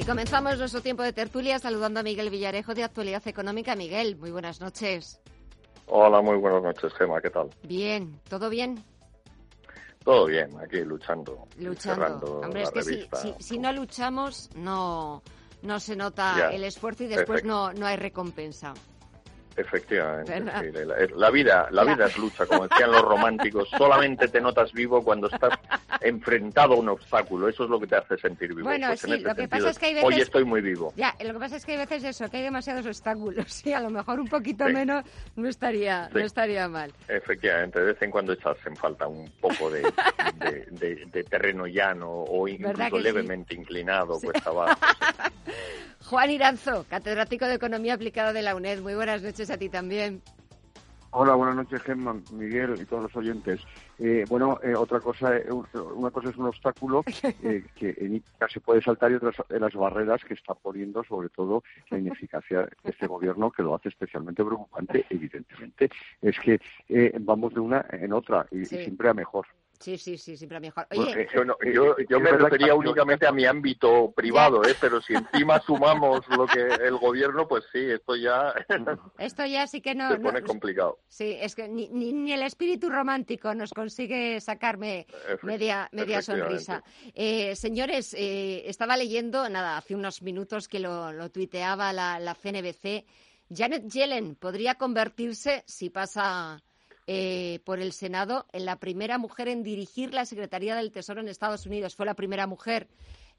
Comenzamos 0.06 0.56
nuestro 0.58 0.80
tiempo 0.82 1.02
de 1.02 1.12
tertulia 1.12 1.58
saludando 1.58 1.98
a 2.00 2.02
Miguel 2.04 2.30
Villarejo 2.30 2.74
de 2.74 2.84
Actualidad 2.84 3.26
Económica. 3.26 3.74
Miguel, 3.74 4.16
muy 4.16 4.30
buenas 4.30 4.60
noches. 4.60 5.20
Hola, 5.86 6.20
muy 6.22 6.36
buenas 6.36 6.62
noches, 6.62 6.92
Gema, 6.94 7.20
¿qué 7.20 7.30
tal? 7.30 7.50
Bien, 7.64 8.20
¿todo 8.28 8.48
bien? 8.48 8.82
Todo 10.04 10.26
bien, 10.26 10.48
aquí 10.60 10.78
luchando. 10.84 11.48
Luchando. 11.58 12.40
Hombre, 12.40 12.62
es 12.62 12.70
que 12.70 12.82
si, 12.82 13.08
si, 13.20 13.34
si 13.40 13.58
no 13.58 13.72
luchamos, 13.72 14.50
no, 14.54 15.22
no 15.62 15.80
se 15.80 15.96
nota 15.96 16.34
Ya. 16.38 16.48
el 16.50 16.62
esfuerzo 16.62 17.04
y 17.04 17.08
después 17.08 17.42
no, 17.44 17.72
no 17.72 17.86
hay 17.86 17.96
recompensa. 17.96 18.74
Efectivamente, 19.56 20.34
sí, 20.60 20.84
la, 20.84 20.96
la 21.16 21.30
vida, 21.30 21.68
la 21.70 21.82
La- 21.84 21.94
vida 21.94 22.06
es 22.06 22.18
lucha, 22.18 22.44
como 22.46 22.68
decían 22.68 22.92
los 22.92 23.02
románticos. 23.02 23.68
Solamente 23.70 24.28
te 24.28 24.40
notas 24.40 24.70
vivo 24.72 25.02
cuando 25.02 25.28
estás 25.28 25.58
enfrentado 26.02 26.74
a 26.74 26.76
un 26.76 26.88
obstáculo. 26.90 27.48
Eso 27.48 27.64
es 27.64 27.70
lo 27.70 27.80
que 27.80 27.86
te 27.86 27.96
hace 27.96 28.18
sentir 28.18 28.50
vivo. 28.54 28.64
Bueno, 28.68 28.88
Pues 28.88 29.00
sí, 29.00 29.06
lo 29.08 29.16
que 29.16 29.22
sentido 29.24 29.48
pasa 29.48 29.70
es 29.70 29.78
que 29.78 29.86
hay 29.86 29.94
Hoy 29.96 30.04
veces- 30.10 30.22
estoy 30.24 30.44
muy 30.44 30.60
vivo. 30.60 30.92
Ya, 30.96 31.14
lo 31.24 31.32
que 31.32 31.38
pasa 31.38 31.56
es 31.56 31.64
que 31.64 31.72
hay 31.72 31.78
veces 31.78 32.04
eso, 32.04 32.28
que 32.30 32.36
hay 32.36 32.42
demasiados 32.42 32.84
obstáculos 32.86 33.64
y 33.66 33.72
a 33.72 33.80
lo 33.80 33.88
mejor 33.90 34.20
un 34.20 34.28
poquito 34.28 34.66
Sí. 34.66 34.72
menos 34.74 35.04
no 35.36 35.48
estaría, 35.48 36.08
no 36.12 36.20
estaría 36.20 36.68
mal. 36.68 36.92
Efectivamente, 37.08 37.80
de 37.80 37.86
vez 37.86 38.02
en 38.02 38.10
cuando 38.10 38.34
echas 38.34 38.56
en 38.66 38.76
falta 38.76 39.06
un 39.06 39.30
poco 39.40 39.70
de, 39.70 39.80
de- 40.36 40.66
de- 40.70 41.06
de 41.10 41.24
terreno 41.24 41.66
llano 41.66 42.10
o 42.10 42.44
¿Verdad 42.44 42.86
incluso 42.86 42.98
levemente 42.98 43.54
inclinado, 43.54 44.20
cuesta 44.20 44.50
abajo. 44.50 44.78
Juan 46.06 46.30
Iranzo, 46.30 46.86
catedrático 46.88 47.46
de 47.46 47.54
Economía 47.54 47.94
Aplicada 47.94 48.32
de 48.32 48.40
la 48.42 48.54
UNED. 48.54 48.80
Muy 48.80 48.94
buenas 48.94 49.22
noches 49.22 49.45
a 49.50 49.56
ti 49.58 49.68
también. 49.68 50.22
Hola, 51.18 51.34
buenas 51.34 51.56
noches, 51.56 51.82
Gemma, 51.82 52.14
Miguel 52.32 52.78
y 52.78 52.84
todos 52.84 53.04
los 53.04 53.16
oyentes. 53.16 53.60
Eh, 53.98 54.26
bueno, 54.28 54.58
eh, 54.62 54.74
otra 54.74 55.00
cosa, 55.00 55.34
eh, 55.34 55.50
un- 55.50 55.66
una 55.94 56.10
cosa 56.10 56.28
es 56.28 56.36
un 56.36 56.46
obstáculo 56.46 57.02
eh, 57.42 57.64
que 57.74 57.94
en 57.98 58.16
ICA 58.16 58.48
se 58.50 58.60
puede 58.60 58.82
saltar 58.82 59.12
y 59.12 59.14
otras 59.14 59.34
de 59.48 59.58
las 59.58 59.72
barreras 59.72 60.22
que 60.24 60.34
está 60.34 60.52
poniendo, 60.54 61.02
sobre 61.04 61.30
todo 61.30 61.62
la 61.88 61.98
ineficacia 61.98 62.62
de 62.62 62.90
este 62.90 63.06
gobierno, 63.06 63.50
que 63.50 63.62
lo 63.62 63.74
hace 63.74 63.88
especialmente 63.88 64.44
preocupante, 64.44 65.06
evidentemente. 65.08 65.88
Es 66.20 66.38
que 66.38 66.60
eh, 66.90 67.16
vamos 67.20 67.54
de 67.54 67.60
una 67.60 67.86
en 67.92 68.12
otra 68.12 68.46
y, 68.50 68.66
siempre 68.66 69.08
a 69.08 69.14
mejor. 69.14 69.46
Sí, 69.78 69.98
sí, 69.98 70.16
sí, 70.18 70.36
siempre 70.36 70.58
mejor. 70.60 70.86
Oye, 70.90 71.28
yo, 71.34 71.44
no- 71.44 71.56
yo, 71.72 72.20
me 72.20 72.30
refería 72.32 72.68
que- 72.68 72.72
únicamente 72.72 73.26
a 73.26 73.32
mi 73.32 73.44
ámbito 73.44 74.12
privado, 74.16 74.64
¿eh? 74.64 74.74
pero 74.80 75.00
si 75.00 75.14
encima 75.14 75.60
sumamos 75.60 76.26
lo 76.28 76.46
que 76.46 76.60
el 76.60 76.96
gobierno, 76.96 77.46
pues 77.46 77.64
sí, 77.72 77.78
esto 77.80 78.16
ya 78.16 78.52
esto 79.18 79.44
ya 79.46 79.66
sí 79.66 79.80
que 79.80 79.94
no... 79.94 80.10
se 80.10 80.18
no- 80.18 80.22
pone 80.24 80.42
complicado. 80.42 80.98
Sí, 81.08 81.36
es 81.40 81.54
que 81.54 81.68
ni, 81.68 81.88
ni, 81.88 82.12
ni 82.12 82.32
el 82.32 82.42
espíritu 82.42 82.88
romántico 82.90 83.54
nos 83.54 83.72
consigue 83.72 84.40
sacarme 84.40 85.06
media, 85.42 85.88
media 85.92 86.22
sonrisa. 86.22 86.82
Eh, 87.14 87.54
señores, 87.56 88.14
eh, 88.14 88.62
estaba 88.68 88.96
leyendo, 88.96 89.48
nada, 89.48 89.76
hace 89.76 89.94
unos 89.94 90.22
minutos 90.22 90.68
que 90.68 90.80
lo, 90.80 91.12
lo 91.12 91.30
tuiteaba 91.30 91.92
la, 91.92 92.18
la 92.18 92.34
CNBC. 92.34 93.04
Janet 93.48 93.86
Yellen 93.92 94.34
podría 94.34 94.74
convertirse, 94.74 95.62
si 95.66 95.88
pasa 95.90 96.60
eh, 97.06 97.60
por 97.64 97.78
el 97.78 97.92
Senado, 97.92 98.46
en 98.52 98.64
la 98.64 98.76
primera 98.76 99.18
mujer 99.18 99.48
en 99.48 99.62
dirigir 99.62 100.12
la 100.12 100.24
Secretaría 100.24 100.74
del 100.74 100.92
Tesoro 100.92 101.20
en 101.20 101.28
Estados 101.28 101.66
Unidos. 101.66 101.94
Fue 101.94 102.06
la 102.06 102.14
primera 102.14 102.46
mujer 102.46 102.88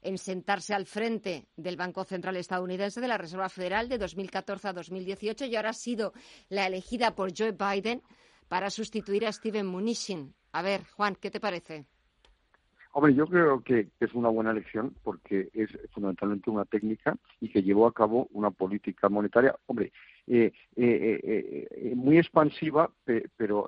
en 0.02 0.18
sentarse 0.18 0.74
al 0.74 0.86
frente 0.86 1.46
del 1.56 1.76
Banco 1.76 2.04
Central 2.04 2.36
estadounidense 2.36 3.00
de 3.00 3.08
la 3.08 3.18
Reserva 3.18 3.48
Federal 3.48 3.88
de 3.88 3.98
2014 3.98 4.68
a 4.68 4.72
2018 4.72 5.46
y 5.46 5.56
ahora 5.56 5.70
ha 5.70 5.74
sido 5.74 6.12
la 6.48 6.66
elegida 6.66 7.14
por 7.14 7.32
Joe 7.36 7.52
Biden 7.52 8.02
para 8.48 8.70
sustituir 8.70 9.26
a 9.26 9.32
Steven 9.32 9.66
Mnuchin. 9.66 10.34
A 10.52 10.62
ver, 10.62 10.84
Juan, 10.96 11.16
¿qué 11.16 11.30
te 11.30 11.40
parece? 11.40 11.84
Hombre, 12.92 13.14
yo 13.14 13.26
creo 13.26 13.62
que 13.62 13.88
es 14.00 14.14
una 14.14 14.28
buena 14.28 14.50
elección 14.50 14.94
porque 15.02 15.50
es 15.52 15.70
fundamentalmente 15.92 16.50
una 16.50 16.64
técnica 16.64 17.16
y 17.40 17.50
que 17.50 17.62
llevó 17.62 17.86
a 17.86 17.92
cabo 17.92 18.28
una 18.32 18.50
política 18.50 19.08
monetaria, 19.08 19.54
hombre, 19.66 19.92
eh, 20.30 20.52
eh, 20.76 21.66
eh, 21.70 21.92
muy 21.94 22.18
expansiva, 22.18 22.90
pero 23.36 23.66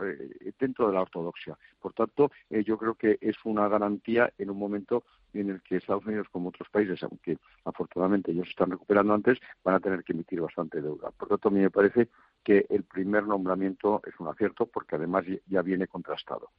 dentro 0.59 0.89
de 0.89 0.95
la 0.95 1.03
ortodoxia. 1.03 1.57
Por 1.81 1.93
tanto, 1.95 2.31
yo 2.51 2.77
creo 2.77 2.95
que 2.95 3.19
es 3.21 3.37
una 3.45 3.69
garantía 3.69 4.33
en 4.39 4.51
un 4.51 4.59
momento 4.59 5.05
en 5.33 5.51
el 5.51 5.63
que 5.63 5.77
Estados 5.77 6.05
Unidos, 6.05 6.27
como 6.31 6.51
otros 6.51 6.69
países, 6.69 7.03
aunque 7.03 7.39
afortunadamente 7.65 8.33
ellos 8.33 8.49
están 8.49 8.71
recuperando 8.71 9.15
antes, 9.15 9.39
van 9.65 9.77
a 9.77 9.81
tener 9.81 10.03
que 10.05 10.13
emitir 10.13 10.41
bastante 10.41 10.83
deuda. 10.83 11.11
Por 11.13 11.29
tanto, 11.29 11.49
a 11.49 11.53
mí 11.53 11.61
me 11.61 11.71
parece 11.71 12.09
que 12.43 12.67
el 12.69 12.85
primer 12.85 13.25
nombramiento 13.25 14.03
es 14.07 14.19
un 14.19 14.29
acierto 14.29 14.67
porque 14.67 14.97
además 14.97 15.25
ya 15.47 15.63
viene 15.63 15.87
contrastado. 15.87 16.51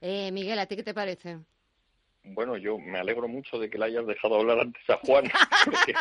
Eh, 0.00 0.30
Miguel, 0.32 0.58
¿a 0.58 0.66
ti 0.66 0.76
qué 0.76 0.82
te 0.82 0.94
parece? 0.94 1.38
Bueno, 2.24 2.56
yo 2.56 2.78
me 2.78 2.98
alegro 2.98 3.28
mucho 3.28 3.58
de 3.58 3.70
que 3.70 3.78
le 3.78 3.84
hayas 3.86 4.06
dejado 4.06 4.40
hablar 4.40 4.58
antes 4.58 4.82
a 4.90 4.96
Juan, 4.98 5.24
porque, 5.64 5.94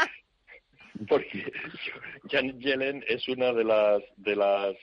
Janet 2.29 2.57
Yellen 2.59 3.03
es 3.07 3.27
una 3.27 3.53
de 3.53 3.63
las 3.63 4.01
de 4.17 4.35
las 4.35 4.75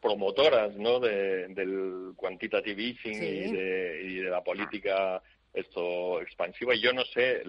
promotoras 0.00 0.74
¿no? 0.76 0.98
del 1.00 2.12
quantitative 2.16 2.82
easing 2.82 3.22
y, 3.22 3.52
de, 3.52 4.00
y 4.02 4.14
de 4.16 4.30
la 4.30 4.42
política 4.42 5.22
esto 5.60 6.20
expansiva 6.20 6.74
y 6.74 6.80
yo 6.80 6.92
no 6.92 7.04
sé 7.04 7.42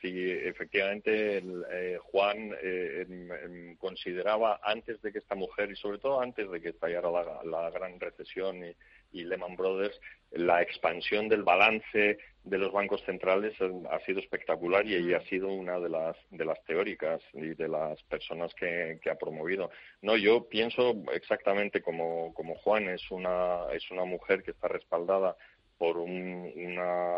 si 0.00 0.30
efectivamente 0.30 1.42
eh, 1.70 1.98
Juan 2.10 2.54
eh, 2.62 3.76
consideraba 3.78 4.60
antes 4.62 5.00
de 5.02 5.12
que 5.12 5.18
esta 5.18 5.34
mujer 5.34 5.70
y 5.70 5.76
sobre 5.76 5.98
todo 5.98 6.20
antes 6.20 6.50
de 6.50 6.60
que 6.60 6.70
estallara 6.70 7.10
la, 7.44 7.70
gran 7.70 7.98
recesión 8.00 8.64
y, 8.64 8.74
Lehman 9.12 9.56
Brothers 9.56 10.00
la 10.30 10.62
expansión 10.62 11.28
del 11.28 11.42
balance 11.42 12.18
de 12.44 12.58
los 12.58 12.72
bancos 12.72 13.02
centrales 13.04 13.54
ha 13.90 14.00
sido 14.00 14.20
espectacular 14.20 14.86
y 14.86 14.94
ella 14.94 15.18
ha 15.18 15.28
sido 15.28 15.48
una 15.48 15.78
de 15.78 15.90
las 15.90 16.16
de 16.30 16.44
las 16.46 16.64
teóricas 16.64 17.20
y 17.34 17.54
de 17.54 17.68
las 17.68 18.02
personas 18.04 18.52
que, 18.54 18.98
que 19.02 19.10
ha 19.10 19.16
promovido. 19.16 19.70
No 20.00 20.16
yo 20.16 20.48
pienso 20.48 20.94
exactamente 21.12 21.82
como 21.82 22.32
como 22.32 22.54
Juan 22.56 22.88
es 22.88 23.10
una 23.10 23.66
es 23.72 23.88
una 23.90 24.06
mujer 24.06 24.42
que 24.42 24.52
está 24.52 24.66
respaldada 24.68 25.36
por 25.78 25.98
un, 25.98 26.52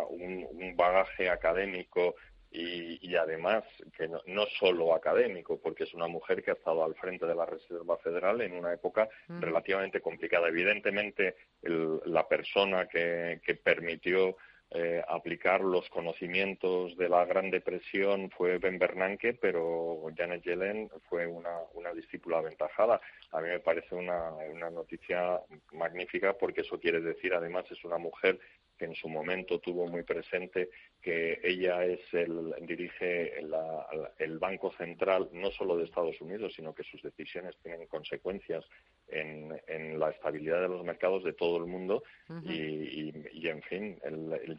un, 0.09 0.77
bagaje 0.77 1.29
académico 1.29 2.15
y, 2.51 3.17
además 3.17 3.65
que 3.97 4.07
no, 4.07 4.21
no, 4.27 4.47
solo 4.59 4.95
académico, 4.95 5.59
porque 5.61 5.85
es 5.85 5.93
una 5.93 6.07
mujer 6.07 6.43
que 6.43 6.53
ha 6.53 6.55
estado 6.55 6.85
al 6.85 6.95
frente 6.95 7.27
de 7.27 7.35
la 7.35 7.47
Reserva 7.47 7.97
Federal 7.99 8.41
en 8.43 8.53
una 8.53 8.73
época 8.73 9.09
relativamente 9.29 10.01
complicada. 10.01 10.49
Evidentemente, 10.49 11.35
la 11.63 12.29
persona 12.29 12.87
que, 12.87 13.41
que 13.45 13.57
permitió 13.57 14.37
eh, 14.71 15.03
aplicar 15.09 15.61
los 15.61 15.89
conocimientos 15.89 16.97
de 16.97 17.09
la 17.09 17.25
Gran 17.25 17.51
Depresión 17.51 18.31
fue 18.31 18.59
Ben 18.59 18.79
Bernanke, 18.79 19.35
pero 19.35 20.03
Janet 20.17 20.43
Yellen 20.43 20.91
fue 21.09 21.27
una, 21.27 21.59
una 21.75 21.93
discípula 21.93 22.39
aventajada. 22.39 23.01
A 23.31 23.41
mí 23.41 23.49
me 23.49 23.61
parece 23.61 23.95
una, 23.95 24.31
una 24.31 24.71
noticia 24.71 25.41
magnífica 25.73 26.33
porque 26.33 26.63
eso 26.63 26.81
quiere 26.81 27.01
decir, 27.01 27.35
además, 27.35 27.65
es 27.71 27.85
una 27.85 27.99
mujer 27.99 28.41
que 28.85 28.91
en 28.91 28.95
su 28.95 29.09
momento 29.09 29.59
tuvo 29.61 29.87
muy 29.87 30.03
presente 30.03 30.69
que 31.01 31.41
ella 31.43 31.85
es 31.85 32.01
el 32.13 32.55
dirige 32.63 33.39
el 34.19 34.39
Banco 34.39 34.73
Central 34.73 35.29
no 35.33 35.51
solo 35.51 35.77
de 35.77 35.85
Estados 35.85 36.21
Unidos, 36.21 36.53
sino 36.55 36.75
que 36.75 36.83
sus 36.85 37.03
decisiones 37.03 37.57
tienen 37.63 37.87
consecuencias 37.87 38.65
en, 39.09 39.59
en 39.67 39.99
la 39.99 40.11
estabilidad 40.11 40.61
de 40.63 40.69
los 40.69 40.85
mercados 40.85 41.25
de 41.25 41.33
todo 41.33 41.59
el 41.59 41.67
mundo. 41.67 42.03
Y, 42.43 43.13
y, 43.33 43.49
en 43.49 43.63
fin, 43.63 43.99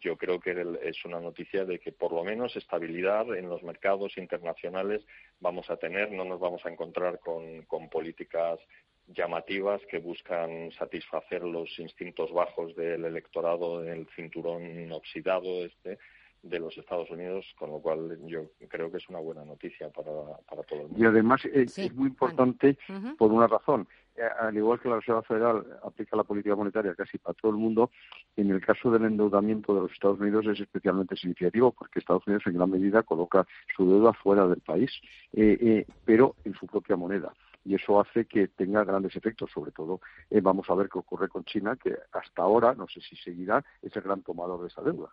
yo 0.01 0.17
creo 0.17 0.39
que 0.39 0.51
es 0.83 1.03
una 1.05 1.19
noticia 1.19 1.65
de 1.65 1.79
que 1.79 1.91
por 1.91 2.11
lo 2.11 2.23
menos 2.23 2.55
estabilidad 2.55 3.35
en 3.35 3.49
los 3.49 3.63
mercados 3.63 4.17
internacionales 4.17 5.05
vamos 5.39 5.69
a 5.69 5.77
tener, 5.77 6.11
no 6.11 6.25
nos 6.25 6.39
vamos 6.39 6.65
a 6.65 6.69
encontrar 6.69 7.19
con, 7.19 7.63
con 7.63 7.89
políticas 7.89 8.59
llamativas 9.07 9.81
que 9.89 9.99
buscan 9.99 10.71
satisfacer 10.71 11.43
los 11.43 11.77
instintos 11.79 12.31
bajos 12.31 12.75
del 12.75 13.05
electorado 13.05 13.81
del 13.81 14.07
cinturón 14.15 14.91
oxidado 14.91 15.65
este 15.65 15.97
de 16.45 16.59
los 16.59 16.77
Estados 16.77 17.09
Unidos, 17.09 17.45
con 17.57 17.71
lo 17.71 17.79
cual 17.79 18.19
yo 18.27 18.51
creo 18.69 18.91
que 18.91 18.97
es 18.97 19.09
una 19.09 19.19
buena 19.19 19.43
noticia 19.43 19.89
para, 19.89 20.11
para 20.47 20.61
todo 20.63 20.81
el 20.81 20.87
mundo. 20.89 21.03
Y 21.03 21.05
además 21.05 21.43
eh, 21.45 21.65
es 21.65 21.93
muy 21.95 22.09
importante 22.09 22.77
por 23.17 23.31
una 23.31 23.47
razón. 23.47 23.87
Eh, 24.15 24.21
al 24.39 24.55
igual 24.55 24.79
que 24.79 24.87
la 24.87 24.97
Reserva 24.97 25.23
Federal 25.23 25.65
aplica 25.83 26.15
la 26.15 26.23
política 26.23 26.55
monetaria 26.55 26.93
casi 26.93 27.17
para 27.17 27.33
todo 27.33 27.51
el 27.51 27.57
mundo, 27.57 27.89
en 28.37 28.51
el 28.51 28.61
caso 28.61 28.91
del 28.91 29.05
endeudamiento 29.05 29.73
de 29.73 29.81
los 29.81 29.91
Estados 29.91 30.19
Unidos 30.19 30.45
es 30.45 30.59
especialmente 30.59 31.15
significativo 31.15 31.71
porque 31.71 31.99
Estados 31.99 32.25
Unidos 32.27 32.43
en 32.45 32.53
gran 32.53 32.69
medida 32.69 33.01
coloca 33.01 33.45
su 33.75 33.89
deuda 33.89 34.13
fuera 34.13 34.47
del 34.47 34.61
país, 34.61 34.91
eh, 35.33 35.85
pero 36.05 36.35
en 36.45 36.53
su 36.53 36.67
propia 36.67 36.95
moneda 36.95 37.33
y 37.65 37.75
eso 37.75 37.99
hace 37.99 38.25
que 38.25 38.47
tenga 38.49 38.83
grandes 38.83 39.15
efectos. 39.15 39.49
Sobre 39.51 39.71
todo, 39.71 39.99
vamos 40.41 40.69
a 40.69 40.75
ver 40.75 40.87
qué 40.87 40.99
ocurre 40.99 41.27
con 41.27 41.43
China, 41.43 41.75
que 41.75 41.97
hasta 42.13 42.43
ahora, 42.43 42.75
no 42.75 42.87
sé 42.87 43.01
si 43.01 43.15
seguirá, 43.15 43.65
es 43.81 43.93
el 43.95 44.03
gran 44.03 44.21
tomador 44.21 44.61
de 44.61 44.67
esa 44.67 44.81
deuda. 44.83 45.09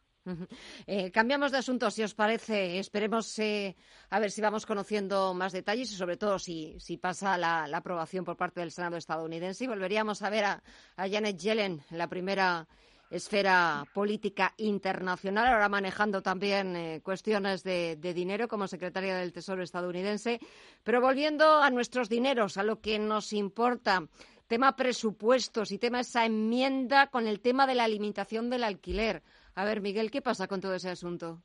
Eh, 0.86 1.10
cambiamos 1.10 1.50
de 1.50 1.58
asunto, 1.58 1.90
si 1.90 2.02
os 2.02 2.14
parece. 2.14 2.78
Esperemos 2.78 3.38
eh, 3.38 3.74
a 4.10 4.20
ver 4.20 4.30
si 4.30 4.40
vamos 4.40 4.66
conociendo 4.66 5.34
más 5.34 5.52
detalles 5.52 5.90
y, 5.92 5.96
sobre 5.96 6.16
todo, 6.16 6.38
si, 6.38 6.78
si 6.78 6.98
pasa 6.98 7.38
la, 7.38 7.64
aprobación 7.72 8.24
por 8.24 8.36
parte 8.36 8.60
del 8.60 8.70
Senado 8.70 8.96
estadounidense. 8.96 9.64
Y 9.64 9.68
volveríamos 9.68 10.22
a 10.22 10.30
ver 10.30 10.44
a, 10.44 10.62
a 10.96 11.08
Janet 11.08 11.38
Yellen, 11.38 11.80
la 11.90 12.08
primera 12.08 12.68
esfera 13.12 13.84
política 13.92 14.54
internacional, 14.56 15.46
ahora 15.46 15.68
manejando 15.68 16.22
también 16.22 16.74
eh, 16.74 17.00
cuestiones 17.02 17.62
de, 17.62 17.96
dinero 17.96 18.48
como 18.48 18.66
secretaria 18.66 19.16
del 19.16 19.32
Tesoro 19.32 19.62
estadounidense. 19.62 20.40
Pero 20.82 21.00
volviendo 21.00 21.58
a 21.58 21.70
nuestros 21.70 22.08
dineros, 22.08 22.56
a 22.56 22.62
lo 22.62 22.80
que 22.80 22.98
nos 22.98 23.34
importa, 23.34 24.08
tema 24.46 24.74
presupuestos 24.76 25.72
y 25.72 25.78
tema 25.78 26.00
esa 26.00 26.24
enmienda 26.24 27.08
con 27.08 27.26
el 27.26 27.40
tema 27.40 27.66
de 27.66 27.74
la 27.74 27.86
limitación 27.86 28.48
del 28.48 28.64
alquiler. 28.64 29.22
A 29.54 29.66
ver, 29.66 29.82
Miguel, 29.82 30.10
¿qué 30.10 30.22
pasa 30.22 30.48
con 30.48 30.62
todo 30.62 30.74
ese 30.74 30.88
asunto? 30.88 31.42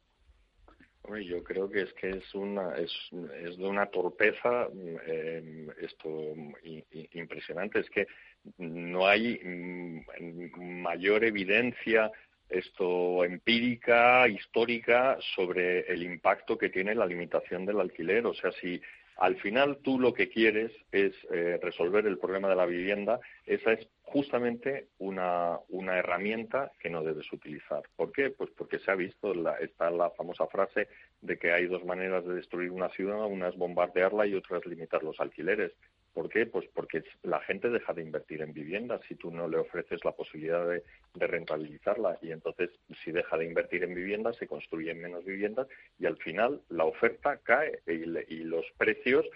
yo 1.23 1.41
creo 1.41 1.69
que 1.69 1.83
es 1.83 1.93
que 1.93 2.09
es 2.09 2.35
una 2.35 2.75
es, 2.75 2.91
de 3.11 3.65
una 3.65 3.85
torpeza 3.85 4.67
eh, 4.73 5.67
esto 5.79 6.09
impresionante. 7.13 7.79
Es 7.79 7.89
que 7.89 8.07
no 8.57 9.07
hay 9.07 9.39
mm, 9.43 10.81
mayor 10.81 11.23
evidencia 11.23 12.11
esto 12.49 13.25
empírica, 13.25 14.27
histórica, 14.27 15.17
sobre 15.35 15.81
el 15.91 16.03
impacto 16.03 16.57
que 16.57 16.69
tiene 16.69 16.95
la 16.95 17.05
limitación 17.05 17.65
del 17.65 17.79
alquiler. 17.79 18.25
O 18.25 18.33
sea, 18.33 18.51
si 18.53 18.81
al 19.17 19.35
final 19.37 19.79
tú 19.81 19.99
lo 19.99 20.13
que 20.13 20.29
quieres 20.29 20.71
es 20.91 21.13
eh, 21.31 21.59
resolver 21.61 22.05
el 22.05 22.19
problema 22.19 22.47
de 22.47 22.55
la 22.55 22.65
vivienda, 22.65 23.19
esa 23.45 23.73
es 23.73 23.87
justamente 24.03 24.87
una, 24.99 25.57
una, 25.69 25.97
herramienta 25.97 26.71
que 26.79 26.89
no 26.89 27.03
debes 27.03 27.31
utilizar. 27.33 27.83
¿Por 27.95 28.11
qué? 28.11 28.29
Pues 28.29 28.51
porque 28.51 28.79
se 28.79 28.91
ha 28.91 28.95
visto, 28.95 29.33
está 29.59 29.89
la 29.89 30.11
famosa 30.11 30.47
frase 30.47 30.87
de 31.21 31.37
que 31.37 31.51
hay 31.51 31.65
dos 31.65 31.83
maneras 31.83 32.25
de 32.25 32.35
destruir 32.35 32.71
una 32.71 32.89
ciudad, 32.89 33.25
una 33.25 33.49
es 33.49 33.57
bombardearla 33.57 34.27
y 34.27 34.35
otra 34.35 34.59
es 34.59 34.65
limitar 34.65 35.03
los 35.03 35.19
alquileres. 35.19 35.73
¿Por 36.17 36.29
qué? 36.29 36.47
Pues 36.47 36.67
porque 36.73 37.03
la 37.21 37.39
gente 37.41 37.69
deja 37.69 37.93
de 37.93 38.01
invertir 38.01 38.41
en 38.41 38.51
viviendas 38.51 39.01
si 39.07 39.13
tú 39.13 39.29
no 39.29 39.47
le 39.47 39.59
ofreces 39.59 40.03
la 40.03 40.13
posibilidad 40.13 40.67
de, 40.67 40.81
rentabilizarla. 41.13 42.17
Y 42.23 42.31
entonces, 42.31 42.71
si 43.03 43.11
deja 43.11 43.37
de 43.37 43.45
invertir 43.45 43.83
en 43.83 43.93
viviendas, 43.93 44.35
se 44.37 44.47
construyen 44.47 44.99
menos 44.99 45.23
viviendas 45.25 45.67
y 45.99 46.07
al 46.07 46.17
final 46.17 46.59
la 46.69 46.85
oferta 46.85 47.37
cae 47.43 47.81
y, 47.85 48.39
los 48.45 48.65
precios 48.79 49.27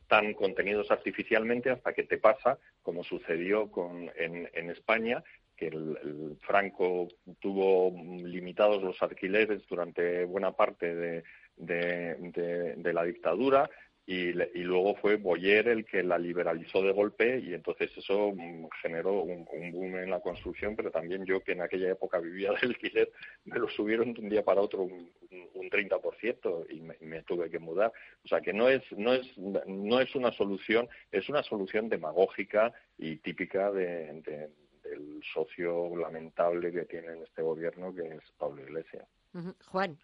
están 0.00 0.34
contenidos 0.34 0.90
artificialmente 0.90 1.70
hasta 1.70 1.92
que 1.92 2.02
te 2.02 2.18
pasa, 2.18 2.58
como 2.82 3.04
sucedió 3.04 3.70
con, 3.70 4.10
en, 4.16 4.70
España, 4.70 5.22
que 5.56 5.68
el, 5.68 6.36
Franco 6.40 7.06
tuvo 7.38 7.92
limitados 8.26 8.82
los 8.82 9.00
alquileres 9.00 9.64
durante 9.68 10.24
buena 10.24 10.50
parte 10.50 10.96
de, 10.96 11.22
de 11.56 12.92
la 12.92 13.04
dictadura, 13.04 13.70
y, 14.04 14.32
luego 14.32 14.96
fue 14.96 15.16
Boyer 15.16 15.68
el 15.68 15.84
que 15.84 16.02
la 16.02 16.18
liberalizó 16.18 16.82
de 16.82 16.92
golpe 16.92 17.38
y 17.38 17.54
entonces 17.54 17.90
eso 17.96 18.32
mm, 18.34 18.66
generó 18.82 19.22
un, 19.22 19.44
boom 19.44 19.96
en 19.96 20.10
la 20.10 20.20
construcción, 20.20 20.74
pero 20.74 20.90
también 20.90 21.24
yo 21.24 21.40
que 21.40 21.52
en 21.52 21.62
aquella 21.62 21.90
época 21.90 22.18
vivía 22.18 22.50
del 22.60 22.70
alquiler, 22.70 23.12
me 23.44 23.58
lo 23.58 23.68
subieron 23.68 24.12
de 24.12 24.20
un 24.20 24.28
día 24.28 24.44
para 24.44 24.60
otro 24.60 24.82
un, 24.82 25.08
un 25.54 25.70
30% 25.70 26.66
y 26.70 26.80
me, 26.80 27.22
tuve 27.22 27.48
que 27.48 27.60
mudar. 27.60 27.92
O 28.24 28.28
sea 28.28 28.40
que 28.40 28.52
no 28.52 28.68
es, 28.68 28.82
no, 28.92 29.12
es, 29.14 29.26
no 29.38 30.00
es 30.00 30.14
una 30.14 30.32
solución, 30.32 30.88
es 31.10 31.28
una 31.28 31.42
solución 31.44 31.88
demagógica 31.88 32.72
y 32.98 33.16
típica 33.16 33.70
de, 33.70 34.22
del 34.82 35.22
socio 35.32 35.96
lamentable 35.96 36.72
que 36.72 36.84
tiene 36.86 37.22
este 37.22 37.42
gobierno, 37.42 37.94
que 37.94 38.16
es 38.16 38.32
Pablo 38.36 38.62
Iglesias. 38.62 39.06
Juan. 39.66 39.96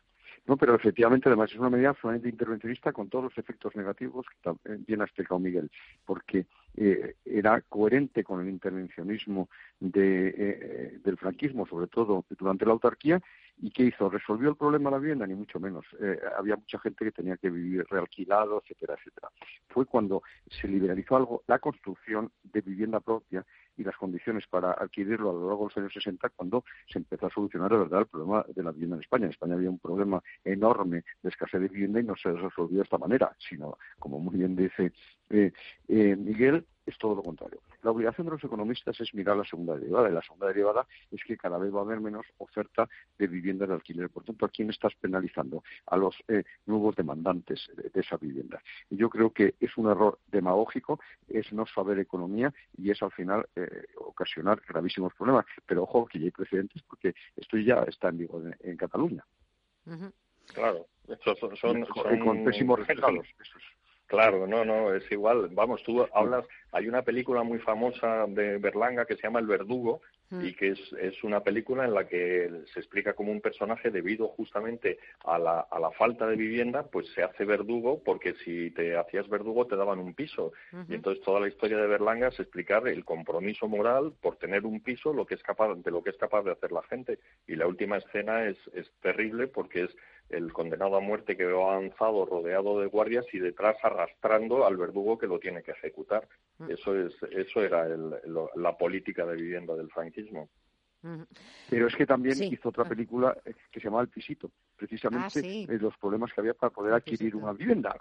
No, 0.46 0.56
pero 0.56 0.74
efectivamente, 0.74 1.28
además, 1.28 1.50
es 1.52 1.58
una 1.58 1.70
medida 1.70 1.90
absolutamente 1.90 2.28
intervencionista 2.28 2.92
con 2.92 3.08
todos 3.08 3.24
los 3.24 3.38
efectos 3.38 3.76
negativos 3.76 4.26
que 4.42 4.50
bien 4.86 5.02
ha 5.02 5.04
explicado 5.04 5.38
Miguel, 5.38 5.70
porque 6.06 6.46
eh, 6.80 7.16
era 7.24 7.60
coherente 7.62 8.22
con 8.22 8.40
el 8.40 8.48
intervencionismo 8.48 9.48
de, 9.80 10.28
eh, 10.28 11.00
del 11.02 11.16
franquismo, 11.16 11.66
sobre 11.66 11.88
todo 11.88 12.24
durante 12.38 12.64
la 12.64 12.72
autarquía, 12.72 13.20
y 13.60 13.70
¿qué 13.70 13.84
hizo? 13.84 14.08
¿Resolvió 14.08 14.50
el 14.50 14.56
problema 14.56 14.88
de 14.88 14.96
la 14.96 15.00
vivienda? 15.00 15.26
Ni 15.26 15.34
mucho 15.34 15.58
menos. 15.58 15.84
Eh, 16.00 16.20
había 16.38 16.54
mucha 16.54 16.78
gente 16.78 17.04
que 17.04 17.10
tenía 17.10 17.36
que 17.36 17.50
vivir 17.50 17.84
realquilado, 17.90 18.62
etcétera, 18.62 18.94
etcétera. 18.94 19.28
Fue 19.68 19.86
cuando 19.86 20.22
se 20.48 20.68
liberalizó 20.68 21.16
algo 21.16 21.42
la 21.48 21.58
construcción 21.58 22.30
de 22.44 22.60
vivienda 22.60 23.00
propia 23.00 23.44
y 23.76 23.82
las 23.82 23.96
condiciones 23.96 24.46
para 24.46 24.72
adquirirlo 24.72 25.30
a 25.30 25.32
lo 25.32 25.48
largo 25.48 25.58
de 25.58 25.64
los 25.64 25.76
años 25.78 25.92
60 25.94 26.28
cuando 26.30 26.64
se 26.86 26.98
empezó 26.98 27.26
a 27.26 27.30
solucionar 27.30 27.70
de 27.72 27.78
verdad 27.78 28.00
el 28.00 28.06
problema 28.06 28.44
de 28.48 28.62
la 28.62 28.70
vivienda 28.70 28.96
en 28.96 29.02
España. 29.02 29.24
En 29.24 29.30
España 29.30 29.54
había 29.54 29.70
un 29.70 29.78
problema 29.80 30.22
enorme 30.44 31.04
de 31.22 31.28
escasez 31.28 31.60
de 31.60 31.68
vivienda 31.68 31.98
y 32.00 32.04
no 32.04 32.14
se 32.16 32.30
resolvió 32.32 32.78
de 32.78 32.84
esta 32.84 32.98
manera, 32.98 33.34
sino, 33.38 33.78
como 33.98 34.20
muy 34.20 34.36
bien 34.36 34.54
dice 34.54 34.92
eh, 35.30 35.52
eh, 35.88 36.16
Miguel, 36.16 36.64
es 36.88 36.96
todo 36.98 37.14
lo 37.14 37.22
contrario. 37.22 37.60
La 37.82 37.90
obligación 37.90 38.26
de 38.26 38.32
los 38.32 38.42
economistas 38.42 38.98
es 39.00 39.14
mirar 39.14 39.36
la 39.36 39.44
segunda 39.44 39.76
derivada, 39.76 40.08
y 40.08 40.12
la 40.12 40.22
segunda 40.22 40.48
derivada 40.48 40.86
es 41.10 41.22
que 41.22 41.36
cada 41.36 41.58
vez 41.58 41.72
va 41.72 41.80
a 41.80 41.82
haber 41.82 42.00
menos 42.00 42.26
oferta 42.38 42.88
de 43.18 43.26
viviendas 43.26 43.68
de 43.68 43.74
alquiler. 43.74 44.08
Por 44.10 44.24
tanto, 44.24 44.46
¿a 44.46 44.48
quién 44.48 44.70
estás 44.70 44.94
penalizando? 44.96 45.62
A 45.86 45.96
los 45.96 46.16
eh, 46.28 46.44
nuevos 46.66 46.96
demandantes 46.96 47.70
de, 47.76 48.00
esa 48.00 48.16
vivienda. 48.16 48.60
Y 48.90 48.96
yo 48.96 49.10
creo 49.10 49.30
que 49.32 49.54
es 49.60 49.76
un 49.76 49.90
error 49.90 50.18
demagógico, 50.28 50.98
es 51.28 51.52
no 51.52 51.66
saber 51.66 51.98
economía 51.98 52.52
y 52.76 52.90
es 52.90 53.02
al 53.02 53.12
final 53.12 53.46
eh, 53.54 53.84
ocasionar 53.96 54.60
gravísimos 54.66 55.14
problemas. 55.14 55.44
Pero 55.66 55.82
ojo, 55.82 56.06
que 56.06 56.18
ya 56.18 56.24
hay 56.26 56.30
precedentes 56.30 56.82
porque 56.82 57.14
esto 57.36 57.58
ya 57.58 57.82
está 57.82 58.08
en 58.08 58.18
vigor 58.18 58.56
en, 58.60 58.76
Cataluña. 58.76 59.24
Claro, 60.54 60.86
son, 61.24 61.56
son, 61.56 61.84
con 62.24 62.44
pésimos 62.44 62.78
resultados. 62.78 63.26
Claro, 64.08 64.46
no, 64.46 64.64
no, 64.64 64.94
es 64.94 65.04
igual. 65.12 65.50
Vamos, 65.52 65.82
tú 65.82 66.06
hablas, 66.14 66.46
hay 66.72 66.88
una 66.88 67.02
película 67.02 67.42
muy 67.42 67.58
famosa 67.58 68.24
de 68.26 68.56
Berlanga 68.56 69.04
que 69.04 69.16
se 69.16 69.24
llama 69.24 69.38
El 69.38 69.46
Verdugo 69.46 70.00
mm. 70.30 70.46
y 70.46 70.54
que 70.54 70.70
es, 70.70 70.80
es 70.98 71.22
una 71.24 71.40
película 71.40 71.84
en 71.84 71.92
la 71.92 72.08
que 72.08 72.50
se 72.72 72.80
explica 72.80 73.12
como 73.12 73.32
un 73.32 73.42
personaje 73.42 73.90
debido 73.90 74.28
justamente 74.28 74.98
a 75.24 75.38
la, 75.38 75.60
a 75.60 75.78
la 75.78 75.90
falta 75.90 76.26
de 76.26 76.36
vivienda, 76.36 76.84
pues 76.84 77.06
se 77.14 77.22
hace 77.22 77.44
verdugo 77.44 78.02
porque 78.02 78.32
si 78.44 78.70
te 78.70 78.96
hacías 78.96 79.28
verdugo 79.28 79.66
te 79.66 79.76
daban 79.76 79.98
un 79.98 80.14
piso. 80.14 80.52
Y 80.88 80.94
entonces 80.94 81.22
toda 81.22 81.40
la 81.40 81.48
historia 81.48 81.76
de 81.76 81.86
Berlanga 81.86 82.28
es 82.28 82.40
explicar 82.40 82.88
el 82.88 83.04
compromiso 83.04 83.68
moral 83.68 84.14
por 84.22 84.36
tener 84.36 84.64
un 84.64 84.80
piso, 84.80 85.12
lo 85.12 85.26
que 85.26 85.34
es 85.34 85.42
capaz, 85.42 85.74
de 85.74 85.90
lo 85.90 86.02
que 86.02 86.10
es 86.10 86.16
capaz 86.16 86.44
de 86.44 86.52
hacer 86.52 86.72
la 86.72 86.82
gente. 86.84 87.18
Y 87.46 87.56
la 87.56 87.66
última 87.66 87.98
escena 87.98 88.46
es, 88.46 88.56
es 88.72 88.90
terrible 89.02 89.48
porque 89.48 89.82
es 89.82 89.94
el 90.28 90.52
condenado 90.52 90.96
a 90.96 91.00
muerte 91.00 91.36
que 91.36 91.44
va 91.44 91.74
avanzado 91.74 92.26
rodeado 92.26 92.80
de 92.80 92.86
guardias 92.86 93.26
y 93.32 93.38
detrás 93.38 93.76
arrastrando 93.82 94.66
al 94.66 94.76
verdugo 94.76 95.18
que 95.18 95.26
lo 95.26 95.38
tiene 95.38 95.62
que 95.62 95.72
ejecutar. 95.72 96.28
Mm. 96.58 96.70
Eso 96.70 96.96
es 96.96 97.14
eso 97.30 97.62
era 97.62 97.86
la 98.56 98.76
política 98.76 99.24
de 99.26 99.36
vivienda 99.36 99.74
del 99.74 99.90
franquismo. 99.90 100.48
Pero 101.70 101.86
es 101.86 101.94
que 101.94 102.06
también 102.06 102.42
hizo 102.42 102.70
otra 102.70 102.84
ah. 102.84 102.88
película 102.88 103.36
eh, 103.44 103.54
que 103.70 103.78
se 103.78 103.84
llamaba 103.84 104.02
El 104.02 104.08
Pisito, 104.08 104.50
precisamente 104.76 105.66
ah, 105.68 105.72
los 105.80 105.96
problemas 105.96 106.32
que 106.32 106.40
había 106.40 106.54
para 106.54 106.70
poder 106.70 106.94
adquirir 106.94 107.36
una 107.36 107.52
vivienda. 107.52 107.96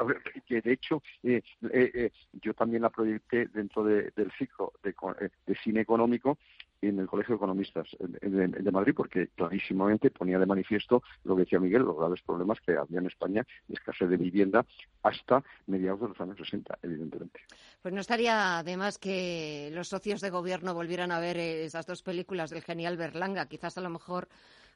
Que 0.46 0.62
de 0.62 0.74
hecho 0.74 1.02
eh, 1.24 1.42
eh, 1.72 2.12
yo 2.34 2.54
también 2.54 2.82
la 2.82 2.90
proyecté 2.90 3.48
dentro 3.48 3.84
del 3.84 4.32
ciclo 4.38 4.74
de, 4.84 5.56
cine 5.64 5.82
económico 5.82 6.38
en 6.82 7.00
el 7.00 7.08
Colegio 7.08 7.34
de 7.34 7.38
Economistas 7.38 7.88
de, 8.00 8.72
Madrid, 8.72 8.94
porque 8.96 9.30
clarísimamente 9.36 10.12
ponía 10.12 10.40
de 10.40 10.46
manifiesto 10.46 11.04
lo 11.24 11.36
que 11.36 11.44
decía 11.44 11.60
Miguel, 11.60 11.84
los 11.84 11.98
graves 11.98 12.22
problemas 12.22 12.60
que 12.62 12.78
había 12.78 13.00
en 13.00 13.08
España 13.08 13.46
de 13.68 13.74
escasez 13.74 14.10
de 14.10 14.18
vivienda 14.18 14.66
hasta 15.04 15.44
mediados 15.66 16.02
de 16.02 16.08
los 16.10 16.22
años 16.22 16.38
60, 16.38 16.80
evidentemente. 16.84 17.40
Pues 17.82 17.94
no 17.94 18.02
estaría 18.02 18.62
de 18.64 18.78
más 18.78 18.98
que 18.98 19.70
los 19.74 19.88
socios 19.88 20.22
de 20.22 20.30
gobierno 20.30 20.74
volvieran 20.74 21.12
a 21.12 21.20
ver 21.20 21.38
esas 21.38 21.86
dos 21.86 22.04
películas 22.04 22.50
del 22.50 22.62
genial 22.62 22.98
Berlanga. 22.98 23.48
Quizás 23.48 23.78
a 23.78 23.82
lo 23.82 23.90
mejor 23.90 24.28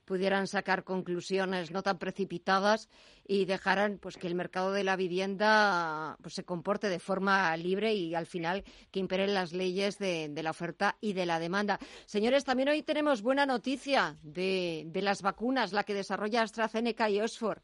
pudieran 0.06 0.48
sacar 0.48 0.84
conclusiones 0.84 1.72
no 1.72 1.84
tan 1.84 1.98
precipitadas 1.98 2.90
y 3.28 3.46
dejaran 3.46 3.98
pues 3.98 4.18
que 4.18 4.28
el 4.28 4.36
mercado 4.36 4.72
de 4.72 4.84
la 4.84 4.96
vivienda 4.96 6.18
pues 6.22 6.34
se 6.34 6.44
comporte 6.44 6.90
de 6.90 7.00
forma 7.00 7.56
libre 7.58 7.94
y 7.94 8.16
al 8.16 8.26
final 8.26 8.64
que 8.92 9.00
imperen 9.00 9.34
las 9.34 9.54
leyes 9.54 9.98
de, 10.00 10.32
la 10.42 10.52
oferta 10.52 10.98
y 11.02 11.14
de 11.14 11.26
la 11.26 11.40
demanda. 11.40 11.80
Señores, 12.06 12.44
también 12.44 12.70
hoy 12.70 12.84
tenemos 12.84 13.22
buena 13.22 13.46
noticia 13.46 14.18
de, 14.24 14.84
de 14.88 15.02
las 15.02 15.22
vacunas, 15.22 15.74
la 15.74 15.84
que 15.84 15.94
desarrolla 15.94 16.42
AstraZeneca 16.42 17.10
y 17.10 17.22
Oxford. 17.22 17.62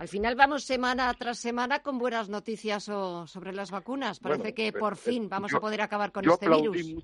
Al 0.00 0.08
final 0.08 0.34
vamos 0.34 0.64
semana 0.64 1.12
tras 1.12 1.38
semana 1.38 1.82
con 1.82 1.98
buenas 1.98 2.30
noticias 2.30 2.84
sobre 2.84 3.52
las 3.52 3.70
vacunas. 3.70 4.18
Parece 4.18 4.54
que 4.54 4.72
por 4.72 4.96
fin 4.96 5.28
vamos 5.28 5.52
a 5.52 5.60
poder 5.60 5.82
acabar 5.82 6.10
con 6.10 6.24
este 6.26 6.48
virus. 6.48 6.94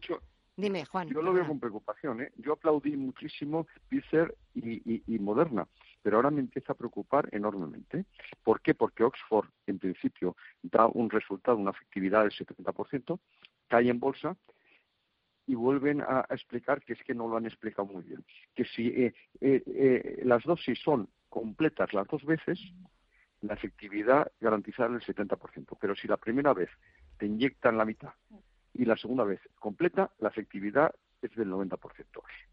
Dime, 0.56 0.86
Juan. 0.86 1.08
Yo 1.08 1.20
lo 1.20 1.34
veo 1.34 1.46
con 1.46 1.60
preocupación. 1.60 2.22
¿eh? 2.22 2.32
Yo 2.38 2.54
aplaudí 2.54 2.96
muchísimo 2.96 3.66
Pfizer 3.88 4.34
y, 4.54 5.18
Moderna, 5.18 5.68
pero 6.02 6.16
ahora 6.16 6.30
me 6.30 6.40
empieza 6.40 6.72
a 6.72 6.76
preocupar 6.76 7.28
enormemente. 7.32 8.06
¿Por 8.42 8.62
qué? 8.62 8.74
Porque 8.74 9.04
Oxford, 9.04 9.48
en 9.66 9.78
principio, 9.78 10.34
da 10.62 10.86
un 10.86 11.10
resultado, 11.10 11.58
una 11.58 11.72
efectividad 11.72 12.22
del 12.22 12.32
70%, 12.32 13.18
cae 13.68 13.90
en 13.90 14.00
bolsa 14.00 14.34
y 15.46 15.54
vuelven 15.54 16.00
a, 16.00 16.26
explicar 16.30 16.82
que 16.82 16.94
es 16.94 17.02
que 17.04 17.14
no 17.14 17.28
lo 17.28 17.36
han 17.36 17.44
explicado 17.44 17.86
muy 17.86 18.02
bien. 18.02 18.24
Que 18.54 18.64
si 18.64 18.88
eh, 18.88 19.14
eh, 19.42 19.62
eh, 19.66 20.20
las 20.24 20.42
dosis 20.44 20.78
son 20.82 21.10
completas 21.28 21.92
las 21.92 22.08
dos 22.08 22.24
veces, 22.24 22.58
la 23.42 23.52
efectividad 23.52 24.32
garantizada 24.40 24.96
el 24.96 25.02
70%. 25.02 25.76
Pero 25.78 25.94
si 25.94 26.08
la 26.08 26.16
primera 26.16 26.54
vez 26.54 26.70
te 27.18 27.26
inyectan 27.26 27.76
la 27.76 27.84
mitad 27.84 28.14
y 28.78 28.84
la 28.84 28.96
segunda 28.96 29.24
vez 29.24 29.40
completa, 29.58 30.10
la 30.18 30.28
efectividad 30.28 30.94
es 31.22 31.34
del 31.34 31.48
90%, 31.48 31.78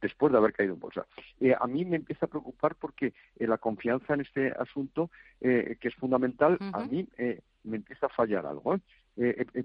después 0.02 0.32
de 0.32 0.38
haber 0.38 0.54
caído 0.54 0.74
en 0.74 0.80
bolsa. 0.80 1.06
Eh, 1.40 1.56
a 1.60 1.68
mí 1.68 1.86
me 1.86 1.98
empieza 1.98 2.26
a 2.26 2.30
preocupar 2.30 2.76
porque 2.76 3.14
eh, 3.38 3.48
la 3.48 3.58
confianza 3.58 4.14
en 4.14 4.22
este 4.22 4.52
asunto, 4.52 5.12
eh, 5.42 5.78
que 5.80 5.90
es 5.90 5.96
fundamental, 5.96 6.58
a 6.72 6.86
mí 6.86 7.08
me 7.64 7.78
empieza 7.78 8.08
a 8.08 8.10
fallar 8.10 8.46
algo. 8.46 8.80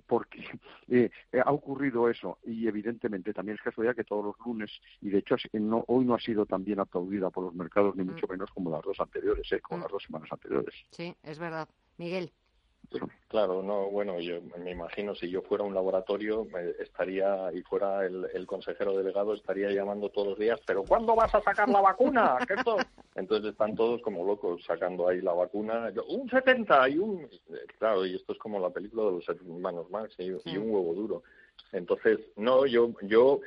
porque 0.07 0.45
ha 1.45 1.53
ocurrido 1.53 2.11
eso 2.11 2.39
y 2.45 2.67
evidentemente 2.69 3.33
también 3.33 3.57
es 3.57 3.63
casualidad 3.63 3.97
que 3.97 4.05
todos 4.05 4.25
los 4.25 4.47
lunes 4.47 4.71
y 5.01 5.09
de 5.09 5.19
hecho 5.19 5.37
hoy 5.87 6.05
no 6.05 6.15
ha 6.15 6.21
sido 6.21 6.45
tan 6.45 6.65
bien 6.65 6.81
aplaudida 6.81 7.31
por 7.31 7.45
los 7.45 7.55
mercados 7.55 7.97
ni 7.97 8.05
mm. 8.05 8.09
mucho 8.13 8.27
menos 8.27 8.51
como 8.51 8.71
las 8.71 8.83
dos 8.83 9.01
anteriores, 9.01 9.49
como 9.63 9.79
mm. 9.79 9.83
las 9.83 9.93
dos 9.93 10.03
semanas 10.03 10.29
anteriores. 10.33 10.75
Sí, 10.91 11.15
es 11.23 11.39
verdad. 11.39 11.69
Miguel. 11.97 12.31
Claro, 13.29 13.63
no, 13.63 13.91
bueno, 13.91 14.19
yo 14.21 14.41
me 14.57 14.71
imagino 14.71 15.15
si 15.15 15.29
yo 15.29 15.43
fuera 15.43 15.63
un 15.63 15.75
laboratorio 15.75 16.47
estaría 16.81 17.53
y 17.53 17.61
fuera 17.61 18.07
el, 18.07 18.47
consejero 18.47 18.97
delegado 18.97 19.35
estaría 19.35 19.71
llamando 19.71 20.09
todos 20.09 20.29
los 20.29 20.39
días, 20.39 20.59
pero 20.67 20.83
¿cuándo 20.85 21.15
vas 21.15 21.35
a 21.35 21.43
sacar 21.43 21.69
la 21.69 21.83
vacuna? 21.83 22.39
Entonces 23.15 23.51
están 23.51 23.75
todos 23.75 24.01
como 24.01 24.25
locos 24.25 24.65
sacando 24.65 25.07
ahí 25.07 25.21
la 25.21 25.35
vacuna, 25.35 25.93
un 26.09 26.31
70 26.31 26.89
y 26.89 26.99
un 26.99 27.29
claro, 27.79 28.07
y 28.07 28.15
esto 28.15 28.33
es 28.33 28.39
como 28.39 28.59
la 28.59 28.71
película 28.71 29.05
de 29.05 29.13
los 29.13 29.29
hermanos 29.29 29.91
Max 29.91 30.15
y, 30.19 30.25
y 30.25 30.57
un 30.57 30.71
huevo 30.71 30.95
duro. 30.95 31.23
Entonces, 31.73 32.21
no, 32.37 32.65
yo 32.65 32.95
yo 33.03 33.41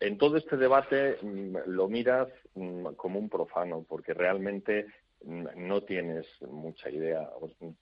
en 0.00 0.18
todo 0.18 0.36
este 0.36 0.56
debate 0.56 1.18
mm, 1.22 1.56
lo 1.66 1.88
miras 1.88 2.28
mm, 2.54 2.94
como 2.96 3.18
un 3.18 3.28
profano, 3.28 3.84
porque 3.88 4.14
realmente 4.14 4.86
no 5.24 5.82
tienes 5.82 6.26
mucha 6.42 6.90
idea. 6.90 7.28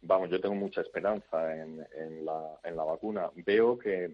Vamos, 0.02 0.30
yo 0.30 0.40
tengo 0.40 0.54
mucha 0.54 0.80
esperanza 0.80 1.54
en, 1.56 1.78
la, 2.24 2.58
en 2.62 2.76
la 2.76 2.84
vacuna. 2.84 3.30
Veo 3.44 3.78
que, 3.78 4.10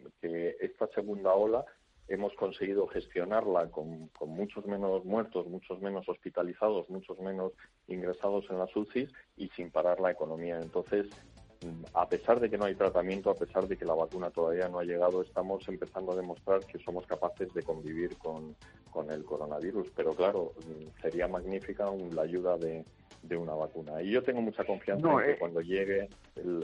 esta 0.60 0.86
segunda 0.88 1.32
ola 1.32 1.64
hemos 2.08 2.34
conseguido 2.34 2.88
gestionarla 2.88 3.70
con, 3.70 4.08
con, 4.08 4.30
muchos 4.30 4.66
menos 4.66 5.04
muertos, 5.04 5.46
muchos 5.46 5.80
menos 5.80 6.08
hospitalizados, 6.08 6.90
muchos 6.90 7.20
menos 7.20 7.52
ingresados 7.86 8.46
en 8.50 8.58
las 8.58 8.74
UCIs 8.74 9.10
y 9.36 9.48
sin 9.50 9.70
parar 9.70 10.00
la 10.00 10.10
economía. 10.10 10.58
Entonces, 10.60 11.06
a 11.94 12.08
pesar 12.08 12.40
de 12.40 12.48
que 12.48 12.56
no 12.56 12.64
hay 12.64 12.74
tratamiento, 12.74 13.30
a 13.30 13.34
pesar 13.34 13.66
de 13.68 13.76
que 13.76 13.84
la 13.84 13.94
vacuna 13.94 14.30
todavía 14.30 14.68
no 14.68 14.78
ha 14.78 14.84
llegado, 14.84 15.22
estamos 15.22 15.66
empezando 15.68 16.12
a 16.12 16.16
demostrar 16.16 16.60
que 16.64 16.78
somos 16.78 17.06
capaces 17.06 17.52
de 17.52 17.62
convivir 17.62 18.16
con, 18.16 18.56
con 18.90 19.10
el 19.10 19.24
coronavirus. 19.24 19.88
Pero 19.94 20.14
claro, 20.14 20.52
sería 21.02 21.28
magnífica 21.28 21.90
la 22.12 22.22
ayuda 22.22 22.56
de, 22.56 22.84
de 23.22 23.36
una 23.36 23.54
vacuna. 23.54 24.02
Y 24.02 24.10
yo 24.12 24.22
tengo 24.22 24.40
mucha 24.40 24.64
confianza 24.64 25.10
en 25.10 25.18
que 25.18 25.30
eh, 25.32 25.38
cuando 25.38 25.60
llegue 25.60 26.08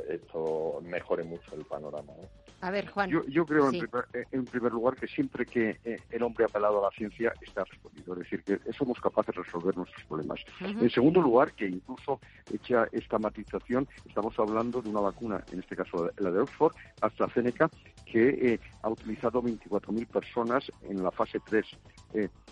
esto 0.08 0.80
mejore 0.82 1.24
mucho 1.24 1.54
el 1.54 1.64
panorama. 1.64 2.14
A 2.60 2.70
ver, 2.70 2.88
Juan. 2.88 3.10
Yo, 3.10 3.44
creo, 3.44 3.70
eh, 3.70 4.24
en, 4.32 4.44
primer, 4.44 4.72
lugar, 4.72 4.96
que 4.96 5.06
siempre 5.06 5.44
que 5.44 5.78
eh, 5.84 5.98
el 6.10 6.22
hombre 6.22 6.44
ha 6.44 6.48
apelado 6.48 6.78
a 6.78 6.90
la 6.90 6.96
ciencia 6.96 7.32
está 7.42 7.64
respondido. 7.64 8.14
Es 8.14 8.18
decir, 8.20 8.42
que 8.42 8.72
somos 8.72 8.98
capaces 9.00 9.34
de 9.34 9.42
resolver 9.42 9.76
nuestros 9.76 10.02
problemas. 10.04 10.40
En 10.60 10.90
segundo 10.90 11.20
lugar, 11.20 11.52
que 11.52 11.66
incluso 11.66 12.20
hecha 12.52 12.88
esta 12.92 13.18
matización, 13.18 13.86
estamos 14.06 14.38
hablando 14.38 14.80
de 14.80 14.88
una 14.88 15.00
vacuna, 15.00 15.44
en 15.52 15.60
este 15.60 15.76
caso 15.76 16.10
la 16.16 16.30
de 16.30 16.40
Oxford, 16.40 16.74
AstraZeneca, 17.00 17.68
que 18.06 18.58
ha 18.82 18.88
utilizado 18.88 19.42
24.000 19.42 20.06
personas 20.06 20.72
en 20.88 21.02
la 21.02 21.10
fase 21.10 21.40
3 21.44 21.66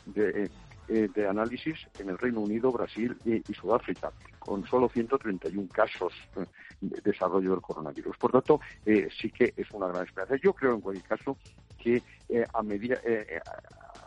de 0.06 0.50
eh, 0.88 1.08
de 1.14 1.26
análisis 1.26 1.78
en 1.98 2.10
el 2.10 2.18
Reino 2.18 2.40
Unido, 2.40 2.70
Brasil 2.70 3.16
y, 3.24 3.40
Sudáfrica, 3.54 4.12
con 4.38 4.66
solo 4.66 4.88
131 4.88 5.68
casos 5.72 6.12
eh, 6.36 6.44
de 6.80 7.00
desarrollo 7.00 7.52
del 7.52 7.62
coronavirus. 7.62 8.16
Por 8.18 8.32
tanto, 8.32 8.60
eh, 8.84 9.08
sí 9.18 9.30
que 9.30 9.54
es 9.56 9.70
una 9.72 9.88
gran 9.88 10.04
esperanza. 10.04 10.36
Yo 10.42 10.52
creo, 10.52 10.74
en 10.74 10.80
cualquier 10.82 11.06
caso, 11.06 11.38
que 11.78 12.02
a, 12.52 12.62
medida, 12.62 12.98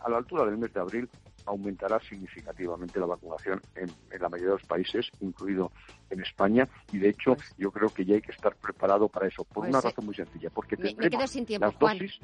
a 0.04 0.10
la 0.10 0.18
altura 0.18 0.46
del 0.46 0.58
mes 0.58 0.74
de 0.74 0.80
abril 0.80 1.10
aumentará 1.46 2.00
significativamente 2.00 3.00
la 3.00 3.06
vacunación 3.06 3.62
en, 3.76 3.90
la 4.20 4.30
mayoría 4.30 4.54
de 4.54 4.60
los 4.60 4.68
países, 4.68 5.10
incluido 5.22 5.72
en 6.10 6.22
España, 6.22 6.68
y 6.92 7.00
de 7.00 7.10
hecho 7.10 7.36
pues 7.36 7.56
yo 7.58 7.72
creo 7.72 7.90
que 7.90 8.06
ya 8.06 8.16
hay 8.16 8.22
que 8.22 8.32
estar 8.32 8.56
preparado 8.56 9.08
para 9.08 9.28
eso, 9.28 9.44
por 9.46 9.64
pues 9.64 9.70
una 9.70 9.82
razón 9.82 10.06
muy 10.06 10.16
sencilla, 10.16 10.50
porque 10.50 10.76
tendremos 10.76 11.36
las 11.60 11.80
dosis 11.80 12.20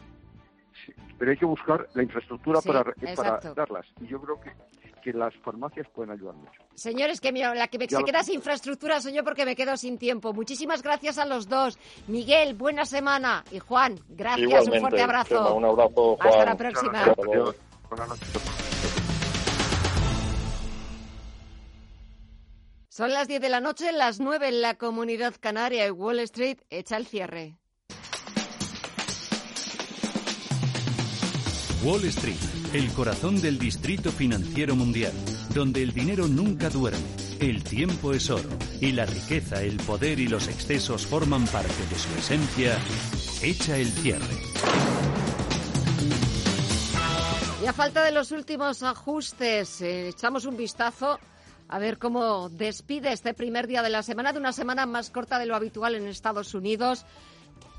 pero 1.17 1.31
hay 1.31 1.37
que 1.37 1.45
buscar 1.45 1.87
la 1.93 2.03
infraestructura 2.03 2.61
para, 2.61 2.83
para 3.15 3.39
darlas. 3.53 3.85
Y 4.01 4.07
yo 4.07 4.21
creo 4.21 4.39
que, 4.39 4.51
que 5.03 5.13
las 5.13 5.33
farmacias 5.43 5.87
pueden 5.93 6.11
ayudar 6.11 6.35
mucho. 6.35 6.61
Señores, 6.75 7.19
que 7.19 7.31
mira, 7.31 7.53
la 7.53 7.67
que 7.67 7.77
se 7.87 8.03
queda 8.03 8.23
sin 8.23 8.35
infraestructura 8.35 9.01
soy 9.01 9.13
yo 9.13 9.23
porque 9.23 9.45
me 9.45 9.55
quedo 9.55 9.77
sin 9.77 9.97
tiempo. 9.97 10.33
Muchísimas 10.33 10.81
gracias 10.81 11.17
a 11.17 11.25
los 11.25 11.47
dos. 11.47 11.77
Miguel, 12.07 12.55
buena 12.55 12.85
semana. 12.85 13.43
Y 13.51 13.59
Juan, 13.59 13.99
gracias, 14.09 14.67
un 14.67 14.79
fuerte 14.79 15.01
abrazo. 15.01 15.55
un 15.55 15.65
abrazo, 15.65 16.15
Juan. 16.17 16.29
Hasta 16.29 16.45
la 16.45 16.57
próxima. 16.57 17.05
Son 22.89 23.11
las 23.11 23.27
10 23.27 23.41
de 23.41 23.49
la 23.49 23.59
noche, 23.59 23.91
las 23.91 24.19
9 24.19 24.49
en 24.49 24.61
la 24.61 24.75
comunidad 24.75 25.33
canaria 25.39 25.87
y 25.87 25.89
Wall 25.89 26.19
Street 26.19 26.59
echa 26.69 26.95
el 26.95 27.07
cierre. 27.07 27.57
Wall 31.83 32.05
Street, 32.05 32.37
el 32.73 32.89
corazón 32.93 33.41
del 33.41 33.59
distrito 33.59 34.09
financiero 34.09 34.73
mundial, 34.73 35.11
donde 35.53 35.83
el 35.83 35.91
dinero 35.91 36.29
nunca 36.29 36.69
duerme, 36.69 37.03
el 37.41 37.61
tiempo 37.61 38.13
es 38.13 38.29
oro 38.29 38.49
y 38.79 38.93
la 38.93 39.05
riqueza, 39.05 39.61
el 39.61 39.75
poder 39.77 40.17
y 40.21 40.27
los 40.27 40.47
excesos 40.47 41.05
forman 41.05 41.45
parte 41.47 41.85
de 41.89 41.99
su 41.99 42.09
esencia, 42.17 42.77
echa 43.41 43.77
el 43.77 43.91
cierre. 43.91 44.23
Y 47.61 47.65
a 47.65 47.73
falta 47.73 48.01
de 48.03 48.13
los 48.13 48.31
últimos 48.31 48.81
ajustes, 48.81 49.81
eh, 49.81 50.07
echamos 50.07 50.45
un 50.45 50.55
vistazo 50.55 51.19
a 51.67 51.79
ver 51.79 51.97
cómo 51.97 52.47
despide 52.47 53.11
este 53.11 53.33
primer 53.33 53.67
día 53.67 53.81
de 53.81 53.89
la 53.89 54.03
semana, 54.03 54.31
de 54.31 54.39
una 54.39 54.53
semana 54.53 54.85
más 54.85 55.09
corta 55.09 55.37
de 55.37 55.47
lo 55.47 55.55
habitual 55.55 55.95
en 55.95 56.07
Estados 56.07 56.53
Unidos. 56.53 57.05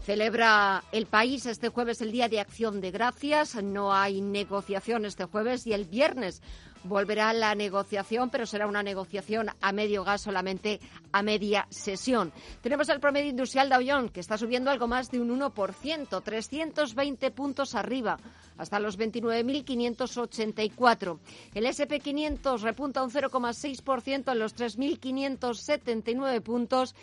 Celebra 0.05 0.85
el 0.93 1.07
país 1.07 1.47
este 1.47 1.71
jueves 1.71 2.03
el 2.03 2.13
Día 2.13 2.29
de 2.29 2.39
Acción 2.39 2.83
de 2.83 2.91
Gracias. 2.91 3.55
No 3.63 3.95
hay 3.95 4.21
negociación 4.21 5.07
este 5.07 5.25
jueves 5.25 5.67
y 5.67 5.73
el 5.73 5.87
viernes 5.87 6.43
volverá 6.83 7.33
la 7.33 7.55
negociación, 7.55 8.29
pero 8.29 8.45
será 8.45 8.67
una 8.67 8.83
negociación 8.83 9.49
a 9.63 9.73
medio 9.73 10.05
gas 10.05 10.21
solamente 10.21 10.79
a 11.11 11.23
media 11.23 11.67
sesión. 11.71 12.35
Tenemos 12.61 12.91
el 12.91 13.01
promedio 13.01 13.31
industrial 13.31 13.71
de 13.71 13.91
Jones 13.91 14.11
que 14.11 14.21
está 14.21 14.37
subiendo 14.37 14.71
algo 14.71 14.87
más 14.87 15.11
de 15.11 15.21
un 15.21 15.41
1%, 15.41 16.23
320 16.23 17.31
puntos 17.31 17.75
arriba, 17.75 18.19
hasta 18.59 18.81
los 18.81 18.99
29.584. 18.99 21.19
El 21.55 21.65
SP500 21.65 22.61
repunta 22.61 23.03
un 23.03 23.11
0,6% 23.11 24.33
en 24.33 24.39
los 24.39 24.55
3.579 24.55 26.43
puntos 26.43 26.95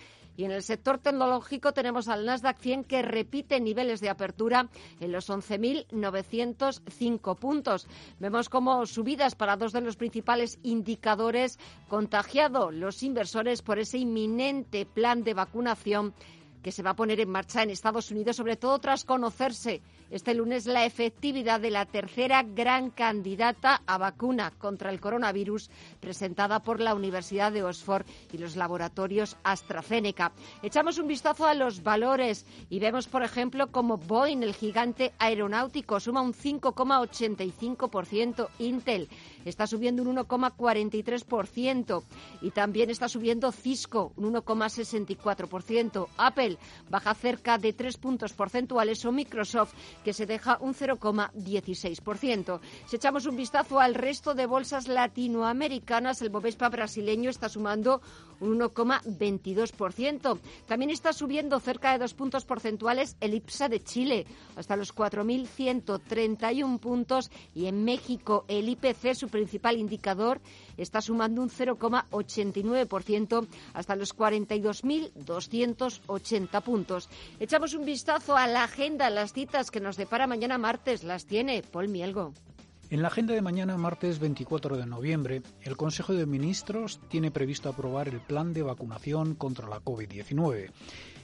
y 0.42 0.46
en 0.46 0.52
el 0.52 0.64
sector 0.64 0.98
tecnológico 0.98 1.72
tenemos 1.72 2.08
al 2.08 2.26
Nasdaq 2.26 2.60
100 2.60 2.86
que 2.86 3.04
repite 3.04 3.60
niveles 3.60 4.02
de 4.02 4.10
apertura 4.10 4.70
en 5.00 5.12
los 5.12 5.30
11.905 5.30 7.38
puntos. 7.38 7.88
Vemos 8.18 8.50
como 8.50 8.88
subidas 8.88 9.36
para 9.36 9.56
dos 9.56 9.72
de 9.72 9.82
los 9.82 9.98
principales 9.98 10.58
indicadores 10.64 11.60
contagiado 11.88 12.72
los 12.72 13.04
inversores 13.04 13.62
por 13.62 13.78
ese 13.78 14.00
inminente 14.00 14.88
plan 14.88 15.24
de 15.24 15.36
vacunación 15.36 16.16
que 16.64 16.72
se 16.72 16.82
va 16.82 16.90
a 16.92 16.96
poner 16.96 17.20
en 17.20 17.30
marcha 17.30 17.62
en 17.62 17.70
Estados 17.70 18.10
Unidos, 18.10 18.36
sobre 18.36 18.56
todo 18.56 18.80
tras 18.80 19.06
conocerse 19.06 19.84
este 20.12 20.36
lunes 20.36 20.66
la 20.66 20.86
efectividad 20.86 21.60
de 21.60 21.72
la 21.72 21.86
tercera 21.86 22.44
gran 22.44 22.92
candidata 22.92 23.82
a 23.88 23.98
vacuna 23.98 24.52
contra 24.52 24.92
el 24.92 25.00
coronavirus 25.00 25.72
presentada 26.00 26.60
por 26.60 26.80
la 26.80 26.94
Universidad 26.94 27.52
de 27.52 27.64
Oxford 27.64 28.06
y 28.32 28.38
los 28.38 28.56
laboratorios 28.56 29.38
AstraZeneca. 29.44 30.32
Echamos 30.62 31.00
un 31.00 31.08
vistazo 31.08 31.48
a 31.48 31.54
los 31.54 31.84
valores 31.84 32.46
y 32.70 32.80
vemos, 32.80 33.08
por 33.08 33.24
ejemplo, 33.24 33.72
como 33.72 33.98
Boeing, 33.98 34.44
el 34.44 34.54
gigante 34.54 35.14
aeronáutico, 35.18 36.00
suma 36.00 36.22
un 36.22 36.34
5,85%, 36.34 38.50
Intel 38.60 39.10
está 39.46 39.68
subiendo 39.68 40.04
un 40.04 40.16
1,43% 40.16 42.04
y 42.42 42.52
también 42.52 42.90
está 42.90 43.08
subiendo 43.08 43.52
Cisco 43.52 44.14
un 44.16 44.34
1,64%. 44.34 46.08
Apple 46.18 46.58
baja 46.90 47.14
cerca 47.14 47.58
de 47.58 47.74
3 47.74 47.98
puntos 47.98 48.34
porcentuales 48.34 49.04
o 49.06 49.12
Microsoft 49.12 49.74
que 50.04 50.14
se 50.14 50.26
deja 50.26 50.58
un 50.62 50.74
0,16%. 50.74 52.60
Si 52.86 52.96
echamos 52.96 53.26
un 53.26 53.36
vistazo 53.36 53.80
al 53.80 53.96
resto 53.96 54.34
de 54.34 54.46
bolsas 54.46 54.88
latinoamericanas, 54.88 56.22
el 56.22 56.30
Bovespa 56.30 56.70
brasileño 56.70 57.30
está 57.30 57.50
sumando 57.50 58.02
un 58.40 58.60
1,22%. 58.60 60.40
También 60.66 60.90
está 60.92 61.14
subiendo 61.14 61.60
cerca 61.60 61.92
de 61.92 62.00
dos 62.00 62.14
puntos 62.14 62.46
porcentuales 62.46 63.16
el 63.20 63.34
IPSA 63.36 63.70
de 63.70 63.84
Chile, 63.84 64.26
hasta 64.56 64.76
los 64.76 64.94
4.131 64.94 66.80
puntos, 66.80 67.32
y 67.54 67.68
en 67.68 67.84
México 67.84 68.46
el 68.48 68.70
IPC, 68.70 69.14
principal 69.32 69.78
indicador, 69.78 70.40
está 70.78 71.02
sumando 71.02 71.42
un 71.42 71.50
0,89% 71.50 73.48
hasta 73.74 73.96
los 73.96 74.16
42.280 74.16 76.62
puntos. 76.62 77.10
Echamos 77.40 77.74
un 77.74 77.86
vistazo 77.86 78.38
a 78.38 78.46
la 78.46 78.66
agenda, 78.66 79.10
las 79.10 79.34
citas 79.34 79.72
que 79.72 79.80
nos 79.80 79.98
depara 79.98 80.28
mañana 80.28 80.60
martes, 80.60 81.04
las 81.04 81.26
tiene 81.26 81.64
Paul 81.64 81.88
Mielgo. 81.88 82.36
En 82.92 83.02
la 83.02 83.08
agenda 83.08 83.34
de 83.34 83.42
mañana, 83.42 83.78
martes 83.78 84.20
24 84.20 84.76
de 84.76 84.86
noviembre, 84.86 85.44
el 85.62 85.78
Consejo 85.78 86.12
de 86.12 86.26
Ministros 86.26 87.00
tiene 87.08 87.32
previsto 87.32 87.70
aprobar 87.70 88.10
el 88.10 88.20
plan 88.20 88.54
de 88.54 88.64
vacunación 88.64 89.36
contra 89.36 89.70
la 89.70 89.80
COVID-19. 89.80 90.70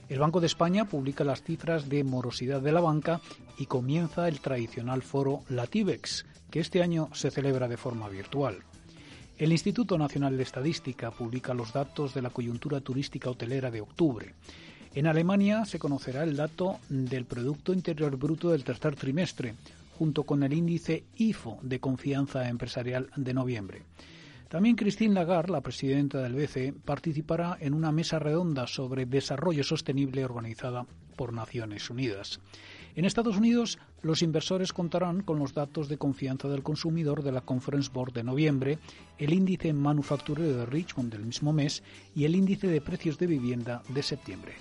El 0.07 0.19
Banco 0.19 0.39
de 0.39 0.47
España 0.47 0.85
publica 0.85 1.25
las 1.25 1.43
cifras 1.43 1.89
de 1.89 2.05
morosidad 2.05 2.61
de 2.61 2.71
la 2.71 2.79
banca 2.79 3.19
y 3.57 3.65
comienza 3.65 4.29
el 4.29 4.39
tradicional 4.39 5.01
foro 5.01 5.41
Latibex, 5.49 6.25
que 6.49 6.59
este 6.59 6.81
año 6.81 7.09
se 7.13 7.31
celebra 7.31 7.67
de 7.67 7.77
forma 7.77 8.09
virtual. 8.09 8.57
El 9.37 9.51
Instituto 9.51 9.97
Nacional 9.97 10.35
de 10.35 10.43
Estadística 10.43 11.11
publica 11.11 11.53
los 11.53 11.71
datos 11.71 12.13
de 12.13 12.21
la 12.21 12.31
coyuntura 12.31 12.81
turística 12.81 13.29
hotelera 13.29 13.69
de 13.69 13.81
octubre. 13.81 14.33
En 14.95 15.05
Alemania 15.05 15.63
se 15.65 15.77
conocerá 15.77 16.23
el 16.23 16.35
dato 16.35 16.79
del 16.89 17.25
Producto 17.25 17.71
Interior 17.71 18.17
Bruto 18.17 18.49
del 18.49 18.63
tercer 18.63 18.95
trimestre, 18.95 19.53
junto 19.97 20.23
con 20.23 20.41
el 20.43 20.53
índice 20.53 21.03
IFO 21.17 21.59
de 21.61 21.79
confianza 21.79 22.49
empresarial 22.49 23.09
de 23.15 23.33
noviembre. 23.33 23.83
También 24.47 24.75
Christine 24.75 25.13
Lagarde, 25.13 25.51
la 25.51 25.61
presidenta 25.61 26.21
del 26.21 26.33
BCE, 26.33 26.73
participará 26.73 27.57
en 27.59 27.73
una 27.73 27.91
mesa 27.91 28.17
redonda 28.17 28.65
sobre 28.65 29.05
desarrollo 29.05 29.63
sostenible 29.63 30.23
organizada 30.23 30.85
por 31.15 31.33
Naciones 31.33 31.89
Unidas. 31.89 32.39
En 32.97 33.05
Estados 33.05 33.37
Unidos, 33.37 33.77
los 34.01 34.23
inversores 34.23 34.73
contarán 34.73 35.21
con 35.21 35.37
los 35.37 35.53
datos 35.53 35.87
de 35.87 35.99
confianza 35.99 36.47
del 36.47 36.63
consumidor 36.63 37.21
de 37.21 37.31
la 37.31 37.41
Conference 37.41 37.91
Board 37.93 38.11
de 38.11 38.23
noviembre, 38.23 38.79
el 39.19 39.33
índice 39.33 39.71
manufacturero 39.71 40.57
de 40.57 40.65
Richmond 40.65 41.11
del 41.11 41.23
mismo 41.23 41.53
mes 41.53 41.83
y 42.15 42.25
el 42.25 42.35
índice 42.35 42.65
de 42.65 42.81
precios 42.81 43.19
de 43.19 43.27
vivienda 43.27 43.83
de 43.89 44.01
septiembre. 44.01 44.55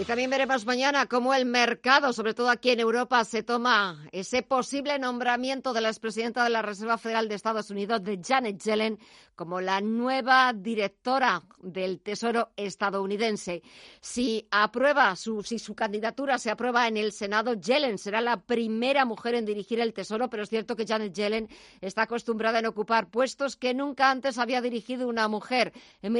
Y 0.00 0.04
también 0.06 0.30
veremos 0.30 0.64
mañana 0.64 1.04
cómo 1.04 1.34
el 1.34 1.44
mercado, 1.44 2.14
sobre 2.14 2.32
todo 2.32 2.48
aquí 2.48 2.70
en 2.70 2.80
Europa, 2.80 3.22
se 3.26 3.42
toma 3.42 4.06
ese 4.12 4.40
posible 4.40 4.98
nombramiento 4.98 5.74
de 5.74 5.82
la 5.82 5.90
expresidenta 5.90 6.42
de 6.42 6.48
la 6.48 6.62
Reserva 6.62 6.96
Federal 6.96 7.28
de 7.28 7.34
Estados 7.34 7.70
Unidos, 7.70 8.02
de 8.02 8.18
Janet 8.26 8.62
Yellen, 8.62 8.98
como 9.40 9.62
la 9.62 9.80
nueva 9.80 10.52
directora 10.52 11.42
del 11.62 12.02
Tesoro 12.02 12.50
estadounidense. 12.58 13.62
Si 13.98 14.46
aprueba 14.50 15.16
su, 15.16 15.42
si 15.42 15.58
su 15.58 15.74
candidatura 15.74 16.36
se 16.36 16.50
aprueba 16.50 16.86
en 16.86 16.98
el 16.98 17.10
Senado, 17.10 17.54
Yellen 17.54 17.96
será 17.96 18.20
la 18.20 18.42
primera 18.42 19.06
mujer 19.06 19.36
en 19.36 19.46
dirigir 19.46 19.80
el 19.80 19.94
Tesoro, 19.94 20.28
pero 20.28 20.42
es 20.42 20.50
cierto 20.50 20.76
que 20.76 20.86
Janet 20.86 21.14
Yellen 21.14 21.48
está 21.80 22.02
acostumbrada 22.02 22.58
en 22.58 22.66
ocupar 22.66 23.08
puestos 23.08 23.56
que 23.56 23.72
nunca 23.72 24.10
antes 24.10 24.36
había 24.36 24.60
dirigido 24.60 25.08
una 25.08 25.26
mujer. 25.26 25.72
En, 26.02 26.14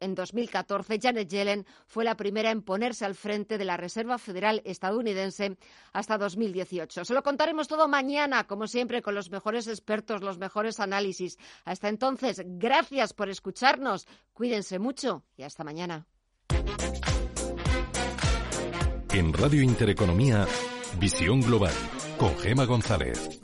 en 0.00 0.14
2014, 0.14 0.98
Janet 1.00 1.30
Yellen 1.30 1.64
fue 1.86 2.04
la 2.04 2.18
primera 2.18 2.50
en 2.50 2.60
ponerse 2.60 3.06
al 3.06 3.14
frente 3.14 3.56
de 3.56 3.64
la 3.64 3.78
Reserva 3.78 4.18
Federal 4.18 4.60
estadounidense 4.66 5.56
hasta 5.94 6.18
2018. 6.18 7.06
Se 7.06 7.14
lo 7.14 7.22
contaremos 7.22 7.66
todo 7.66 7.88
mañana, 7.88 8.46
como 8.46 8.66
siempre, 8.66 9.00
con 9.00 9.14
los 9.14 9.30
mejores 9.30 9.66
expertos, 9.68 10.20
los 10.20 10.36
mejores 10.36 10.80
análisis. 10.80 11.38
Hasta 11.64 11.88
entonces, 11.88 12.42
Gracias 12.58 13.12
por 13.12 13.28
escucharnos. 13.28 14.06
Cuídense 14.32 14.80
mucho 14.80 15.22
y 15.36 15.44
hasta 15.44 15.62
mañana. 15.62 16.06
En 19.12 19.32
Radio 19.32 19.62
Intereconomía, 19.62 20.44
Visión 20.98 21.40
Global, 21.40 21.72
con 22.18 22.36
Gema 22.38 22.64
González. 22.66 23.38